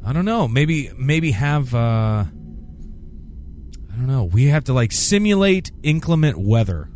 I 0.05 0.13
don't 0.13 0.25
know. 0.27 0.47
Maybe 0.47 0.93
maybe 0.97 1.33
have. 1.33 1.75
Uh, 1.75 2.27
I 3.97 3.99
don't 3.99 4.09
know. 4.09 4.25
We 4.25 4.49
have 4.49 4.65
to 4.65 4.75
like 4.75 4.93
simulate 4.93 5.73
inclement 5.83 6.39
weather 6.39 6.91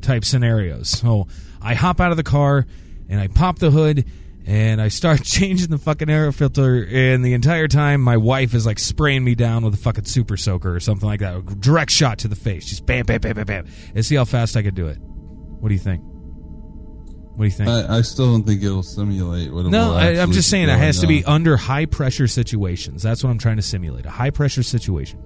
type 0.00 0.24
scenarios. 0.24 0.88
So 0.88 1.28
I 1.62 1.74
hop 1.74 2.00
out 2.00 2.10
of 2.10 2.16
the 2.16 2.24
car 2.24 2.66
and 3.08 3.20
I 3.20 3.28
pop 3.28 3.60
the 3.60 3.70
hood 3.70 4.04
and 4.44 4.80
I 4.80 4.88
start 4.88 5.22
changing 5.24 5.68
the 5.68 5.78
fucking 5.78 6.10
air 6.10 6.32
filter. 6.32 6.84
And 6.84 7.24
the 7.24 7.32
entire 7.32 7.68
time, 7.68 8.00
my 8.00 8.16
wife 8.16 8.54
is 8.54 8.66
like 8.66 8.80
spraying 8.80 9.22
me 9.22 9.36
down 9.36 9.64
with 9.64 9.74
a 9.74 9.76
fucking 9.76 10.04
super 10.06 10.36
soaker 10.36 10.74
or 10.74 10.80
something 10.80 11.08
like 11.08 11.20
that. 11.20 11.36
A 11.36 11.42
direct 11.42 11.92
shot 11.92 12.18
to 12.18 12.28
the 12.28 12.34
face. 12.34 12.66
Just 12.66 12.86
bam, 12.86 13.06
bam, 13.06 13.20
bam, 13.20 13.34
bam, 13.34 13.46
bam. 13.46 13.66
And 13.94 14.04
see 14.04 14.16
how 14.16 14.24
fast 14.24 14.56
I 14.56 14.62
could 14.62 14.74
do 14.74 14.88
it. 14.88 14.98
What 14.98 15.68
do 15.68 15.74
you 15.76 15.80
think? 15.80 16.02
What 16.02 17.38
do 17.38 17.44
you 17.44 17.50
think? 17.50 17.68
I, 17.68 17.98
I 17.98 18.00
still 18.00 18.32
don't 18.32 18.44
think 18.44 18.64
it'll 18.64 18.82
simulate 18.82 19.52
what. 19.52 19.66
no, 19.66 19.94
I, 19.94 20.20
I'm 20.20 20.32
just 20.32 20.50
saying 20.50 20.68
it 20.70 20.76
has 20.78 21.00
to 21.02 21.06
be 21.06 21.24
under 21.24 21.56
high 21.56 21.86
pressure 21.86 22.26
situations. 22.26 23.02
That's 23.04 23.22
what 23.22 23.30
I'm 23.30 23.38
trying 23.38 23.56
to 23.56 23.62
simulate. 23.62 24.06
A 24.06 24.10
high 24.10 24.30
pressure 24.30 24.64
situation. 24.64 25.22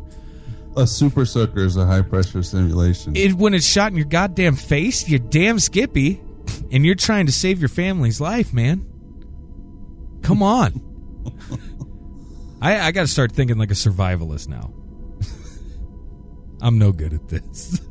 A 0.76 0.86
super 0.86 1.24
soaker 1.24 1.60
is 1.60 1.76
a 1.76 1.84
high 1.84 2.02
pressure 2.02 2.42
simulation. 2.42 3.16
It, 3.16 3.34
when 3.34 3.54
it's 3.54 3.66
shot 3.66 3.90
in 3.90 3.96
your 3.96 4.06
goddamn 4.06 4.54
face, 4.54 5.08
you're 5.08 5.18
damn 5.18 5.58
skippy, 5.58 6.20
and 6.70 6.86
you're 6.86 6.94
trying 6.94 7.26
to 7.26 7.32
save 7.32 7.60
your 7.60 7.68
family's 7.68 8.20
life, 8.20 8.52
man. 8.52 8.86
Come 10.22 10.42
on. 10.42 10.80
I, 12.62 12.78
I 12.78 12.92
got 12.92 13.02
to 13.02 13.08
start 13.08 13.32
thinking 13.32 13.58
like 13.58 13.70
a 13.70 13.74
survivalist 13.74 14.48
now. 14.48 14.72
I'm 16.62 16.78
no 16.78 16.92
good 16.92 17.14
at 17.14 17.28
this. 17.28 17.80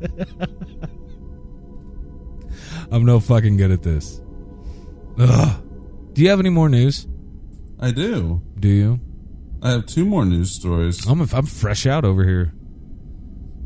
I'm 2.92 3.04
no 3.04 3.20
fucking 3.20 3.56
good 3.56 3.72
at 3.72 3.82
this. 3.82 4.20
Ugh. 5.18 5.62
Do 6.12 6.22
you 6.22 6.30
have 6.30 6.40
any 6.40 6.50
more 6.50 6.68
news? 6.68 7.06
I 7.78 7.90
do. 7.90 8.42
Do 8.58 8.68
you? 8.68 9.00
I 9.62 9.70
have 9.70 9.86
two 9.86 10.04
more 10.04 10.24
news 10.24 10.52
stories. 10.52 11.06
I'm 11.06 11.20
I'm 11.20 11.46
fresh 11.46 11.86
out 11.86 12.04
over 12.04 12.24
here. 12.24 12.52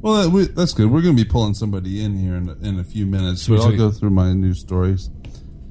Well, 0.05 0.23
that, 0.23 0.29
we, 0.29 0.45
that's 0.49 0.75
good. 0.75 0.91
We're 0.91 1.01
going 1.01 1.17
to 1.17 1.25
be 1.25 1.27
pulling 1.29 1.55
somebody 1.55 2.05
in 2.05 2.15
here 2.15 2.35
in, 2.35 2.51
in 2.63 2.79
a 2.79 2.85
few 2.85 3.07
minutes, 3.07 3.49
but 3.49 3.61
I'll 3.61 3.75
go 3.75 3.91
through 3.91 4.11
my 4.11 4.35
news 4.35 4.61
stories. 4.61 5.09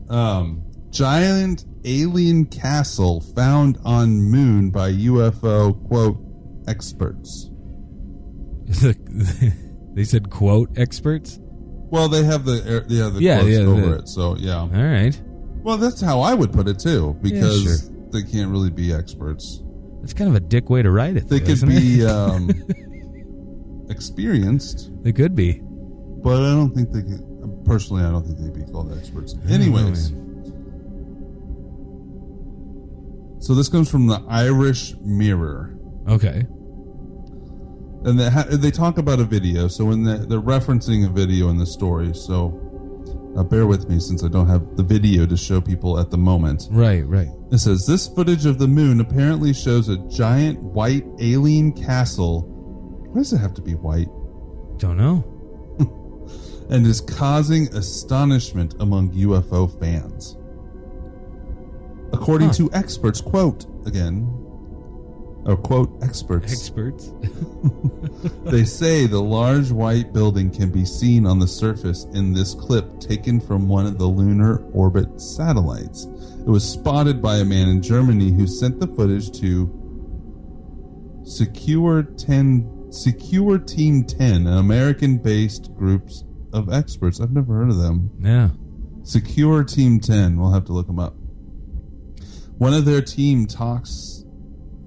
Um, 0.09 0.63
giant 0.89 1.65
alien 1.85 2.45
castle 2.45 3.21
found 3.35 3.77
on 3.85 4.09
moon 4.23 4.71
by 4.71 4.91
UFO 4.91 5.87
quote 5.87 6.17
experts. 6.67 7.51
they 9.93 10.03
said 10.03 10.31
quote 10.31 10.79
experts. 10.79 11.37
Well, 11.41 12.09
they 12.09 12.23
have 12.23 12.43
the 12.43 12.63
air- 12.65 12.85
yeah 12.87 13.09
the 13.09 13.21
Yeah, 13.21 13.35
quotes 13.41 13.51
yeah, 13.51 13.59
over 13.59 13.81
the- 13.81 13.93
it, 13.99 14.09
so 14.09 14.35
yeah. 14.37 14.61
All 14.61 14.67
right, 14.69 15.21
Well, 15.61 15.77
that's 15.77 16.01
how 16.01 16.21
I 16.21 16.33
would 16.33 16.51
put 16.51 16.67
it 16.67 16.79
too, 16.79 17.15
because 17.21 17.61
sure. 17.63 18.09
they 18.11 18.23
can't 18.23 18.49
really 18.49 18.71
be 18.71 18.91
experts. 18.93 19.61
that's 20.01 20.13
kind 20.13 20.27
of 20.29 20.35
a 20.35 20.39
dick 20.39 20.71
way 20.71 20.81
to 20.81 20.89
write 20.89 21.17
it. 21.17 21.27
They 21.29 21.37
though, 21.37 21.55
could 21.55 21.67
be 21.67 22.03
um, 22.03 22.49
experienced, 23.89 24.91
they 25.03 25.11
could 25.13 25.35
be. 25.35 25.61
but 26.23 26.41
I 26.41 26.51
don't 26.55 26.73
think 26.73 26.91
they 26.91 27.01
can. 27.01 27.29
Personally, 27.65 28.03
I 28.03 28.11
don't 28.11 28.23
think 28.25 28.37
they'd 28.39 28.65
be 28.65 28.69
called 28.71 28.95
experts. 28.97 29.33
know, 29.35 29.53
Anyways, 29.53 30.11
so 33.39 33.53
this 33.53 33.67
comes 33.69 33.89
from 33.89 34.07
the 34.07 34.21
Irish 34.29 34.93
Mirror. 35.01 35.77
Okay. 36.09 36.45
and 38.05 38.19
they, 38.19 38.29
ha- 38.29 38.45
they 38.49 38.71
talk 38.71 38.97
about 38.97 39.19
a 39.19 39.23
video. 39.23 39.67
So 39.69 39.85
when 39.85 40.03
they, 40.03 40.17
they're 40.17 40.41
referencing 40.41 41.05
a 41.05 41.09
video 41.09 41.49
in 41.49 41.57
the 41.57 41.65
story, 41.65 42.13
so 42.13 42.59
uh, 43.37 43.43
bear 43.43 43.65
with 43.65 43.89
me 43.89 43.99
since 43.99 44.23
I 44.23 44.27
don't 44.27 44.47
have 44.47 44.75
the 44.75 44.83
video 44.83 45.25
to 45.25 45.37
show 45.37 45.59
people 45.61 45.97
at 45.99 46.09
the 46.11 46.17
moment. 46.17 46.63
Right. 46.69 47.05
Right. 47.07 47.29
It 47.51 47.59
says 47.59 47.85
this 47.85 48.07
footage 48.09 48.45
of 48.45 48.59
the 48.59 48.67
moon 48.67 48.99
apparently 48.99 49.53
shows 49.53 49.87
a 49.89 49.97
giant 50.09 50.61
white 50.61 51.05
alien 51.19 51.71
castle. 51.71 52.49
Why 53.13 53.19
does 53.21 53.31
it 53.31 53.37
have 53.37 53.53
to 53.55 53.61
be 53.61 53.75
white? 53.75 54.09
Don't 54.77 54.97
know. 54.97 55.23
And 56.69 56.87
is 56.87 57.01
causing 57.01 57.67
astonishment 57.75 58.75
among 58.79 59.11
UFO 59.11 59.67
fans. 59.79 60.37
According 62.13 62.47
Huh. 62.49 62.53
to 62.53 62.71
experts, 62.73 63.19
quote 63.21 63.65
again, 63.85 64.27
or 65.45 65.57
quote 65.57 65.91
experts. 66.01 66.51
Experts. 66.51 67.11
They 68.45 68.63
say 68.63 69.05
the 69.07 69.21
large 69.21 69.71
white 69.71 70.13
building 70.13 70.49
can 70.49 70.71
be 70.71 70.85
seen 70.85 71.25
on 71.25 71.39
the 71.39 71.47
surface 71.47 72.05
in 72.13 72.31
this 72.33 72.53
clip 72.53 72.99
taken 73.01 73.41
from 73.41 73.67
one 73.67 73.85
of 73.85 73.97
the 73.97 74.05
lunar 74.05 74.63
orbit 74.71 75.19
satellites. 75.19 76.05
It 76.39 76.47
was 76.47 76.63
spotted 76.63 77.21
by 77.21 77.37
a 77.37 77.45
man 77.45 77.67
in 77.67 77.81
Germany 77.81 78.31
who 78.31 78.47
sent 78.47 78.79
the 78.79 78.87
footage 78.87 79.31
to 79.41 79.69
Secure 81.25 82.03
10 82.03 82.72
Secure 82.93 83.57
Team 83.57 84.03
10, 84.03 84.47
an 84.47 84.57
American-based 84.57 85.73
group 85.75 86.09
of 86.53 86.71
experts. 86.71 87.19
I've 87.19 87.31
never 87.31 87.55
heard 87.55 87.69
of 87.69 87.77
them. 87.77 88.11
Yeah. 88.19 88.49
Secure 89.01 89.63
Team 89.63 89.99
10. 89.99 90.39
We'll 90.39 90.53
have 90.53 90.65
to 90.65 90.73
look 90.73 90.87
them 90.87 90.99
up. 90.99 91.15
One 92.57 92.73
of 92.73 92.85
their 92.85 93.01
team 93.01 93.47
talks 93.47 94.23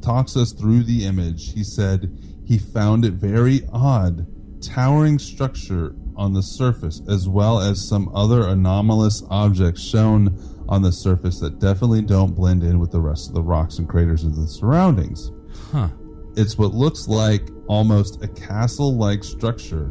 talks 0.01 0.37
us 0.37 0.53
through 0.53 0.85
the 0.85 1.05
image. 1.05 1.53
He 1.53 1.65
said 1.65 2.17
he 2.45 2.59
found 2.59 3.05
it 3.05 3.15
very 3.15 3.63
odd, 3.73 4.27
towering 4.63 5.19
structure 5.19 5.97
on 6.15 6.33
the 6.33 6.43
surface 6.43 7.03
as 7.09 7.29
well 7.29 7.59
as 7.59 7.87
some 7.87 8.09
other 8.15 8.47
anomalous 8.47 9.25
objects 9.31 9.83
shown 9.83 10.39
on 10.69 10.83
the 10.83 10.93
surface 10.93 11.41
that 11.41 11.59
definitely 11.59 12.03
don't 12.03 12.37
blend 12.37 12.63
in 12.63 12.79
with 12.79 12.93
the 12.93 13.01
rest 13.01 13.29
of 13.29 13.35
the 13.35 13.43
rocks 13.43 13.79
and 13.79 13.89
craters 13.89 14.23
of 14.23 14.37
the 14.37 14.47
surroundings. 14.47 15.33
Huh. 15.73 15.89
It's 16.37 16.57
what 16.57 16.73
looks 16.73 17.09
like 17.09 17.49
almost 17.69 18.23
a 18.23 18.29
castle 18.29 18.97
like 18.97 19.25
structure, 19.25 19.91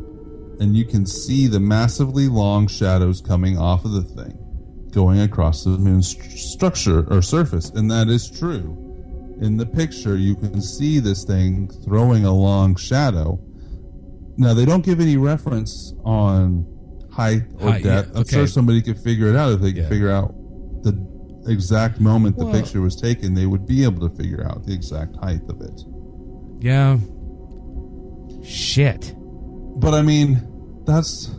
and 0.59 0.75
you 0.75 0.85
can 0.85 1.05
see 1.05 1.47
the 1.47 1.59
massively 1.59 2.27
long 2.27 2.67
shadows 2.67 3.21
coming 3.21 3.57
off 3.57 3.83
of 3.85 3.91
the 3.91 4.01
thing, 4.03 4.37
going 4.91 5.19
across 5.21 5.63
the 5.63 5.71
moon's 5.71 6.11
st- 6.15 6.31
structure 6.39 7.05
or 7.13 7.21
surface, 7.21 7.69
and 7.71 7.89
that 7.91 8.07
is 8.07 8.29
true. 8.29 8.81
In 9.41 9.57
the 9.57 9.65
picture, 9.65 10.15
you 10.15 10.35
can 10.35 10.61
see 10.61 10.99
this 10.99 11.25
thing 11.25 11.67
throwing 11.83 12.23
a 12.25 12.33
long 12.33 12.75
shadow. 12.77 13.37
Now, 14.37 14.53
they 14.53 14.63
don't 14.65 14.83
give 14.85 14.99
any 15.01 15.17
reference 15.17 15.93
on 16.05 16.65
height 17.11 17.43
or 17.59 17.71
Height, 17.71 17.83
depth. 17.83 18.11
yeah, 18.13 18.19
I'm 18.19 18.25
sure 18.27 18.47
somebody 18.47 18.81
could 18.81 18.97
figure 18.99 19.27
it 19.27 19.35
out 19.35 19.51
if 19.53 19.59
they 19.61 19.73
could 19.73 19.83
Yeah. 19.83 19.89
figure 19.89 20.11
out 20.11 20.33
the 20.83 20.93
exact 21.47 21.99
moment 21.99 22.37
the 22.37 22.45
Well- 22.45 22.53
picture 22.53 22.81
was 22.81 22.95
taken. 22.95 23.33
They 23.33 23.45
would 23.45 23.65
be 23.65 23.83
able 23.83 24.07
to 24.09 24.15
figure 24.15 24.45
out 24.49 24.65
the 24.65 24.73
exact 24.73 25.15
height 25.17 25.41
of 25.49 25.59
it. 25.61 25.83
Yeah. 26.59 26.97
Shit. 28.45 29.13
But 29.17 29.93
I 29.93 30.01
mean, 30.01 30.41
that's. 30.85 31.31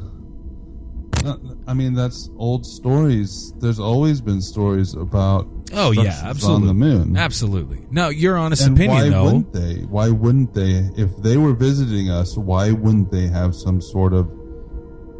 I 1.66 1.74
mean, 1.74 1.94
that's 1.94 2.30
old 2.36 2.64
stories. 2.64 3.52
There's 3.58 3.80
always 3.80 4.20
been 4.20 4.40
stories 4.40 4.94
about. 4.94 5.48
Oh 5.72 5.90
yeah, 5.90 6.20
absolutely. 6.22 6.60
On 6.62 6.66
the 6.68 6.74
moon. 6.74 7.16
Absolutely. 7.16 7.84
No, 7.90 8.08
your 8.10 8.36
honest 8.36 8.64
And 8.66 8.76
opinion 8.76 8.96
why 9.04 9.08
though. 9.10 9.24
wouldn't 9.24 9.52
they? 9.52 9.74
Why 9.86 10.10
wouldn't 10.10 10.54
they? 10.54 10.88
If 10.96 11.16
they 11.18 11.36
were 11.36 11.54
visiting 11.54 12.08
us, 12.10 12.36
why 12.36 12.70
wouldn't 12.70 13.10
they 13.10 13.26
have 13.26 13.54
some 13.56 13.80
sort 13.80 14.12
of 14.12 14.28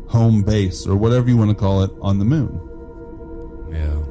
home 0.09 0.43
base 0.43 0.87
or 0.87 0.95
whatever 0.97 1.28
you 1.28 1.37
want 1.37 1.51
to 1.51 1.57
call 1.57 1.82
it 1.82 1.91
on 2.01 2.20
the 2.20 2.24
moon? 2.24 2.61
Yeah. 3.72 4.03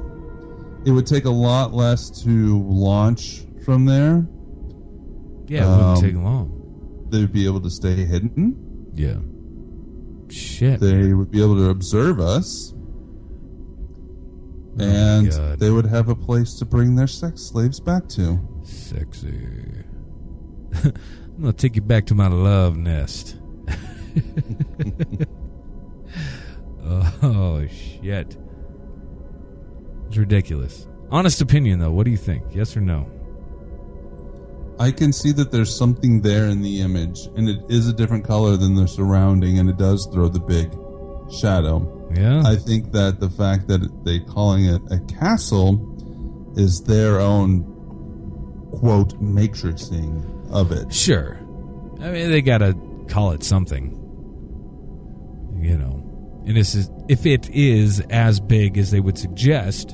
It 0.86 0.92
would 0.92 1.08
take 1.08 1.24
a 1.26 1.30
lot 1.32 1.74
less 1.74 2.10
to 2.24 2.62
launch 2.68 3.44
from 3.64 3.86
there. 3.86 4.28
Yeah, 5.48 5.64
it 5.64 5.70
wouldn't 5.70 5.98
Um, 5.98 6.02
take 6.04 6.16
long. 6.16 6.55
They'd 7.08 7.32
be 7.32 7.46
able 7.46 7.62
to 7.62 7.70
stay 7.70 7.96
hidden. 8.06 8.92
Yeah. 8.94 9.18
Shit. 10.30 10.80
They 10.80 11.14
would 11.14 11.32
be 11.32 11.42
able 11.42 11.56
to 11.58 11.70
observe 11.70 12.20
us. 12.20 12.74
Oh 14.78 14.84
and 14.84 15.32
they 15.60 15.70
would 15.70 15.86
have 15.86 16.10
a 16.10 16.16
place 16.16 16.56
to 16.56 16.66
bring 16.66 16.96
their 16.96 17.08
sex 17.08 17.50
slaves 17.50 17.80
back 17.80 18.10
to. 18.10 18.40
Sexy. 18.64 19.84
I'm 20.84 20.94
gonna 21.40 21.54
take 21.54 21.78
you 21.78 21.82
back 21.82 22.06
to 22.08 22.16
my 22.16 22.28
love 22.28 22.76
nest. 22.76 23.38
oh 26.84 27.66
shit. 27.68 28.38
It's 30.08 30.18
ridiculous. 30.18 30.88
Honest 31.10 31.40
opinion 31.42 31.80
though, 31.80 31.92
what 31.92 32.04
do 32.06 32.12
you 32.12 32.18
think? 32.18 32.44
Yes 32.54 32.76
or 32.76 32.82
no? 32.82 33.10
I 34.80 34.92
can 34.92 35.14
see 35.14 35.32
that 35.34 35.52
there's 35.52 35.76
something 35.76 36.22
there 36.22 36.48
in 36.48 36.62
the 36.62 36.82
image, 36.82 37.28
and 37.36 37.48
it 37.50 37.60
is 37.70 37.88
a 37.88 37.94
different 37.94 38.26
color 38.26 38.58
than 38.58 38.76
the 38.76 38.88
surrounding, 38.88 39.58
and 39.60 39.70
it 39.70 39.78
does 39.78 40.08
throw 40.12 40.28
the 40.28 40.40
big 40.40 40.72
shadow. 41.32 41.92
Yeah. 42.14 42.44
I 42.46 42.56
think 42.56 42.92
that 42.92 43.20
the 43.20 43.30
fact 43.30 43.68
that 43.68 43.90
they're 44.04 44.20
calling 44.22 44.66
it 44.66 44.82
a 44.92 45.00
castle 45.20 46.54
is 46.58 46.82
their 46.82 47.20
own 47.20 47.64
quote 48.80 49.20
matrixing 49.22 50.52
of 50.52 50.72
it. 50.72 50.94
Sure. 50.94 51.38
I 52.02 52.12
mean, 52.12 52.30
they 52.30 52.42
gotta 52.42 52.76
call 53.08 53.32
it 53.32 53.44
something. 53.44 53.92
You 55.58 55.78
know, 55.78 56.44
and 56.46 56.56
this 56.56 56.76
is 56.76 56.90
if 57.08 57.26
it 57.26 57.50
is 57.50 58.02
as 58.10 58.40
big 58.40 58.78
as 58.78 58.92
they 58.92 59.00
would 59.00 59.18
suggest. 59.18 59.92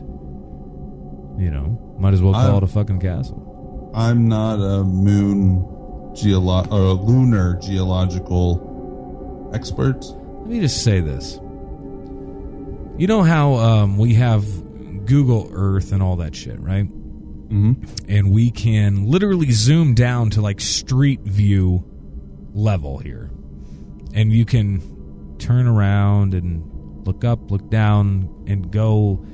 You 1.38 1.50
know, 1.50 1.96
might 2.00 2.14
as 2.14 2.22
well 2.22 2.34
call 2.34 2.56
I- 2.56 2.58
it 2.58 2.64
a 2.64 2.68
fucking 2.68 3.00
castle. 3.00 3.41
I'm 3.94 4.28
not 4.28 4.56
a 4.56 4.84
moon 4.84 5.64
geolo- 6.14 6.72
or 6.72 6.82
a 6.82 6.94
lunar 6.94 7.56
geological 7.62 9.52
expert. 9.54 10.04
Let 10.42 10.48
me 10.48 10.60
just 10.60 10.84
say 10.84 11.00
this. 11.00 11.39
You 12.98 13.08
know 13.08 13.24
how 13.24 13.54
um, 13.54 13.98
we 13.98 14.14
have 14.16 14.46
Google 15.06 15.50
Earth 15.52 15.92
and 15.92 16.02
all 16.02 16.18
that 16.18 16.36
shit, 16.36 16.60
right? 16.60 16.86
Mm-hmm. 16.86 17.84
And 18.08 18.32
we 18.32 18.50
can 18.52 19.08
literally 19.08 19.52
zoom 19.52 19.94
down 19.94 20.30
to 20.32 20.42
like 20.42 20.62
street 20.62 21.22
view 21.22 21.84
level 22.54 23.00
here. 23.00 23.30
And 24.14 24.32
you 24.32 24.46
can 24.46 25.36
turn 25.38 25.68
around 25.68 26.34
and 26.34 27.06
look 27.06 27.26
up, 27.26 27.52
look 27.52 27.70
down, 27.70 28.30
and 28.48 28.72
go 28.72 29.26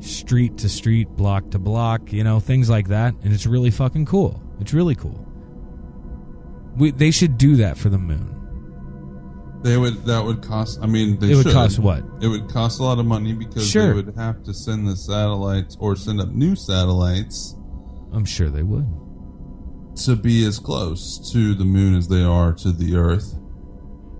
street 0.00 0.58
to 0.58 0.68
street, 0.68 1.08
block 1.16 1.50
to 1.50 1.58
block, 1.58 2.12
you 2.12 2.24
know, 2.24 2.40
things 2.40 2.68
like 2.70 2.88
that. 2.88 3.14
And 3.22 3.32
it's 3.32 3.46
really 3.46 3.70
fucking 3.70 4.06
cool. 4.06 4.42
It's 4.60 4.72
really 4.74 4.94
cool. 4.94 5.26
We, 6.76 6.90
they 6.90 7.10
should 7.10 7.36
do 7.38 7.56
that 7.56 7.76
for 7.76 7.88
the 7.88 7.98
moon. 7.98 8.36
They 9.62 9.76
would. 9.76 10.04
That 10.06 10.24
would 10.24 10.40
cost. 10.42 10.78
I 10.82 10.86
mean, 10.86 11.18
they 11.18 11.32
It 11.32 11.36
would 11.36 11.42
should. 11.44 11.52
cost 11.52 11.78
what? 11.78 12.02
It 12.22 12.28
would 12.28 12.48
cost 12.48 12.80
a 12.80 12.82
lot 12.82 12.98
of 12.98 13.04
money 13.04 13.34
because 13.34 13.68
Sure. 13.68 13.88
they 13.88 14.02
would 14.02 14.16
have 14.16 14.42
to 14.44 14.54
send 14.54 14.88
the 14.88 14.96
satellites 14.96 15.76
or 15.78 15.96
send 15.96 16.20
up 16.20 16.30
new 16.30 16.56
satellites 16.56 17.56
I'm 18.12 18.24
sure 18.24 18.48
they 18.48 18.62
would. 18.62 18.86
to 20.04 20.16
be 20.16 20.46
as 20.46 20.58
close 20.58 21.30
to 21.32 21.54
the 21.54 21.64
moon 21.66 21.94
as 21.94 22.08
they 22.08 22.22
are 22.22 22.54
to 22.54 22.72
the 22.72 22.96
Earth. 22.96 23.36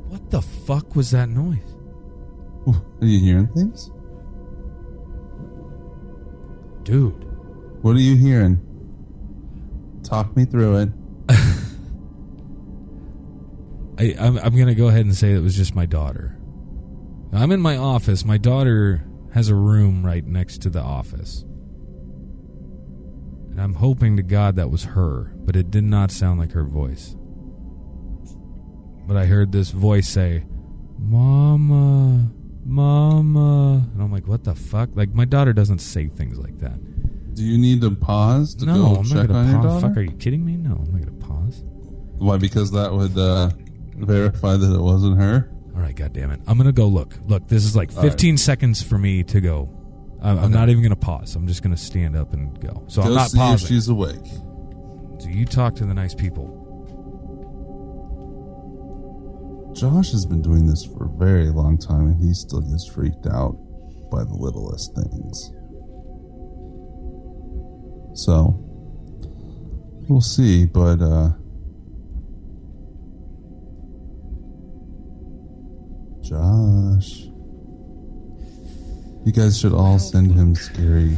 What 0.08 0.30
the 0.30 0.42
fuck 0.42 0.94
was 0.94 1.12
that 1.12 1.30
noise? 1.30 1.74
Are 2.66 3.06
you 3.06 3.18
hearing 3.20 3.46
things? 3.48 3.90
Dude. 6.84 7.24
What 7.82 7.96
are 7.96 8.00
you 8.00 8.16
hearing? 8.16 8.60
Talk 10.02 10.36
me 10.36 10.44
through 10.44 10.76
it. 10.78 10.88
I, 13.98 14.14
I'm, 14.18 14.38
I'm 14.38 14.54
going 14.54 14.66
to 14.66 14.74
go 14.74 14.88
ahead 14.88 15.04
and 15.04 15.14
say 15.14 15.32
it 15.32 15.42
was 15.42 15.56
just 15.56 15.74
my 15.74 15.86
daughter. 15.86 16.36
I'm 17.32 17.52
in 17.52 17.60
my 17.60 17.76
office. 17.76 18.24
My 18.24 18.38
daughter 18.38 19.06
has 19.34 19.48
a 19.48 19.54
room 19.54 20.04
right 20.04 20.26
next 20.26 20.62
to 20.62 20.70
the 20.70 20.80
office. 20.80 21.44
And 23.50 23.60
I'm 23.60 23.74
hoping 23.74 24.16
to 24.16 24.22
God 24.22 24.56
that 24.56 24.70
was 24.70 24.84
her, 24.84 25.32
but 25.36 25.54
it 25.56 25.70
did 25.70 25.84
not 25.84 26.10
sound 26.10 26.40
like 26.40 26.52
her 26.52 26.64
voice. 26.64 27.14
But 29.06 29.16
I 29.16 29.26
heard 29.26 29.52
this 29.52 29.70
voice 29.70 30.08
say, 30.08 30.44
Mama, 30.98 32.30
Mama. 32.70 33.84
And 33.94 34.02
I'm 34.02 34.12
like, 34.12 34.26
what 34.26 34.44
the 34.44 34.54
fuck? 34.54 34.90
Like, 34.94 35.10
my 35.14 35.24
daughter 35.24 35.52
doesn't 35.52 35.80
say 35.80 36.06
things 36.08 36.38
like 36.38 36.58
that. 36.60 36.78
Do 37.34 37.44
you 37.44 37.58
need 37.58 37.80
to 37.82 37.90
pause 37.90 38.54
to 38.56 38.66
no, 38.66 38.74
go 38.74 38.94
I'm 38.96 39.04
check 39.04 39.28
not 39.28 39.36
on 39.36 39.44
to 39.46 39.50
your 39.52 39.60
pause. 39.62 39.72
daughter? 39.82 39.88
Fuck, 39.88 39.96
are 39.98 40.02
you 40.02 40.12
kidding 40.12 40.44
me? 40.44 40.56
No, 40.56 40.72
I'm 40.72 40.92
not 40.92 41.04
going 41.06 41.20
to 41.20 41.26
pause. 41.26 41.62
Why? 42.18 42.36
Because 42.36 42.70
that 42.72 42.92
would 42.92 43.16
uh, 43.18 43.50
verify 43.96 44.56
that 44.56 44.74
it 44.74 44.80
wasn't 44.80 45.18
her. 45.18 45.50
All 45.74 45.80
right, 45.80 45.94
goddamn 45.94 46.32
it. 46.32 46.40
I'm 46.46 46.58
gonna 46.58 46.72
go 46.72 46.86
look. 46.88 47.14
Look, 47.26 47.46
this 47.48 47.64
is 47.64 47.74
like 47.76 47.96
All 47.96 48.02
15 48.02 48.36
seconds 48.36 48.82
for 48.82 48.98
me 48.98 49.22
to 49.22 49.40
go. 49.40 49.70
I'm, 50.20 50.36
I'm 50.36 50.44
Okay. 50.46 50.52
not 50.54 50.68
even 50.68 50.82
gonna 50.82 50.96
pause. 50.96 51.34
I'm 51.36 51.46
just 51.46 51.62
gonna 51.62 51.76
stand 51.76 52.16
up 52.16 52.34
and 52.34 52.60
go. 52.60 52.84
So 52.88 53.00
I'm 53.02 53.08
Go 53.08 53.14
not 53.14 53.30
see 53.30 53.38
if 53.38 53.42
pausing. 53.42 53.68
she's 53.68 53.88
awake. 53.88 54.26
So 55.20 55.28
you 55.28 55.46
talk 55.46 55.76
to 55.76 55.86
the 55.86 55.94
nice 55.94 56.12
people. 56.14 56.59
Josh 59.74 60.12
has 60.12 60.26
been 60.26 60.42
doing 60.42 60.66
this 60.66 60.84
for 60.84 61.06
a 61.06 61.08
very 61.18 61.48
long 61.48 61.78
time, 61.78 62.06
and 62.06 62.20
he 62.22 62.34
still 62.34 62.60
gets 62.60 62.86
freaked 62.86 63.26
out 63.26 63.56
by 64.10 64.24
the 64.24 64.34
littlest 64.34 64.94
things. 64.94 65.52
So 68.14 68.54
we'll 70.08 70.20
see, 70.20 70.66
but 70.66 71.00
uh, 71.00 71.30
Josh, 76.20 77.28
you 79.24 79.32
guys 79.32 79.58
should 79.58 79.72
all 79.72 79.98
send 79.98 80.32
him 80.32 80.54
scary. 80.54 81.16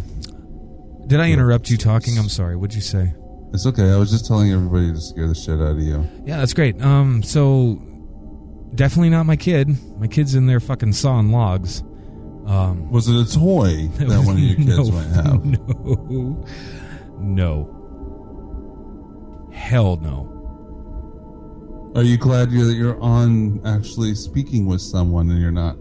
Did 1.06 1.20
I 1.20 1.30
interrupt 1.30 1.70
you 1.70 1.76
talking? 1.76 2.18
I'm 2.18 2.28
sorry. 2.28 2.56
What'd 2.56 2.74
you 2.74 2.82
say? 2.82 3.14
It's 3.52 3.66
okay. 3.66 3.90
I 3.90 3.96
was 3.96 4.10
just 4.10 4.26
telling 4.26 4.52
everybody 4.52 4.92
to 4.92 5.00
scare 5.00 5.26
the 5.26 5.34
shit 5.34 5.60
out 5.60 5.72
of 5.72 5.80
you. 5.80 6.08
Yeah, 6.24 6.38
that's 6.38 6.54
great. 6.54 6.80
Um, 6.80 7.22
so 7.22 7.82
definitely 8.74 9.10
not 9.10 9.26
my 9.26 9.36
kid. 9.36 9.68
My 9.98 10.06
kid's 10.06 10.34
in 10.34 10.46
there 10.46 10.60
fucking 10.60 10.92
sawing 10.92 11.30
logs. 11.32 11.82
Um, 12.46 12.90
Was 12.90 13.08
it 13.08 13.16
a 13.16 13.24
toy 13.32 13.86
that 13.98 14.24
one 14.26 14.36
of 14.36 14.42
your 14.42 14.56
kids 14.56 14.90
no, 14.90 14.90
might 14.90 15.08
have? 15.08 15.44
No, 15.84 16.44
no, 17.20 17.68
hell 19.52 19.96
no. 19.96 20.28
Are 21.94 22.02
you 22.02 22.16
glad 22.16 22.50
you're 22.50 22.64
that 22.64 22.74
you're 22.74 22.98
on 23.00 23.60
actually 23.64 24.14
speaking 24.14 24.66
with 24.66 24.80
someone 24.80 25.30
and 25.30 25.40
you're 25.40 25.52
not? 25.52 25.76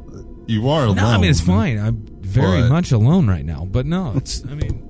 You 0.46 0.70
are 0.70 0.84
alone. 0.84 0.98
No, 0.98 1.08
I 1.08 1.18
mean 1.18 1.32
it's 1.32 1.42
fine. 1.42 1.80
I'm 1.80 2.06
very 2.22 2.62
But- 2.62 2.70
much 2.70 2.92
alone 2.92 3.28
right 3.28 3.46
now. 3.46 3.66
But 3.70 3.86
no, 3.88 4.14
it's. 4.18 4.44
I 4.46 4.54
mean, 4.54 4.84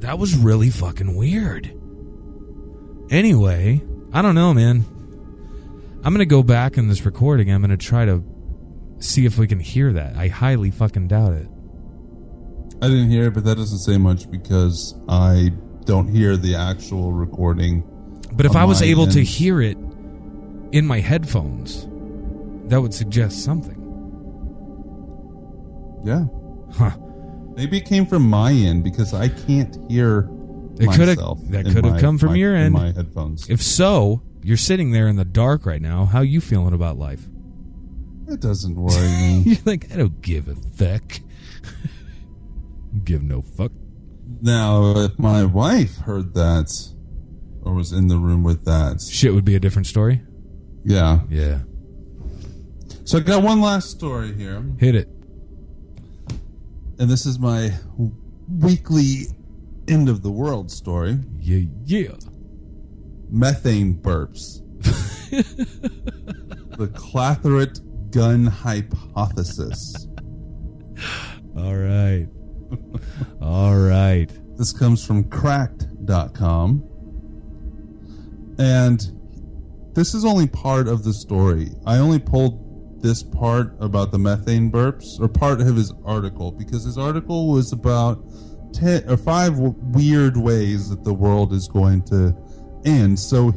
that 0.00 0.18
was 0.18 0.34
really 0.36 0.70
fucking 0.70 1.14
weird. 1.14 1.72
Anyway, 3.10 3.80
I 4.12 4.22
don't 4.22 4.34
know, 4.34 4.52
man. 4.54 4.84
I'm 6.04 6.12
gonna 6.12 6.26
go 6.26 6.42
back 6.42 6.76
in 6.76 6.88
this 6.88 7.04
recording. 7.06 7.50
I'm 7.50 7.60
gonna 7.62 7.76
try 7.76 8.04
to 8.04 8.22
see 8.98 9.24
if 9.24 9.38
we 9.38 9.46
can 9.46 9.58
hear 9.60 9.92
that. 9.94 10.16
I 10.16 10.28
highly 10.28 10.70
fucking 10.70 11.08
doubt 11.08 11.32
it. 11.32 11.48
I 12.82 12.88
didn't 12.88 13.10
hear 13.10 13.24
it, 13.28 13.34
but 13.34 13.44
that 13.44 13.56
doesn't 13.56 13.78
say 13.78 13.96
much 13.96 14.30
because 14.30 14.94
I 15.08 15.50
don't 15.84 16.08
hear 16.08 16.36
the 16.36 16.56
actual 16.56 17.12
recording. 17.12 17.84
But 18.32 18.44
if 18.46 18.54
I 18.56 18.64
was 18.64 18.82
able 18.82 19.06
to 19.08 19.20
hear 19.24 19.62
it 19.62 19.78
in 20.72 20.86
my 20.86 21.00
headphones, 21.00 21.86
that 22.68 22.80
would 22.82 22.92
suggest 22.92 23.42
something. 23.44 23.80
Yeah, 26.04 26.26
Huh. 26.72 26.90
maybe 27.56 27.78
it 27.78 27.86
came 27.86 28.04
from 28.04 28.28
my 28.28 28.52
end 28.52 28.84
because 28.84 29.14
I 29.14 29.28
can't 29.28 29.78
hear. 29.90 30.28
It 30.78 30.86
myself 30.86 31.40
that 31.50 31.66
could 31.66 31.84
have 31.84 32.00
come 32.00 32.18
from 32.18 32.30
my- 32.30 32.36
your 32.36 32.54
end. 32.54 32.74
my 32.74 32.92
headphones. 32.92 33.48
If 33.48 33.62
so, 33.62 34.20
you're 34.44 34.56
sitting 34.56 34.92
there 34.92 35.08
in 35.08 35.16
the 35.16 35.24
dark 35.24 35.66
right 35.66 35.80
now. 35.82 36.04
How 36.04 36.20
you 36.20 36.40
feeling 36.40 36.74
about 36.74 36.98
life? 36.98 37.26
It 38.28 38.40
doesn't 38.40 38.74
worry 38.76 39.08
me. 39.08 39.42
You're 39.46 39.58
like, 39.66 39.92
I 39.92 39.96
don't 39.96 40.22
give 40.22 40.48
a 40.48 40.54
fuck. 40.54 41.20
give 43.04 43.22
no 43.22 43.42
fuck. 43.42 43.72
now, 44.40 44.96
if 44.98 45.18
my 45.18 45.44
wife 45.44 45.96
heard 45.98 46.32
that 46.34 46.68
or 47.62 47.74
was 47.74 47.92
in 47.92 48.08
the 48.08 48.16
room 48.16 48.42
with 48.42 48.64
that, 48.64 49.00
Shit 49.10 49.34
would 49.34 49.44
be 49.44 49.54
a 49.56 49.60
different 49.60 49.86
story. 49.86 50.22
yeah. 50.84 51.20
Yeah. 51.28 51.60
So 53.04 53.18
I 53.18 53.20
got 53.20 53.42
one 53.42 53.60
last 53.60 53.90
story 53.90 54.32
here. 54.32 54.64
Hit 54.78 54.94
it. 54.94 55.08
and 56.98 57.10
this 57.10 57.26
is 57.26 57.38
my 57.38 57.72
weekly 58.48 59.26
end 59.88 60.08
of 60.08 60.22
the 60.22 60.30
world 60.30 60.70
story 60.70 61.18
Yeah, 61.40 61.66
yeah. 61.84 62.14
Methane 63.34 63.94
burps 63.94 64.60
the 66.78 66.86
clathrate 66.94 67.80
gun 68.10 68.46
hypothesis 68.46 70.06
All 71.56 71.74
right. 71.74 72.28
All 73.42 73.76
right. 73.76 74.30
this 74.56 74.72
comes 74.72 75.04
from 75.04 75.24
cracked.com 75.30 76.84
and 78.58 79.10
this 79.94 80.14
is 80.14 80.24
only 80.24 80.46
part 80.46 80.86
of 80.86 81.02
the 81.02 81.12
story 81.12 81.70
i 81.86 81.96
only 81.98 82.20
pulled 82.20 83.02
this 83.02 83.22
part 83.22 83.74
about 83.80 84.12
the 84.12 84.18
methane 84.18 84.70
burps 84.70 85.20
or 85.20 85.26
part 85.28 85.60
of 85.60 85.74
his 85.74 85.92
article 86.04 86.52
because 86.52 86.84
his 86.84 86.96
article 86.96 87.48
was 87.48 87.72
about 87.72 88.24
10 88.74 89.10
or 89.10 89.16
5 89.16 89.52
w- 89.54 89.74
weird 89.78 90.36
ways 90.36 90.88
that 90.88 91.02
the 91.04 91.12
world 91.12 91.52
is 91.52 91.68
going 91.68 92.02
to 92.02 92.34
end 92.84 93.18
so 93.18 93.52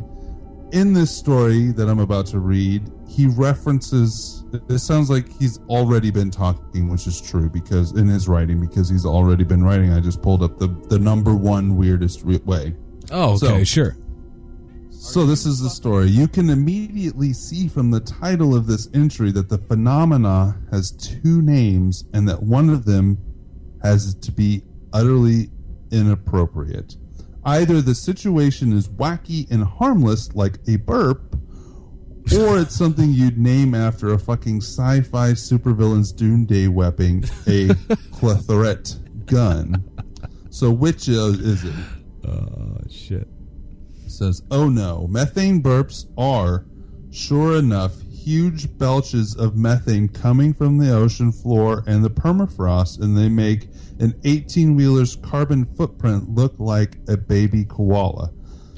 in 0.72 0.94
this 0.94 1.16
story 1.16 1.72
that 1.72 1.88
i'm 1.90 2.00
about 2.00 2.26
to 2.26 2.40
read 2.40 2.82
he 3.08 3.26
references 3.28 4.44
it 4.70 4.80
sounds 4.80 5.10
like 5.10 5.32
he's 5.40 5.60
already 5.70 6.12
been 6.12 6.30
talking 6.32 6.90
which 6.90 7.08
is 7.08 7.22
true 7.22 7.50
because 7.50 7.92
in 7.98 8.08
his 8.08 8.28
writing 8.28 8.60
because 8.60 8.90
he's 8.90 9.06
already 9.06 9.44
been 9.44 9.64
writing 9.64 9.92
i 9.94 10.00
just 10.00 10.22
pulled 10.22 10.44
up 10.44 10.58
the 10.60 10.68
the 10.90 11.00
number 11.00 11.34
one 11.36 11.76
weirdest 11.78 12.24
re- 12.24 12.38
way 12.46 12.76
Oh, 13.10 13.36
okay, 13.36 13.60
So- 13.60 13.64
sure. 13.64 13.98
so 14.90 15.26
this 15.26 15.46
is 15.46 15.62
the 15.62 15.70
story. 15.70 16.08
You 16.10 16.28
can 16.28 16.50
immediately 16.50 17.32
see 17.32 17.70
from 17.70 17.90
the 17.92 18.02
title 18.02 18.54
of 18.54 18.68
this 18.68 18.90
entry 18.94 19.32
that 19.32 19.48
the 19.48 19.58
phenomena 19.58 20.58
has 20.72 20.92
two 20.92 21.42
names 21.42 22.04
and 22.14 22.28
that 22.28 22.44
one 22.44 22.70
of 22.70 22.84
them 22.84 23.18
has 23.82 24.14
to 24.16 24.32
be 24.34 24.64
utterly 24.92 25.50
inappropriate. 25.92 26.98
Either 27.48 27.82
the 27.82 27.96
situation 27.96 28.74
is 28.74 28.90
wacky 28.90 29.50
and 29.50 29.64
harmless 29.64 30.36
like 30.36 30.60
a 30.68 30.76
burp 30.76 31.34
or 32.36 32.60
it's 32.60 32.76
something 32.76 33.14
you'd 33.14 33.38
name 33.38 33.74
after 33.74 34.12
a 34.12 34.20
fucking 34.20 34.58
sci-fi 34.58 35.32
supervillain's 35.32 36.12
doomsday 36.12 36.68
weapon, 36.68 37.24
a 37.48 37.70
clathrate 38.12 38.98
gun. 39.26 39.82
So 40.50 40.70
which 40.70 41.08
uh, 41.08 41.32
is 41.40 41.64
it? 41.64 41.74
Oh, 42.28 42.80
shit. 42.90 43.30
says, 44.08 44.42
"Oh 44.52 44.68
no, 44.68 45.08
methane 45.08 45.64
burps 45.64 46.06
are, 46.18 46.66
sure 47.12 47.58
enough, 47.58 47.94
huge 48.28 48.78
belches 48.78 49.36
of 49.36 49.56
methane 49.56 50.10
coming 50.10 50.54
from 50.54 50.78
the 50.78 50.94
ocean 50.94 51.32
floor 51.32 51.82
and 51.88 52.04
the 52.04 52.10
permafrost, 52.10 53.00
and 53.00 53.18
they 53.18 53.30
make 53.30 53.70
an 54.00 54.12
18-wheeler's 54.26 55.16
carbon 55.16 55.64
footprint 55.64 56.30
look 56.36 56.54
like 56.60 56.98
a 57.08 57.16
baby 57.16 57.64
koala. 57.64 58.30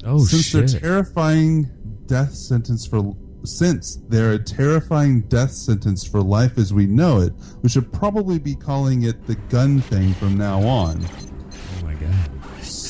Oh, 0.04 0.24
Since 0.24 0.44
shit. 0.44 0.68
their 0.68 0.80
terrifying 0.80 1.68
death 2.06 2.32
sentence 2.32 2.86
for 2.86 3.16
since 3.42 3.96
they're 4.08 4.34
a 4.34 4.38
terrifying 4.38 5.22
death 5.22 5.50
sentence 5.50 6.06
for 6.06 6.20
life 6.20 6.56
as 6.58 6.72
we 6.72 6.86
know 6.86 7.20
it, 7.20 7.32
we 7.62 7.68
should 7.70 7.90
probably 7.92 8.38
be 8.38 8.54
calling 8.54 9.04
it 9.04 9.26
the 9.26 9.34
gun 9.48 9.80
thing 9.80 10.12
from 10.14 10.36
now 10.36 10.60
on. 10.60 11.00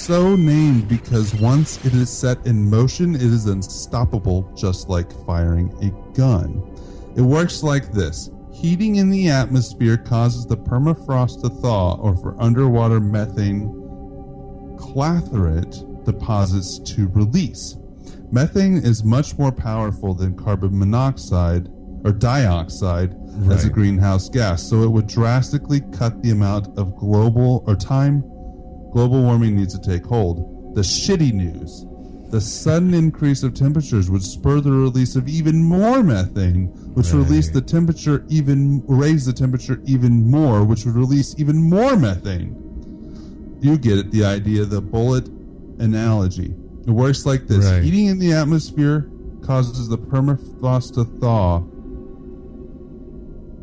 So 0.01 0.35
named 0.35 0.89
because 0.89 1.35
once 1.35 1.85
it 1.85 1.93
is 1.93 2.09
set 2.09 2.47
in 2.47 2.71
motion, 2.71 3.15
it 3.15 3.21
is 3.21 3.45
unstoppable, 3.45 4.51
just 4.57 4.89
like 4.89 5.13
firing 5.27 5.71
a 5.83 6.17
gun. 6.17 6.63
It 7.17 7.21
works 7.21 7.63
like 7.63 7.93
this 7.93 8.31
heating 8.51 8.97
in 8.97 9.11
the 9.11 9.29
atmosphere 9.29 9.99
causes 9.99 10.47
the 10.47 10.57
permafrost 10.57 11.43
to 11.43 11.51
thaw, 11.51 11.97
or 12.01 12.17
for 12.17 12.35
underwater 12.41 12.99
methane 12.99 13.69
clathrate 14.79 15.85
deposits 16.07 16.79
to 16.95 17.09
release. 17.09 17.77
Methane 18.33 18.79
is 18.79 19.05
much 19.05 19.37
more 19.37 19.53
powerful 19.53 20.15
than 20.15 20.35
carbon 20.35 20.79
monoxide 20.79 21.69
or 22.05 22.13
dioxide 22.13 23.15
as 23.51 23.67
a 23.67 23.71
greenhouse 23.71 24.31
gas, 24.31 24.63
so 24.63 24.83
it 24.83 24.89
would 24.89 25.07
drastically 25.07 25.83
cut 25.93 26.23
the 26.23 26.31
amount 26.31 26.69
of 26.79 26.97
global 26.97 27.63
or 27.67 27.77
time 27.77 28.25
global 28.93 29.23
warming 29.23 29.57
needs 29.57 29.79
to 29.79 29.91
take 29.91 30.05
hold. 30.05 30.75
The 30.75 30.83
shitty 30.83 31.33
news 31.33 31.85
the 32.31 32.41
sudden 32.41 32.95
increase 32.95 33.43
of 33.43 33.55
temperatures 33.55 34.09
would 34.09 34.23
spur 34.23 34.61
the 34.61 34.71
release 34.71 35.17
of 35.17 35.29
even 35.29 35.65
more 35.65 36.03
methane, 36.03 36.67
which 36.95 37.13
would 37.13 37.27
release 37.27 37.51
the 37.51 37.61
temperature 37.61 38.25
even 38.29 38.85
raise 38.87 39.27
the 39.27 39.33
temperature 39.33 39.81
even 39.85 40.31
more, 40.31 40.65
which 40.65 40.85
would 40.85 40.95
release 40.95 41.35
even 41.39 41.57
more 41.61 41.97
methane. 41.97 42.57
You 43.61 43.77
get 43.77 43.99
it, 43.99 44.11
the 44.13 44.25
idea, 44.25 44.65
the 44.65 44.81
bullet 44.81 45.27
analogy. 45.81 46.55
It 46.87 46.91
works 46.91 47.27
like 47.27 47.49
this: 47.49 47.65
Right. 47.67 47.83
heating 47.83 48.07
in 48.07 48.21
the 48.21 48.33
atmosphere 48.33 49.11
causes 49.43 49.89
the 49.89 49.99
permafrost 49.99 50.95
to 50.95 51.05
thaw, 51.05 51.65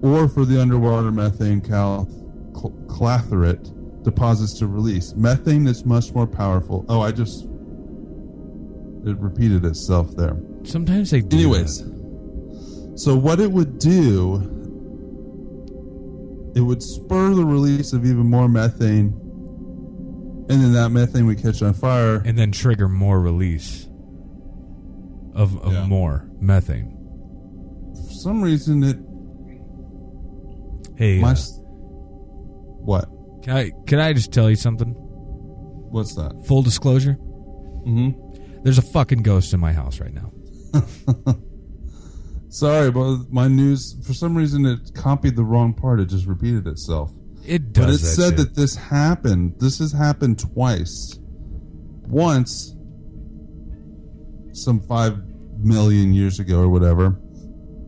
or 0.02 0.28
for 0.28 0.44
the 0.44 0.62
underwater 0.62 1.12
methane 1.12 1.62
cal- 1.62 2.08
cl- 2.54 2.76
clathrate 2.88 3.72
deposits 4.12 4.54
to 4.60 4.68
release. 4.68 5.14
Methane 5.16 5.68
is 5.68 5.84
much 5.86 6.14
more 6.14 6.26
powerful. 6.26 6.86
Oh, 6.88 7.02
I 7.02 7.12
just 7.12 7.44
it 9.06 9.18
repeated 9.20 9.66
itself 9.66 10.16
there. 10.16 10.38
Sometimes 10.64 11.12
they 11.12 11.20
do. 11.22 11.36
Anyways, 11.38 11.84
that. 11.84 12.94
so 12.96 13.16
what 13.18 13.40
it 13.42 13.52
would 13.52 13.80
do, 13.80 14.36
it 16.56 16.62
would 16.62 16.82
spur 16.82 17.34
the 17.36 17.46
release 17.46 17.92
of 17.94 18.06
even 18.06 18.30
more 18.30 18.48
methane, 18.48 19.08
and 20.50 20.62
then 20.62 20.72
that 20.74 20.90
methane 20.90 21.26
would 21.28 21.42
catch 21.44 21.62
on 21.62 21.74
fire. 21.74 22.16
and 22.26 22.38
then 22.38 22.52
trigger 22.54 22.88
more 22.88 23.20
release 23.20 23.88
of, 25.36 25.62
of 25.62 25.74
Yeah. 25.74 25.86
more 25.86 26.30
methane. 26.40 26.94
For 28.08 28.14
some 28.14 28.42
reason, 28.42 28.84
it 28.84 28.98
Hey, 30.96 31.20
my 31.20 31.32
uh, 31.34 31.36
what? 32.84 33.08
Can 33.44 33.56
I 33.56 33.72
can 33.86 34.00
I 34.00 34.14
just 34.14 34.32
tell 34.32 34.50
you 34.50 34.56
something? 34.56 34.94
What's 35.90 36.16
that? 36.16 36.46
Full 36.48 36.62
disclosure: 36.64 37.14
hmm 37.14 38.12
there's 38.64 38.78
a 38.78 38.82
fucking 38.82 39.24
ghost 39.24 39.54
in 39.54 39.60
my 39.60 39.72
house 39.72 40.00
right 40.02 40.14
now. 40.14 40.32
Sorry, 42.50 42.92
but 42.92 43.32
my 43.32 43.48
news 43.48 43.96
for 44.06 44.14
some 44.14 44.36
reason 44.36 44.66
it 44.66 44.94
copied 44.94 45.36
the 45.36 45.44
wrong 45.44 45.74
part. 45.74 46.00
It 46.00 46.08
just 46.08 46.26
repeated 46.26 46.68
itself. 46.68 47.12
It 47.46 47.72
does. 47.72 47.86
But 47.86 47.90
it 47.90 47.92
that 47.92 48.00
said 48.00 48.30
shit. 48.30 48.38
that 48.38 48.56
this 48.56 48.76
happened. 48.76 49.56
This 49.60 49.80
has 49.80 49.92
happened 49.94 50.40
twice. 50.40 51.18
Once, 52.08 52.76
some 54.54 54.82
five 54.82 55.20
million 55.60 56.14
years 56.14 56.40
ago 56.40 56.62
or 56.62 56.70
whatever, 56.70 57.12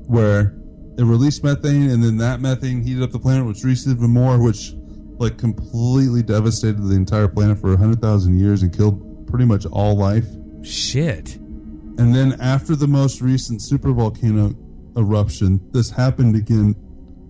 where 0.08 0.58
it 0.97 1.04
released 1.04 1.43
methane, 1.43 1.89
and 1.89 2.04
then 2.04 2.18
that 2.18 2.41
methane 2.41 2.84
heated 2.84 3.04
up 3.04 3.12
the 3.12 3.20
planet, 3.20 3.45
which 3.45 3.64
released 3.64 3.88
even 3.88 4.10
more, 4.12 4.41
which 4.41 4.74
like 5.20 5.38
completely 5.38 6.24
devastated 6.24 6.82
the 6.82 6.95
entire 6.95 7.28
planet 7.28 7.59
for 7.59 7.78
hundred 7.78 8.01
thousand 8.01 8.39
years 8.39 8.63
and 8.63 8.76
killed 8.76 9.28
pretty 9.28 9.45
much 9.45 9.65
all 9.67 9.95
life. 9.95 10.26
shit. 10.63 11.36
And 11.36 12.15
then 12.15 12.39
after 12.39 12.76
the 12.78 12.88
most 12.88 13.22
recent 13.22 13.59
supervolcano 13.59 14.55
eruption, 14.97 15.59
this 15.72 15.89
happened 15.89 16.36
again 16.36 16.74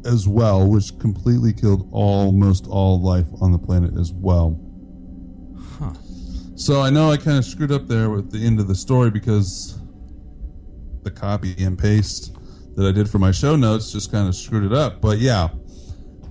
as 0.05 0.27
well, 0.27 0.69
which 0.69 0.97
completely 0.99 1.53
killed 1.53 1.89
almost 1.91 2.67
all 2.67 3.01
life 3.01 3.27
on 3.41 3.51
the 3.51 3.57
planet 3.57 3.97
as 3.99 4.13
well. 4.13 4.59
Huh. 5.79 5.93
So 6.55 6.81
I 6.81 6.91
know 6.91 7.09
I 7.09 7.17
kind 7.17 7.39
of 7.39 7.45
screwed 7.45 7.71
up 7.71 7.87
there 7.87 8.11
with 8.11 8.31
the 8.31 8.45
end 8.45 8.59
of 8.59 8.67
the 8.67 8.75
story 8.75 9.09
because 9.09 9.79
the 11.01 11.11
copy 11.11 11.55
and 11.57 11.77
paste 11.77 12.35
that 12.75 12.85
I 12.85 12.91
did 12.91 13.09
for 13.09 13.17
my 13.17 13.31
show 13.31 13.55
notes 13.55 13.91
just 13.91 14.11
kind 14.11 14.27
of 14.27 14.35
screwed 14.35 14.71
it 14.71 14.73
up. 14.73 15.01
But 15.01 15.17
yeah, 15.17 15.49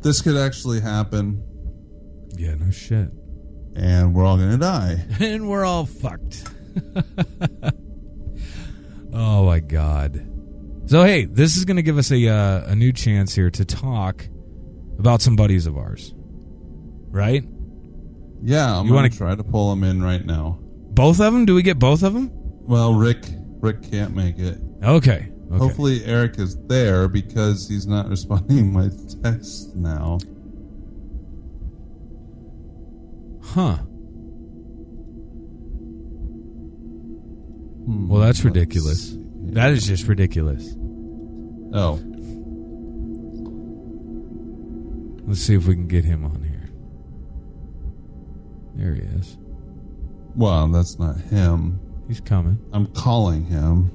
this 0.02 0.22
could 0.22 0.36
actually 0.36 0.80
happen, 0.80 1.42
Yeah, 2.39 2.55
no 2.55 2.70
shit. 2.70 3.09
and 3.76 4.14
we're 4.14 4.24
all 4.24 4.36
going 4.36 4.53
to 4.53 4.57
die. 4.59 5.05
and 5.20 5.49
we're 5.51 5.64
all 5.64 5.84
fucked. 5.86 6.45
oh 9.12 9.45
my 9.47 9.61
god. 9.61 10.24
So 10.86 11.05
hey, 11.05 11.24
this 11.26 11.57
is 11.57 11.64
going 11.64 11.76
to 11.76 11.82
give 11.82 11.99
us 11.99 12.11
a 12.11 12.28
uh, 12.28 12.70
a 12.72 12.74
new 12.74 12.93
chance 12.93 13.34
here 13.34 13.51
to 13.51 13.64
talk 13.64 14.26
about 14.99 15.20
some 15.20 15.36
buddies 15.36 15.66
of 15.66 15.76
ours. 15.76 16.14
Right? 17.11 17.45
Yeah, 18.43 18.78
I'm 18.78 18.84
You 18.86 18.93
going 18.93 19.03
wanna- 19.03 19.11
try 19.11 19.34
to 19.34 19.45
pull 19.45 19.70
them 19.70 19.82
in 19.84 20.03
right 20.03 20.24
now. 20.24 20.59
Both 20.62 21.20
of 21.20 21.32
them? 21.32 21.45
Do 21.45 21.55
we 21.55 21.62
get 21.62 21.78
both 21.78 22.03
of 22.03 22.12
them? 22.14 22.30
Well, 22.32 22.95
Rick, 22.95 23.24
Rick 23.61 23.91
can't 23.91 24.14
make 24.14 24.39
it. 24.39 24.59
Okay. 24.82 25.28
Okay. 25.51 25.57
Hopefully, 25.59 26.05
Eric 26.05 26.39
is 26.39 26.57
there 26.66 27.09
because 27.09 27.68
he's 27.68 27.86
not 27.86 28.09
responding 28.11 28.72
my 28.72 28.91
text 29.22 29.74
now. 29.74 30.18
Huh. 33.55 33.76
Hmm, 37.86 38.09
Well, 38.09 38.20
that's 38.20 38.44
ridiculous. 38.44 39.11
see. 39.12 39.24
That 39.53 39.72
is 39.72 39.86
just 39.86 40.07
ridiculous. 40.07 40.74
Oh, 41.72 42.01
Let's 45.26 45.40
see 45.40 45.55
if 45.55 45.66
we 45.66 45.74
can 45.74 45.86
get 45.88 46.05
him 46.05 46.24
on 46.24 46.42
here. 46.42 46.70
There 48.76 48.94
he 48.94 49.03
is. 49.03 49.36
well, 50.34 50.68
that's 50.68 50.99
not 50.99 51.18
him. 51.20 51.80
He's 52.07 52.20
coming. 52.20 52.59
I'm 52.72 52.86
calling 52.88 53.44
him. 53.44 53.90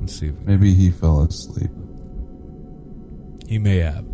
Let's 0.00 0.18
see 0.18 0.26
if 0.28 0.34
we 0.40 0.44
Maybe 0.44 0.74
he 0.74 0.90
fell 0.90 1.22
asleep. 1.22 1.70
He 3.48 3.58
may 3.58 3.76
have. 3.78 4.05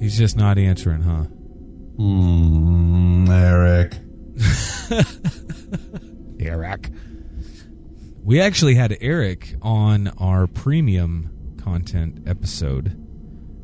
He's 0.00 0.18
just 0.18 0.36
not 0.36 0.58
answering, 0.58 1.02
huh? 1.02 1.24
Hmm, 1.98 3.30
Eric. 3.30 3.94
Eric. 6.40 6.88
We 8.24 8.40
actually 8.40 8.74
had 8.74 8.96
Eric 9.00 9.54
on 9.62 10.08
our 10.18 10.46
premium 10.46 11.56
content 11.62 12.22
episode, 12.26 12.96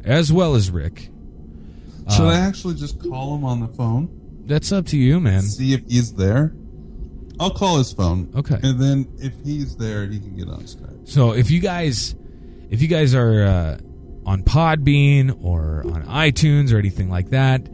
as 0.05 0.32
well 0.32 0.55
as 0.55 0.70
Rick. 0.70 1.11
Should 2.11 2.22
Uh, 2.24 2.28
I 2.28 2.39
actually 2.39 2.74
just 2.74 3.01
call 3.03 3.34
him 3.37 3.45
on 3.45 3.61
the 3.61 3.68
phone? 3.68 4.09
That's 4.47 4.70
up 4.72 4.87
to 4.87 4.97
you, 4.97 5.20
man. 5.20 5.43
See 5.43 5.72
if 5.72 5.82
he's 5.89 6.14
there? 6.14 6.55
I'll 7.41 7.51
call 7.51 7.78
his 7.78 7.93
phone. 7.93 8.30
Okay. 8.34 8.59
And 8.62 8.80
then 8.80 9.09
if 9.18 9.34
he's 9.45 9.76
there, 9.76 10.07
he 10.07 10.18
can 10.20 10.37
get 10.37 10.49
on 10.49 10.61
Skype. 10.62 11.09
So 11.09 11.32
if 11.32 11.51
you 11.51 11.61
guys, 11.61 12.14
if 12.70 12.80
you 12.80 12.89
guys 12.89 13.14
are 13.14 13.45
uh, 13.45 13.78
on 14.26 14.42
Podbean 14.42 15.42
or 15.42 15.82
on 15.86 16.02
iTunes 16.04 16.72
or 16.72 16.78
anything 16.78 17.08
like 17.08 17.30
that, 17.30 17.66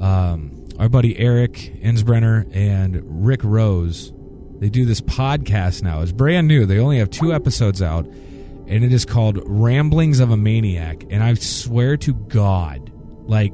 um, 0.00 0.66
our 0.78 0.88
buddy 0.88 1.16
Eric 1.18 1.52
Ensbrenner 1.82 2.50
and 2.56 3.26
Rick 3.26 3.44
Rose, 3.44 4.12
they 4.58 4.70
do 4.70 4.86
this 4.86 5.00
podcast 5.00 5.82
now. 5.82 6.00
It's 6.00 6.12
brand 6.12 6.48
new. 6.48 6.66
They 6.66 6.78
only 6.78 6.98
have 6.98 7.10
two 7.10 7.32
episodes 7.32 7.82
out, 7.82 8.06
and 8.06 8.82
it 8.82 8.92
is 8.92 9.04
called 9.04 9.38
Ramblings 9.44 10.18
of 10.18 10.30
a 10.30 10.36
Maniac. 10.36 11.04
And 11.10 11.22
I 11.22 11.34
swear 11.34 11.96
to 11.98 12.14
God, 12.14 12.90
like 13.26 13.52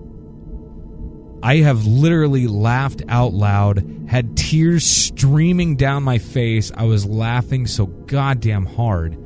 I 1.43 1.57
have 1.57 1.86
literally 1.86 2.47
laughed 2.47 3.03
out 3.09 3.32
loud, 3.32 4.07
had 4.09 4.36
tears 4.36 4.84
streaming 4.86 5.76
down 5.76 6.03
my 6.03 6.18
face. 6.18 6.70
I 6.74 6.84
was 6.84 7.05
laughing 7.05 7.66
so 7.66 7.86
goddamn 7.86 8.64
hard 8.64 9.18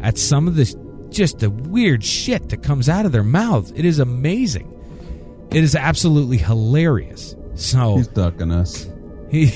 at 0.00 0.18
some 0.18 0.48
of 0.48 0.56
this 0.56 0.74
just 1.16 1.38
the 1.40 1.50
weird 1.50 2.04
shit 2.04 2.48
that 2.50 2.62
comes 2.62 2.88
out 2.88 3.06
of 3.06 3.12
their 3.12 3.24
mouths. 3.24 3.72
It 3.74 3.84
is 3.84 3.98
amazing. 3.98 4.72
It 5.50 5.64
is 5.64 5.74
absolutely 5.74 6.38
hilarious. 6.38 7.34
So 7.54 7.96
He's 7.96 8.08
ducking 8.08 8.50
us. 8.52 8.88
he 9.30 9.46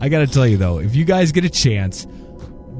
I 0.00 0.08
got 0.08 0.20
to 0.20 0.26
tell 0.26 0.46
you 0.46 0.56
though, 0.56 0.78
if 0.78 0.94
you 0.94 1.04
guys 1.04 1.32
get 1.32 1.44
a 1.44 1.50
chance, 1.50 2.06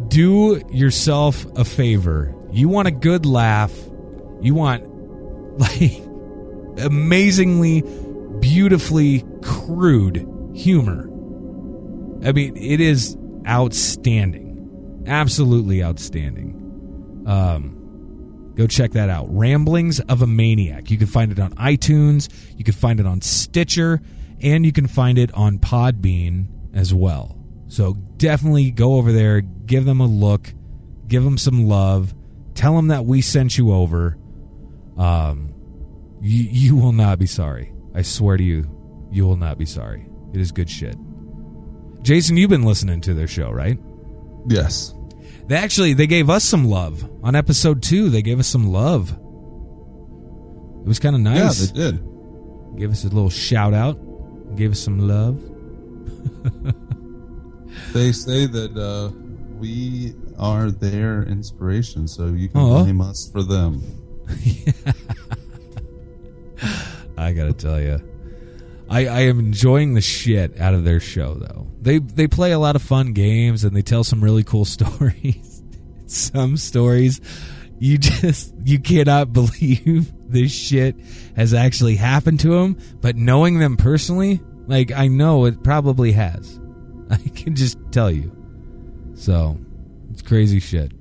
do 0.08 0.62
yourself 0.70 1.44
a 1.56 1.64
favor. 1.64 2.34
You 2.50 2.68
want 2.68 2.88
a 2.88 2.92
good 2.92 3.26
laugh, 3.26 3.72
you 4.40 4.54
want 4.54 4.84
like 5.58 6.00
amazingly 6.78 7.82
beautifully 8.40 9.24
crude 9.42 10.26
humor. 10.54 11.08
I 12.24 12.32
mean, 12.32 12.56
it 12.56 12.80
is 12.80 13.16
outstanding, 13.46 14.47
absolutely 15.08 15.82
outstanding. 15.82 17.24
Um, 17.26 18.52
go 18.54 18.66
check 18.66 18.92
that 18.92 19.10
out. 19.10 19.26
Ramblings 19.28 20.00
of 20.00 20.22
a 20.22 20.26
Maniac. 20.26 20.90
You 20.90 20.98
can 20.98 21.06
find 21.06 21.32
it 21.32 21.38
on 21.38 21.52
iTunes. 21.54 22.28
You 22.56 22.64
can 22.64 22.74
find 22.74 23.00
it 23.00 23.06
on 23.06 23.20
Stitcher, 23.20 24.00
and 24.40 24.64
you 24.64 24.72
can 24.72 24.86
find 24.86 25.18
it 25.18 25.32
on 25.34 25.58
Podbean 25.58 26.46
as 26.74 26.94
well. 26.94 27.36
So 27.68 27.94
definitely 28.16 28.70
go 28.70 28.94
over 28.94 29.12
there, 29.12 29.40
give 29.40 29.84
them 29.84 30.00
a 30.00 30.06
look, 30.06 30.52
give 31.06 31.24
them 31.24 31.38
some 31.38 31.66
love, 31.68 32.14
tell 32.54 32.74
them 32.76 32.88
that 32.88 33.04
we 33.04 33.20
sent 33.20 33.58
you 33.58 33.72
over. 33.72 34.16
Um, 34.96 35.54
you, 36.20 36.44
you 36.44 36.76
will 36.76 36.92
not 36.92 37.18
be 37.18 37.26
sorry. 37.26 37.72
I 37.94 38.02
swear 38.02 38.36
to 38.36 38.42
you, 38.42 39.08
you 39.10 39.26
will 39.26 39.36
not 39.36 39.58
be 39.58 39.66
sorry. 39.66 40.08
It 40.32 40.40
is 40.40 40.50
good 40.52 40.68
shit. 40.70 40.96
Jason, 42.02 42.36
you've 42.36 42.50
been 42.50 42.62
listening 42.62 43.00
to 43.02 43.14
their 43.14 43.28
show, 43.28 43.50
right? 43.50 43.78
Yes. 44.48 44.94
They 45.48 45.56
actually 45.56 45.94
they 45.94 46.06
gave 46.06 46.28
us 46.30 46.44
some 46.44 46.66
love 46.66 47.08
on 47.22 47.34
episode 47.34 47.82
two. 47.82 48.10
They 48.10 48.22
gave 48.22 48.38
us 48.38 48.46
some 48.46 48.70
love. 48.70 49.10
It 49.10 50.86
was 50.86 50.98
kind 50.98 51.16
of 51.16 51.22
nice. 51.22 51.60
Yeah, 51.60 51.66
they 51.72 51.80
did. 51.90 52.04
Gave 52.76 52.90
us 52.90 53.04
a 53.04 53.08
little 53.08 53.30
shout 53.30 53.72
out. 53.74 53.98
Gave 54.56 54.72
us 54.72 54.80
some 54.80 55.08
love. 55.08 55.42
They 57.92 58.12
say 58.12 58.46
that 58.46 58.76
uh, 58.76 59.10
we 59.58 60.14
are 60.38 60.70
their 60.70 61.22
inspiration, 61.22 62.06
so 62.06 62.26
you 62.26 62.48
can 62.48 62.60
Aw. 62.60 62.82
blame 62.82 63.00
us 63.00 63.30
for 63.32 63.42
them. 63.42 63.82
I 67.16 67.32
gotta 67.32 67.52
tell 67.52 67.80
you, 67.80 68.00
I, 68.88 69.06
I 69.06 69.20
am 69.22 69.38
enjoying 69.38 69.94
the 69.94 70.00
shit 70.00 70.58
out 70.60 70.74
of 70.74 70.84
their 70.84 71.00
show. 71.00 71.34
Though 71.34 71.68
they 71.80 71.98
they 71.98 72.26
play 72.26 72.52
a 72.52 72.58
lot 72.58 72.76
of 72.76 72.82
fun 72.82 73.12
games 73.12 73.64
and 73.64 73.76
they 73.76 73.82
tell 73.82 74.04
some 74.04 74.22
really 74.22 74.44
cool 74.44 74.64
stories. 74.76 75.62
some 76.06 76.56
stories 76.56 77.20
you 77.80 77.98
just 77.98 78.54
you 78.64 78.78
cannot 78.78 79.32
believe 79.32 80.12
this 80.30 80.52
shit 80.52 80.96
has 81.36 81.54
actually 81.54 81.96
happened 81.96 82.40
to 82.40 82.48
them. 82.50 82.78
But 83.00 83.16
knowing 83.16 83.58
them 83.58 83.76
personally, 83.76 84.40
like 84.66 84.92
I 84.92 85.08
know 85.08 85.44
it 85.46 85.62
probably 85.62 86.12
has. 86.12 86.58
I 87.10 87.16
can 87.16 87.54
just 87.54 87.78
tell 87.90 88.10
you. 88.10 88.34
So 89.14 89.58
it's 90.10 90.22
crazy 90.22 90.60
shit. 90.60 90.92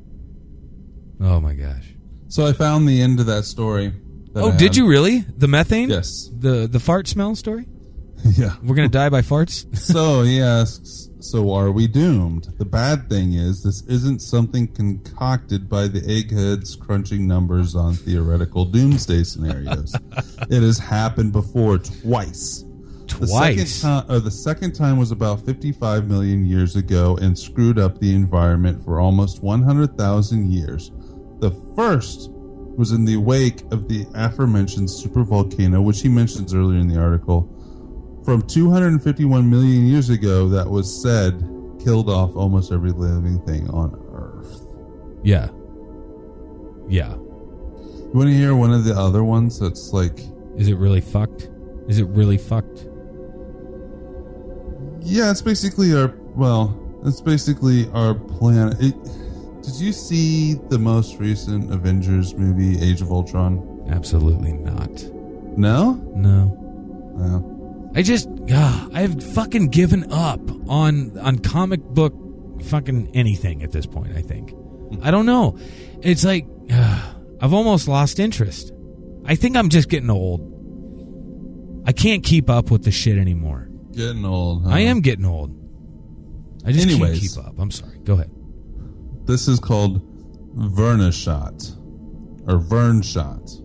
Oh 1.20 1.40
my 1.40 1.54
gosh. 1.54 1.94
So 2.30 2.46
I 2.46 2.54
found 2.54 2.88
the 2.88 3.02
end 3.02 3.20
of 3.20 3.26
that 3.28 3.46
story. 3.46 3.94
that 4.34 4.44
Oh, 4.44 4.56
did 4.56 4.76
you 4.76 4.88
really? 4.88 5.20
The 5.20 5.48
methane? 5.48 5.90
Yes. 5.90 6.30
The 6.32 6.68
the 6.68 6.80
fart 6.80 7.08
smell 7.08 7.36
story? 7.36 7.68
yeah. 8.36 8.56
We're 8.64 8.76
gonna 8.76 8.88
die 8.90 9.10
by 9.10 9.22
farts? 9.22 9.66
So 9.78 10.22
he 10.24 10.42
asks, 10.42 11.10
So 11.20 11.54
are 11.54 11.72
we 11.72 11.88
doomed? 11.88 12.48
The 12.58 12.66
bad 12.66 13.10
thing 13.10 13.34
is 13.34 13.64
this 13.64 13.82
isn't 13.84 14.20
something 14.20 14.68
concocted 14.68 15.70
by 15.70 15.88
the 15.88 16.00
eggheads 16.10 16.76
crunching 16.76 17.28
numbers 17.28 17.76
on 17.76 17.94
theoretical 17.96 18.66
doomsday 18.66 19.24
scenarios. 19.24 19.96
it 20.50 20.62
has 20.64 20.78
happened 20.80 21.32
before 21.34 21.78
twice. 21.78 22.64
The 23.08 23.26
Twice. 23.26 23.72
second 23.72 23.82
time, 23.82 24.12
or 24.12 24.16
uh, 24.16 24.20
the 24.20 24.32
second 24.32 24.74
time 24.74 24.98
was 24.98 25.12
about 25.12 25.46
55 25.46 26.10
million 26.10 26.46
years 26.46 26.76
ago 26.76 27.18
and 27.22 27.40
screwed 27.40 27.80
up 27.80 28.00
the 28.00 28.14
environment 28.14 28.84
for 28.84 29.00
almost 29.00 29.42
100,000 29.42 30.52
years. 30.52 30.92
The 31.40 31.52
first 31.76 32.30
was 32.32 32.92
in 32.92 33.06
the 33.06 33.16
wake 33.16 33.62
of 33.72 33.88
the 33.88 34.06
aforementioned 34.14 34.90
supervolcano, 34.90 35.82
which 35.84 36.02
he 36.02 36.10
mentions 36.10 36.54
earlier 36.54 36.80
in 36.80 36.90
the 36.90 37.00
article. 37.00 37.50
From 38.28 38.42
251 38.42 39.50
million 39.50 39.86
years 39.86 40.10
ago, 40.10 40.50
that 40.50 40.70
was 40.70 41.02
said 41.02 41.40
killed 41.82 42.10
off 42.10 42.36
almost 42.36 42.74
every 42.74 42.92
living 42.92 43.40
thing 43.46 43.70
on 43.70 43.98
Earth. 44.12 44.68
Yeah. 45.24 45.48
Yeah. 46.90 47.14
You 47.14 48.12
want 48.14 48.28
to 48.28 48.34
hear 48.34 48.54
one 48.54 48.74
of 48.74 48.84
the 48.84 48.94
other 48.94 49.24
ones 49.24 49.58
that's 49.58 49.94
like, 49.94 50.20
Is 50.58 50.68
it 50.68 50.76
really 50.76 51.00
fucked? 51.00 51.50
Is 51.88 52.00
it 52.00 52.08
really 52.10 52.38
fucked? 52.38 52.90
yeah, 55.00 55.32
it's 55.32 55.42
basically 55.42 55.96
our, 55.96 56.14
well, 56.36 56.78
it's 57.06 57.22
basically 57.22 57.90
our 57.92 58.14
planet. 58.14 58.76
It, 58.82 58.94
did 59.64 59.76
you 59.76 59.94
see 59.94 60.56
the 60.68 60.78
most 60.78 61.18
recent 61.18 61.72
Avengers 61.72 62.36
movie, 62.36 62.78
Age 62.82 63.02
of 63.02 63.10
Ultron? 63.10 63.86
Absolutely 63.90 64.52
not. 64.52 65.02
No? 65.58 65.94
No. 66.14 67.14
No. 67.16 67.57
I 67.96 68.02
just 68.02 68.28
ah, 68.52 68.88
I've 68.94 69.22
fucking 69.34 69.70
given 69.70 70.12
up 70.12 70.40
on 70.70 71.18
on 71.20 71.40
comic 71.40 71.82
book 71.82 72.14
fucking 72.66 73.12
anything 73.14 73.64
at 73.64 73.72
this 73.72 73.86
point, 73.86 74.16
I 74.16 74.22
think. 74.22 74.54
I 75.02 75.12
don't 75.12 75.26
know. 75.26 75.58
It's 76.02 76.24
like 76.24 76.46
ah, 76.72 77.16
I've 77.42 77.54
almost 77.54 77.88
lost 77.88 78.20
interest. 78.20 78.72
I 79.26 79.36
think 79.36 79.58
I'm 79.58 79.70
just 79.70 79.90
getting 79.90 80.10
old. 80.10 80.54
I 81.86 81.92
can't 81.92 82.24
keep 82.24 82.50
up 82.50 82.72
with 82.72 82.84
the 82.84 82.92
shit 82.92 83.18
anymore. 83.18 83.70
Getting 83.94 84.26
old. 84.26 84.64
Huh? 84.64 84.72
I 84.72 84.80
am 84.82 85.02
getting 85.02 85.26
old. 85.26 85.54
I 86.66 86.72
just 86.72 86.88
Anyways. 86.88 87.20
can't 87.20 87.34
keep 87.36 87.46
up. 87.46 87.56
I'm 87.60 87.72
sorry. 87.72 87.98
Go 88.00 88.14
ahead. 88.14 88.30
This 89.26 89.48
is 89.48 89.60
called 89.60 90.02
Vernashot 90.56 91.76
or 92.48 92.60
Verneshot. 92.60 93.62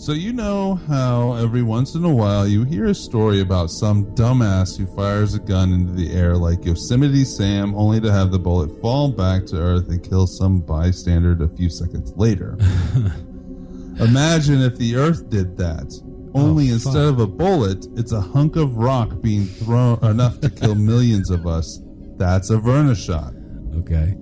So 0.00 0.12
you 0.12 0.32
know 0.32 0.76
how 0.86 1.34
every 1.34 1.62
once 1.62 1.94
in 1.96 2.04
a 2.04 2.14
while 2.14 2.46
you 2.46 2.62
hear 2.64 2.86
a 2.86 2.94
story 2.94 3.40
about 3.40 3.68
some 3.70 4.06
dumbass 4.14 4.78
who 4.78 4.86
fires 4.94 5.34
a 5.34 5.40
gun 5.40 5.72
into 5.72 5.92
the 5.92 6.12
air 6.14 6.36
like 6.36 6.64
Yosemite 6.64 7.24
Sam 7.24 7.74
only 7.74 8.00
to 8.00 8.10
have 8.12 8.30
the 8.30 8.38
bullet 8.38 8.70
fall 8.80 9.10
back 9.10 9.44
to 9.46 9.56
earth 9.60 9.88
and 9.88 10.02
kill 10.02 10.26
some 10.28 10.60
bystander 10.60 11.36
a 11.44 11.48
few 11.48 11.68
seconds 11.68 12.12
later. 12.16 12.56
Imagine 14.00 14.62
if 14.62 14.78
the 14.78 14.94
earth 14.96 15.28
did 15.28 15.56
that. 15.56 15.92
Only 16.32 16.70
Oh, 16.70 16.74
instead 16.74 16.92
fuck. 16.92 17.14
of 17.14 17.20
a 17.20 17.26
bullet, 17.26 17.86
it's 17.96 18.12
a 18.12 18.20
hunk 18.20 18.54
of 18.56 18.76
rock 18.76 19.20
being 19.20 19.46
thrown 19.46 19.98
enough 20.04 20.40
to 20.40 20.48
kill 20.48 20.74
millions 20.92 21.28
of 21.30 21.46
us. 21.46 21.80
That's 22.16 22.50
a 22.50 22.58
Verna 22.58 22.94
shot. 22.94 23.34
Okay. 23.78 24.14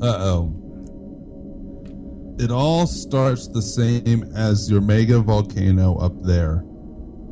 Uh 0.00 0.06
oh. 0.18 0.54
It 2.38 2.50
all 2.50 2.86
starts 2.86 3.48
the 3.48 3.62
same 3.62 4.24
as 4.34 4.70
your 4.70 4.80
mega 4.80 5.20
volcano 5.20 5.96
up 5.98 6.22
there. 6.22 6.62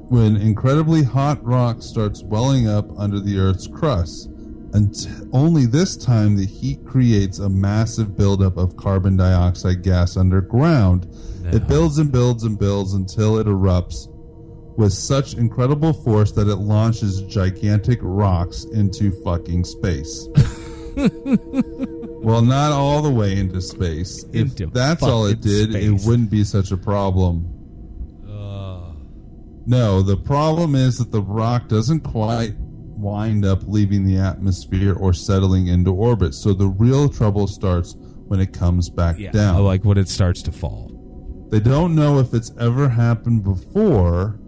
When 0.08 0.36
incredibly 0.36 1.02
hot 1.02 1.42
rock 1.44 1.82
starts 1.82 2.22
welling 2.22 2.68
up 2.68 2.86
under 2.98 3.20
the 3.20 3.38
Earth's 3.38 3.66
crust. 3.66 4.28
And 4.72 4.94
only 5.32 5.66
this 5.66 5.96
time 5.96 6.36
the 6.36 6.46
heat 6.46 6.84
creates 6.84 7.38
a 7.38 7.48
massive 7.48 8.16
buildup 8.16 8.56
of 8.56 8.76
carbon 8.76 9.16
dioxide 9.16 9.82
gas 9.82 10.16
underground. 10.16 11.08
No. 11.42 11.50
It 11.50 11.66
builds 11.66 11.98
and 11.98 12.12
builds 12.12 12.44
and 12.44 12.58
builds 12.58 12.94
until 12.94 13.38
it 13.38 13.46
erupts 13.46 14.06
with 14.76 14.92
such 14.92 15.34
incredible 15.34 15.92
force 15.92 16.32
that 16.32 16.48
it 16.48 16.56
launches 16.56 17.22
gigantic 17.22 17.98
rocks 18.02 18.64
into 18.72 19.12
fucking 19.22 19.64
space. 19.64 20.28
well, 22.22 22.42
not 22.42 22.72
all 22.72 23.02
the 23.02 23.10
way 23.10 23.36
into 23.38 23.60
space. 23.60 24.24
If 24.32 24.60
Into 24.60 24.66
that's 24.66 25.02
all 25.02 25.26
it 25.26 25.36
fucking 25.36 25.42
did, 25.50 25.70
space. 25.72 25.84
it 26.02 26.06
wouldn't 26.08 26.30
be 26.30 26.44
such 26.44 26.70
a 26.70 26.76
problem. 26.76 27.46
Uh, 28.28 28.92
No, 29.66 30.02
the 30.02 30.16
problem 30.16 30.74
is 30.74 30.98
that 30.98 31.10
the 31.12 31.22
rock 31.22 31.68
doesn't 31.68 32.00
quite 32.00 32.54
wind 32.58 33.44
up 33.46 33.62
leaving 33.66 34.04
the 34.04 34.18
atmosphere 34.18 34.94
or 34.94 35.12
settling 35.14 35.66
into 35.68 35.92
orbit. 35.94 36.34
So 36.34 36.52
the 36.52 36.68
real 36.68 37.08
trouble 37.08 37.46
starts 37.46 37.94
when 37.98 38.40
it 38.40 38.52
comes 38.52 38.90
back 38.90 39.16
down. 39.32 39.56
I 39.56 39.58
like 39.60 39.84
when 39.84 39.96
it 39.98 40.08
starts 40.08 40.42
to 40.42 40.52
fall. 40.52 40.88
They 41.50 41.60
don't 41.60 41.94
know 41.94 42.18
if 42.18 42.32
it's 42.34 42.52
ever 42.60 42.88
happened 42.90 43.42
before, 43.42 44.38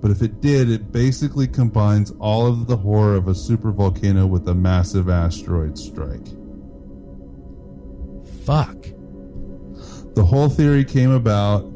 but 0.00 0.10
if 0.10 0.20
it 0.22 0.40
did, 0.40 0.70
it 0.70 0.92
basically 0.92 1.48
combines 1.48 2.10
all 2.20 2.46
of 2.46 2.66
the 2.66 2.76
horror 2.76 3.14
of 3.16 3.26
a 3.28 3.32
supervolcano 3.32 4.28
with 4.28 4.46
a 4.48 4.54
massive 4.54 5.08
asteroid 5.08 5.76
strike. 5.78 6.26
Fuck. 8.44 8.82
The 10.14 10.24
whole 10.24 10.48
theory 10.48 10.84
came 10.84 11.10
about 11.10 11.72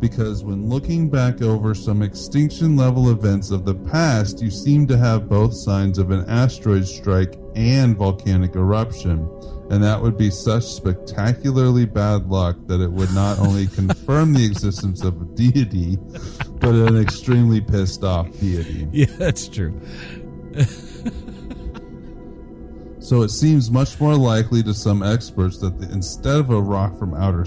because 0.00 0.44
when 0.44 0.68
looking 0.68 1.08
back 1.08 1.40
over 1.42 1.74
some 1.74 2.02
extinction 2.02 2.76
level 2.76 3.10
events 3.10 3.50
of 3.50 3.64
the 3.64 3.74
past, 3.74 4.42
you 4.42 4.50
seem 4.50 4.86
to 4.88 4.96
have 4.96 5.28
both 5.28 5.54
signs 5.54 5.98
of 5.98 6.10
an 6.10 6.28
asteroid 6.28 6.86
strike 6.86 7.36
and 7.54 7.96
volcanic 7.96 8.54
eruption. 8.56 9.28
And 9.70 9.82
that 9.82 10.00
would 10.00 10.16
be 10.16 10.30
such 10.30 10.64
spectacularly 10.64 11.86
bad 11.86 12.26
luck 12.26 12.56
that 12.66 12.80
it 12.80 12.90
would 12.90 13.12
not 13.14 13.38
only 13.38 13.66
confirm 13.74 14.32
the 14.32 14.44
existence 14.44 15.02
of 15.02 15.20
a 15.20 15.24
deity, 15.34 15.98
but 16.60 16.74
an 16.74 17.00
extremely 17.00 17.60
pissed 17.60 18.04
off 18.04 18.30
deity. 18.38 18.88
Yeah, 18.92 19.06
that's 19.18 19.48
true. 19.48 19.80
So 23.06 23.22
it 23.22 23.28
seems 23.28 23.70
much 23.70 24.00
more 24.00 24.16
likely 24.16 24.64
to 24.64 24.74
some 24.74 25.04
experts 25.04 25.58
that 25.58 25.78
the, 25.80 25.88
instead 25.92 26.40
of 26.40 26.50
a 26.50 26.60
rock 26.60 26.98
from 26.98 27.14
outer 27.14 27.44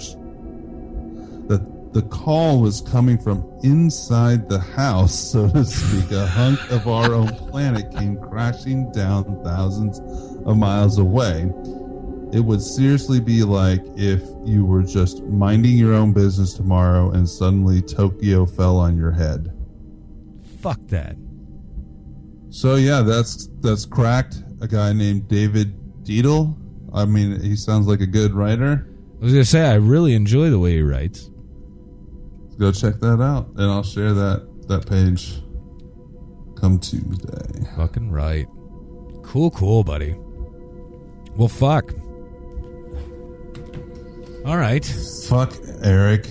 that 1.48 1.90
the 1.92 2.00
call 2.08 2.62
was 2.62 2.80
coming 2.80 3.18
from 3.18 3.46
inside 3.62 4.48
the 4.48 4.58
house, 4.58 5.14
so 5.32 5.50
to 5.50 5.62
speak. 5.66 6.12
A 6.12 6.26
hunk 6.26 6.58
of 6.70 6.88
our 6.88 7.12
own 7.12 7.28
planet 7.50 7.94
came 7.94 8.16
crashing 8.16 8.90
down 8.92 9.44
thousands 9.44 9.98
of 10.46 10.56
miles 10.56 10.96
away. 10.96 11.52
It 12.32 12.40
would 12.40 12.62
seriously 12.62 13.20
be 13.20 13.42
like 13.42 13.82
if 13.96 14.22
you 14.46 14.64
were 14.64 14.82
just 14.82 15.22
minding 15.24 15.76
your 15.76 15.92
own 15.92 16.14
business 16.14 16.54
tomorrow 16.54 17.10
and 17.10 17.28
suddenly 17.28 17.82
Tokyo 17.82 18.46
fell 18.46 18.78
on 18.78 18.96
your 18.96 19.10
head. 19.10 19.52
Fuck 20.62 20.80
that. 20.86 21.16
So 22.50 22.74
yeah, 22.74 23.02
that's 23.02 23.48
that's 23.60 23.86
cracked. 23.86 24.42
A 24.60 24.68
guy 24.68 24.92
named 24.92 25.28
David 25.28 25.74
Deedle. 26.02 26.56
I 26.92 27.04
mean, 27.04 27.40
he 27.40 27.56
sounds 27.56 27.86
like 27.86 28.00
a 28.00 28.06
good 28.06 28.34
writer. 28.34 28.86
I 29.20 29.24
was 29.24 29.32
gonna 29.32 29.44
say 29.44 29.68
I 29.68 29.74
really 29.74 30.14
enjoy 30.14 30.50
the 30.50 30.58
way 30.58 30.74
he 30.74 30.82
writes. 30.82 31.30
Go 32.58 32.72
check 32.72 32.96
that 33.00 33.22
out, 33.22 33.48
and 33.56 33.62
I'll 33.62 33.82
share 33.82 34.12
that 34.12 34.46
that 34.68 34.86
page 34.86 35.40
come 36.60 36.78
Tuesday. 36.78 37.66
Fucking 37.76 38.10
right. 38.10 38.46
Cool, 39.22 39.50
cool, 39.52 39.84
buddy. 39.84 40.16
Well, 41.36 41.48
fuck. 41.48 41.92
All 44.44 44.56
right. 44.56 44.84
Fuck 45.28 45.54
Eric. 45.82 46.26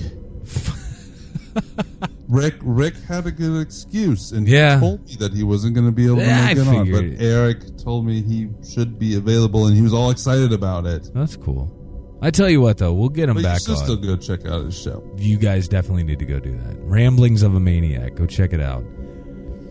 Rick 2.29 2.55
Rick 2.61 2.95
had 3.07 3.25
a 3.25 3.31
good 3.31 3.59
excuse 3.59 4.31
and 4.31 4.47
Yeah. 4.47 4.75
he 4.75 4.79
told 4.81 5.05
me 5.07 5.15
that 5.15 5.33
he 5.33 5.43
wasn't 5.43 5.73
going 5.73 5.87
to 5.87 5.91
be 5.91 6.05
able 6.05 6.17
to 6.17 6.21
Yeah, 6.21 6.45
make 6.45 6.57
I 6.57 6.61
it 6.61 6.67
on. 6.67 6.91
But. 6.91 7.23
Eric 7.23 7.77
told 7.77 8.05
me 8.05 8.21
he 8.21 8.49
should 8.63 8.99
be 8.99 9.15
available 9.15 9.65
and 9.67 9.75
he 9.75 9.81
was 9.81 9.93
all 9.93 10.11
excited 10.11 10.53
about 10.53 10.85
it. 10.85 11.09
That's 11.13 11.35
cool. 11.35 11.75
I 12.21 12.29
tell 12.31 12.49
you 12.49 12.61
what, 12.61 12.77
though, 12.77 12.93
we'll 12.93 13.09
get 13.09 13.29
him 13.29 13.35
But 13.35 13.39
you 13.39 13.45
back 13.47 13.61
should 13.61 13.71
on. 13.77 13.77
still 13.77 13.95
go 13.95 14.15
check 14.17 14.45
out 14.45 14.63
his 14.65 14.77
show. 14.79 15.03
you 15.17 15.37
guys 15.37 15.67
definitely 15.67 16.03
need 16.03 16.19
to 16.19 16.25
go 16.25 16.39
do 16.39 16.51
that. 16.51 16.75
Ramblings 16.81 17.41
of 17.43 17.55
a 17.55 17.59
Maniac. 17.59 18.13
Go 18.15 18.25
check 18.25 18.53
it 18.53 18.59
out. 18.61 18.83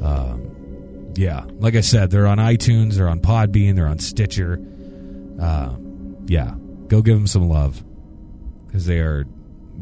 Um, 0.00 1.12
yeah, 1.14 1.44
like 1.58 1.74
I 1.74 1.80
said, 1.80 2.10
they're 2.10 2.26
on 2.26 2.38
iTunes, 2.38 2.94
they're 2.94 3.08
on 3.08 3.20
Podbean, 3.20 3.74
they're 3.74 3.86
on 3.88 3.98
Stitcher. 3.98 4.60
Uh, 5.40 5.74
yeah, 6.26 6.54
go 6.88 7.02
give 7.02 7.16
them 7.16 7.26
some 7.26 7.48
love 7.48 7.84
because 8.66 8.86
they 8.86 8.98
are 8.98 9.24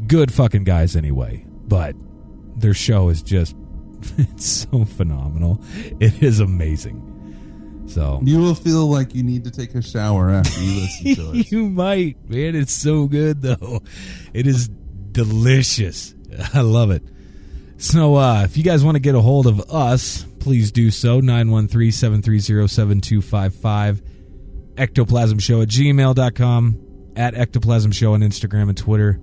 good 0.07 0.33
fucking 0.33 0.63
guys 0.63 0.95
anyway. 0.95 1.45
But 1.67 1.95
their 2.57 2.73
show 2.73 3.09
is 3.09 3.21
just 3.21 3.55
it's 4.17 4.45
so 4.45 4.85
phenomenal. 4.85 5.61
It 5.99 6.23
is 6.23 6.39
amazing. 6.39 7.03
So 7.87 8.19
You 8.23 8.39
will 8.39 8.55
feel 8.55 8.87
like 8.87 9.15
you 9.15 9.23
need 9.23 9.45
to 9.45 9.51
take 9.51 9.73
a 9.73 9.81
shower 9.81 10.29
after 10.29 10.59
you 10.61 10.81
listen 10.81 11.15
to 11.15 11.31
it. 11.39 11.51
you 11.51 11.69
might, 11.69 12.29
man. 12.29 12.55
It's 12.55 12.73
so 12.73 13.07
good 13.07 13.41
though. 13.41 13.81
It 14.33 14.45
is 14.47 14.67
delicious. 14.67 16.13
I 16.53 16.61
love 16.61 16.91
it. 16.91 17.03
So 17.77 18.15
uh, 18.15 18.43
if 18.43 18.57
you 18.57 18.63
guys 18.63 18.83
want 18.83 18.95
to 18.95 18.99
get 18.99 19.15
a 19.15 19.21
hold 19.21 19.47
of 19.47 19.61
us, 19.71 20.23
please 20.39 20.71
do 20.71 20.91
so. 20.91 21.21
913-730-7255. 21.21 24.01
Ectoplasm 24.77 25.39
Show 25.39 25.61
at 25.61 25.69
gmail.com. 25.69 26.83
At 27.15 27.33
Ectoplasm 27.35 27.91
Show 27.93 28.13
on 28.13 28.19
Instagram 28.21 28.69
and 28.69 28.77
Twitter. 28.77 29.19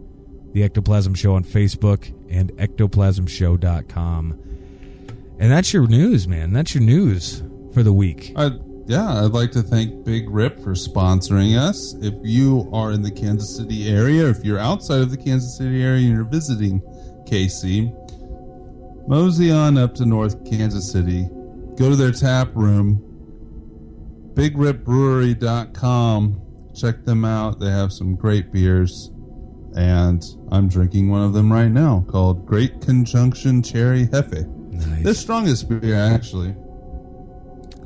The 0.55 0.63
Ectoplasm 0.63 1.15
Show 1.15 1.35
on 1.35 1.45
Facebook. 1.45 2.13
And 2.31 2.53
ectoplasmshow.com. 2.57 4.41
And 5.39 5.53
that's 5.53 5.73
your 5.73 5.87
news, 5.87 6.27
man. 6.27 6.53
That's 6.53 6.75
your 6.75 6.83
news 6.83 7.43
for 7.73 7.83
the 7.83 7.93
week. 7.93 8.33
I, 8.37 8.51
yeah, 8.87 9.25
I'd 9.25 9.33
like 9.33 9.53
to 9.53 9.63
thank 9.63 10.05
Big 10.05 10.29
Rip 10.31 10.61
for 10.61 10.73
sponsoring 10.73 11.59
us. 11.59 11.95
If 12.01 12.15
you 12.23 12.69
are 12.73 12.93
in 12.93 13.03
the 13.03 13.11
Kansas 13.11 13.57
City 13.57 13.89
area, 13.89 14.29
if 14.29 14.45
you're 14.45 14.59
outside 14.59 15.01
of 15.01 15.11
the 15.11 15.17
Kansas 15.17 15.57
City 15.57 15.83
area 15.83 16.07
and 16.07 16.15
you're 16.15 16.25
visiting 16.25 16.81
KC, 17.27 17.93
mosey 19.09 19.51
on 19.51 19.79
up 19.79 19.95
to 19.95 20.07
North 20.07 20.45
Kansas 20.49 20.91
City, 20.91 21.29
go 21.77 21.91
to 21.91 21.97
their 21.97 22.13
tap 22.13 22.55
room, 22.55 23.01
bigripbrewery.com. 24.35 26.41
Check 26.77 27.05
them 27.05 27.25
out. 27.25 27.61
They 27.61 27.71
have 27.71 27.93
some 27.93 28.17
great 28.17 28.53
beers. 28.53 29.11
And 29.77 30.25
I'm 30.53 30.69
drinking 30.69 31.11
one 31.11 31.23
of 31.23 31.33
them 31.33 31.53
right 31.53 31.69
now 31.69 32.05
called 32.09 32.47
Great 32.47 32.81
Conjunction 32.81 33.63
Cherry 33.63 34.07
Hefe. 34.07 34.47
Nice. 34.71 35.03
The 35.03 35.15
strongest 35.15 35.69
beer, 35.69 35.97
actually. 35.97 36.55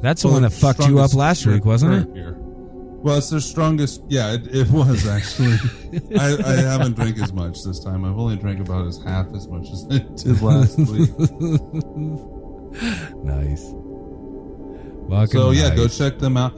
That's 0.01 0.23
the 0.23 0.29
one 0.29 0.43
that 0.43 0.51
fucked 0.51 0.87
you 0.87 1.01
up 1.01 1.15
last 1.15 1.47
week, 1.47 1.65
wasn't 1.65 2.09
it? 2.09 2.17
year. 2.17 2.35
Well, 3.01 3.19
it's 3.19 3.31
their 3.31 3.41
strongest. 3.41 4.03
Yeah, 4.09 4.35
it, 4.35 4.55
it 4.55 4.71
was 4.71 5.07
actually. 5.07 5.57
I, 6.19 6.37
I 6.45 6.53
haven't 6.63 6.95
drank 6.97 7.19
as 7.21 7.33
much 7.33 7.63
this 7.63 7.79
time. 7.79 8.05
I've 8.05 8.19
only 8.19 8.37
drank 8.37 8.61
about 8.61 8.87
as 8.87 9.01
half 9.03 9.33
as 9.35 9.47
much 9.47 9.71
as 9.71 9.87
I 9.91 9.99
did 9.99 10.43
last 10.43 10.79
week. 10.91 11.11
Nice. 13.25 13.73
Fucking 15.09 15.41
so 15.41 15.51
yeah, 15.53 15.75
go 15.75 15.87
check 15.89 16.19
them 16.19 16.37
out. 16.37 16.55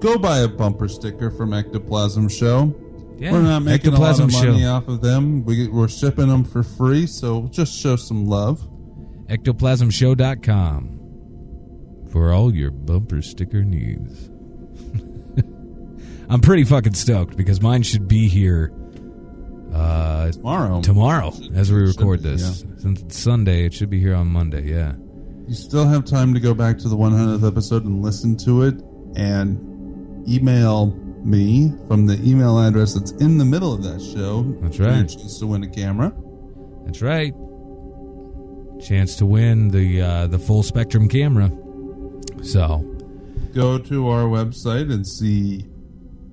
Go 0.00 0.18
buy 0.18 0.38
a 0.38 0.48
bumper 0.48 0.88
sticker 0.88 1.30
from 1.30 1.54
Ectoplasm 1.54 2.28
Show. 2.28 2.74
Yeah, 3.18 3.32
We're 3.32 3.42
not 3.42 3.62
making 3.62 3.94
a 3.94 4.00
lot 4.00 4.18
of 4.20 4.32
money 4.32 4.62
Show. 4.62 4.68
off 4.68 4.88
of 4.88 5.00
them. 5.00 5.44
We, 5.44 5.68
we're 5.68 5.88
shipping 5.88 6.28
them 6.28 6.44
for 6.44 6.62
free, 6.62 7.06
so 7.06 7.48
just 7.50 7.74
show 7.78 7.96
some 7.96 8.26
love. 8.26 8.60
ectoplasmshow.com 9.28 11.00
for 12.10 12.32
all 12.32 12.54
your 12.54 12.70
bumper 12.70 13.22
sticker 13.22 13.62
needs. 13.64 14.28
I'm 16.28 16.40
pretty 16.40 16.64
fucking 16.64 16.94
stoked 16.94 17.36
because 17.36 17.60
mine 17.60 17.82
should 17.82 18.08
be 18.08 18.28
here 18.28 18.72
uh, 19.72 20.30
Tomorrow. 20.32 20.80
tomorrow 20.82 21.32
as 21.54 21.70
we 21.72 21.80
record 21.80 22.22
be, 22.22 22.30
this. 22.30 22.64
Since 22.78 23.02
it's 23.02 23.18
Sunday, 23.18 23.64
it 23.66 23.74
should 23.74 23.90
be 23.90 24.00
here 24.00 24.14
on 24.14 24.28
Monday. 24.28 24.70
Yeah. 24.70 24.94
You 25.46 25.54
still 25.54 25.86
have 25.86 26.04
time 26.04 26.32
to 26.34 26.40
go 26.40 26.54
back 26.54 26.78
to 26.78 26.88
the 26.88 26.96
100th 26.96 27.46
episode 27.46 27.84
and 27.84 28.02
listen 28.02 28.36
to 28.38 28.62
it 28.62 28.74
and 29.16 30.26
email 30.28 30.86
me 31.24 31.72
from 31.88 32.06
the 32.06 32.14
email 32.28 32.58
address 32.58 32.94
that's 32.94 33.12
in 33.12 33.38
the 33.38 33.44
middle 33.44 33.72
of 33.72 33.82
that 33.82 34.00
show. 34.00 34.42
That's 34.60 34.78
right. 34.78 35.08
chance 35.08 35.38
to 35.38 35.46
win 35.46 35.62
a 35.62 35.68
camera. 35.68 36.12
That's 36.84 37.00
right. 37.02 37.32
Chance 38.82 39.16
to 39.16 39.26
win 39.26 39.68
the 39.68 40.02
uh, 40.02 40.26
the 40.26 40.38
full 40.38 40.62
spectrum 40.62 41.08
camera. 41.08 41.50
So 42.42 42.90
Go 43.54 43.78
to 43.78 44.08
our 44.08 44.24
website 44.24 44.92
and 44.92 45.06
see 45.06 45.64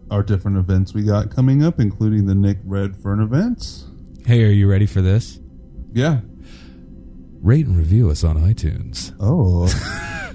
our 0.10 0.24
different 0.24 0.58
events 0.58 0.94
we 0.94 1.04
got 1.04 1.30
coming 1.30 1.64
up, 1.64 1.80
including 1.80 2.26
the 2.26 2.36
Nick 2.36 2.58
Redfern 2.66 3.22
events. 3.22 3.86
hey, 4.26 4.44
are 4.44 4.50
you 4.50 4.68
ready 4.70 4.86
for 4.88 5.02
this? 5.02 5.40
Yeah. 5.94 6.22
Rate 7.42 7.66
and 7.68 7.78
review 7.78 8.10
us 8.10 8.24
on 8.24 8.38
iTunes. 8.38 9.14
Oh. 9.20 9.68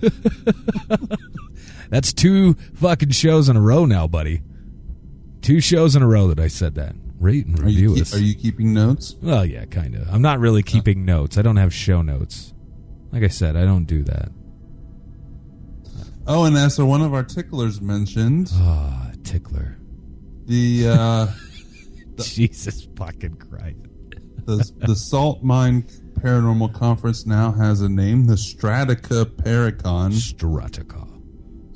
That's 1.90 2.12
two 2.12 2.54
fucking 2.74 3.10
shows 3.10 3.48
in 3.48 3.56
a 3.56 3.60
row 3.60 3.84
now, 3.84 4.06
buddy. 4.06 4.42
Two 5.42 5.60
shows 5.60 5.94
in 5.96 6.02
a 6.02 6.06
row 6.06 6.26
that 6.28 6.40
I 6.40 6.48
said 6.48 6.74
that. 6.74 6.94
Rate 7.18 7.46
and 7.46 7.58
Are 7.60 7.68
you, 7.68 7.90
review 7.90 8.02
us. 8.02 8.14
are 8.14 8.18
you 8.18 8.34
keeping 8.34 8.74
notes? 8.74 9.16
well, 9.22 9.44
yeah, 9.46 9.64
kind 9.66 9.94
of. 9.94 10.08
I'm 10.12 10.20
not 10.22 10.38
really 10.38 10.62
keeping 10.62 11.04
notes. 11.04 11.38
I 11.38 11.42
don't 11.42 11.56
have 11.56 11.72
show 11.72 12.02
notes. 12.02 12.52
Like 13.12 13.22
I 13.22 13.28
said, 13.28 13.56
I 13.56 13.64
don't 13.64 13.84
do 13.84 14.02
that. 14.04 14.30
Oh, 16.26 16.44
and 16.44 16.56
as 16.56 16.78
one 16.78 17.02
of 17.02 17.14
our 17.14 17.22
ticklers 17.22 17.80
mentioned, 17.80 18.50
Ah, 18.54 19.12
tickler. 19.22 19.78
the 20.46 20.88
uh, 20.88 21.26
Jesus 22.20 22.88
fucking 22.96 23.36
Christ. 23.36 23.76
the 24.44 24.68
the 24.78 24.96
Salt 24.96 25.42
Mine 25.44 25.84
Paranormal 26.14 26.74
Conference 26.74 27.26
now 27.26 27.52
has 27.52 27.80
a 27.80 27.88
name, 27.88 28.26
the 28.26 28.34
Strataca 28.34 29.24
Paracon. 29.24 30.12
Strataca. 30.12 31.15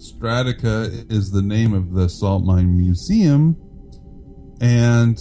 Strataca 0.01 1.13
is 1.13 1.31
the 1.31 1.43
name 1.43 1.75
of 1.75 1.93
the 1.93 2.09
Salt 2.09 2.43
Mine 2.43 2.75
Museum, 2.75 3.55
and 4.59 5.19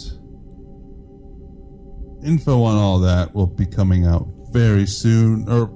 info 2.24 2.64
on 2.64 2.78
all 2.78 3.00
that 3.00 3.36
will 3.36 3.46
be 3.46 3.66
coming 3.66 4.06
out 4.06 4.26
very 4.52 4.86
soon. 4.86 5.50
Or 5.50 5.70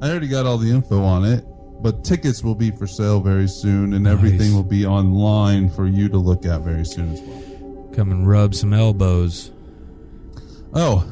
I 0.00 0.10
already 0.10 0.28
got 0.28 0.46
all 0.46 0.58
the 0.58 0.70
info 0.70 1.02
on 1.02 1.24
it, 1.24 1.44
but 1.82 2.04
tickets 2.04 2.44
will 2.44 2.54
be 2.54 2.70
for 2.70 2.86
sale 2.86 3.18
very 3.20 3.48
soon, 3.48 3.94
and 3.94 4.06
everything 4.06 4.54
will 4.54 4.62
be 4.62 4.86
online 4.86 5.68
for 5.70 5.88
you 5.88 6.08
to 6.08 6.18
look 6.18 6.46
at 6.46 6.60
very 6.60 6.84
soon 6.84 7.12
as 7.12 7.20
well. 7.20 7.90
Come 7.92 8.12
and 8.12 8.28
rub 8.28 8.54
some 8.54 8.72
elbows. 8.72 9.50
Oh, 10.72 11.04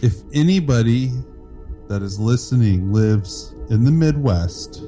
if 0.00 0.14
anybody 0.32 1.10
that 1.88 2.00
is 2.00 2.18
listening 2.18 2.94
lives 2.94 3.54
in 3.68 3.84
the 3.84 3.90
Midwest 3.90 4.82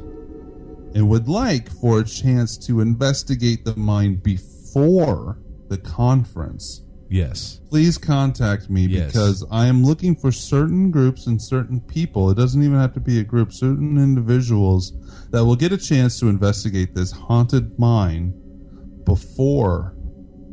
and 0.94 1.08
would 1.08 1.28
like 1.28 1.70
for 1.70 2.00
a 2.00 2.04
chance 2.04 2.56
to 2.66 2.80
investigate 2.80 3.64
the 3.64 3.74
mine 3.76 4.16
before 4.16 5.38
the 5.68 5.78
conference, 5.78 6.82
Yes. 7.08 7.60
please 7.68 7.98
contact 7.98 8.70
me 8.70 8.86
Yes. 8.86 9.06
because 9.12 9.44
I 9.50 9.66
am 9.66 9.84
looking 9.84 10.14
for 10.14 10.32
certain 10.32 10.90
groups 10.90 11.26
and 11.26 11.40
certain 11.40 11.80
people. 11.80 12.30
It 12.30 12.36
doesn't 12.36 12.62
even 12.62 12.78
have 12.78 12.94
to 12.94 13.00
be 13.00 13.18
a 13.18 13.24
group, 13.24 13.52
certain 13.52 13.98
individuals 13.98 14.92
that 15.30 15.44
will 15.44 15.56
get 15.56 15.72
a 15.72 15.76
chance 15.78 16.18
to 16.20 16.28
investigate 16.28 16.94
this 16.94 17.10
haunted 17.12 17.78
mine 17.78 18.32
before 19.04 19.94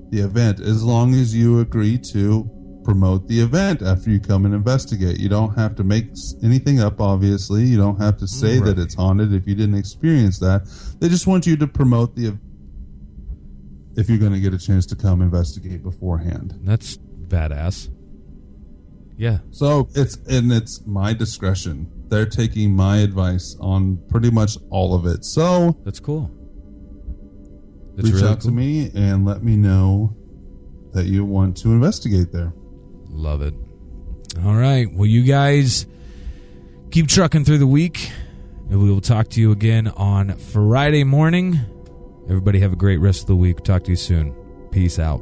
the 0.09 0.19
event, 0.21 0.59
as 0.59 0.83
long 0.83 1.13
as 1.13 1.35
you 1.35 1.59
agree 1.59 1.97
to 1.97 2.49
promote 2.89 3.27
the 3.27 3.39
event 3.39 3.83
after 3.83 4.09
you 4.09 4.19
come 4.19 4.45
and 4.45 4.55
investigate. 4.55 5.19
You 5.19 5.29
don't 5.29 5.55
have 5.55 5.75
to 5.75 5.83
make 5.83 6.07
anything 6.41 6.79
up, 6.79 6.99
obviously. 6.99 7.63
You 7.63 7.77
don't 7.77 8.01
have 8.01 8.17
to 8.17 8.25
mm, 8.25 8.29
say 8.29 8.57
that 8.57 8.79
it's 8.79 8.95
haunted 8.95 9.31
if 9.31 9.45
you 9.47 9.53
didn't 9.53 9.75
experience 9.75 10.39
that. 10.39 10.67
They 10.99 11.07
just 11.07 11.27
want 11.27 11.45
you 11.45 11.55
to 11.57 11.67
promote 11.67 12.15
the 12.15 12.35
if 13.95 14.09
you're 14.09 14.17
going 14.17 14.33
to 14.33 14.39
get 14.39 14.55
a 14.55 14.57
chance 14.57 14.87
to 14.87 14.95
come 14.95 15.21
investigate 15.21 15.83
beforehand. 15.83 16.55
That's 16.63 16.97
badass. 16.97 17.93
Yeah. 19.17 19.37
So 19.51 19.87
it's 19.93 20.15
and 20.27 20.51
it's 20.51 20.83
my 20.87 21.13
discretion. 21.13 21.91
They're 22.07 22.25
taking 22.25 22.75
my 22.75 22.97
advice 22.97 23.55
on 23.59 24.01
pretty 24.09 24.31
much 24.31 24.57
all 24.71 24.95
of 24.95 25.05
it. 25.05 25.23
So 25.25 25.77
That's 25.85 25.99
cool. 25.99 26.31
That's 27.95 28.09
reach 28.09 28.15
really 28.15 28.27
out 28.29 28.41
to 28.41 28.51
me 28.51 28.89
and 28.95 29.27
let 29.27 29.43
me 29.43 29.57
know 29.57 30.15
that 30.93 31.05
you 31.05 31.23
want 31.23 31.55
to 31.57 31.69
investigate 31.69 32.31
there. 32.31 32.51
Love 33.09 33.41
it. 33.41 33.53
All 34.45 34.55
right. 34.55 34.91
Well, 34.93 35.05
you 35.05 35.23
guys 35.23 35.85
keep 36.91 37.07
trucking 37.07 37.45
through 37.45 37.57
the 37.57 37.67
week, 37.67 38.11
and 38.69 38.81
we 38.81 38.89
will 38.89 39.01
talk 39.01 39.29
to 39.29 39.41
you 39.41 39.51
again 39.51 39.87
on 39.89 40.37
Friday 40.37 41.03
morning. 41.03 41.59
Everybody 42.25 42.59
have 42.59 42.73
a 42.73 42.77
great 42.77 42.97
rest 42.97 43.21
of 43.21 43.27
the 43.27 43.35
week. 43.35 43.63
Talk 43.63 43.83
to 43.85 43.91
you 43.91 43.97
soon. 43.97 44.33
Peace 44.71 44.99
out. 44.99 45.21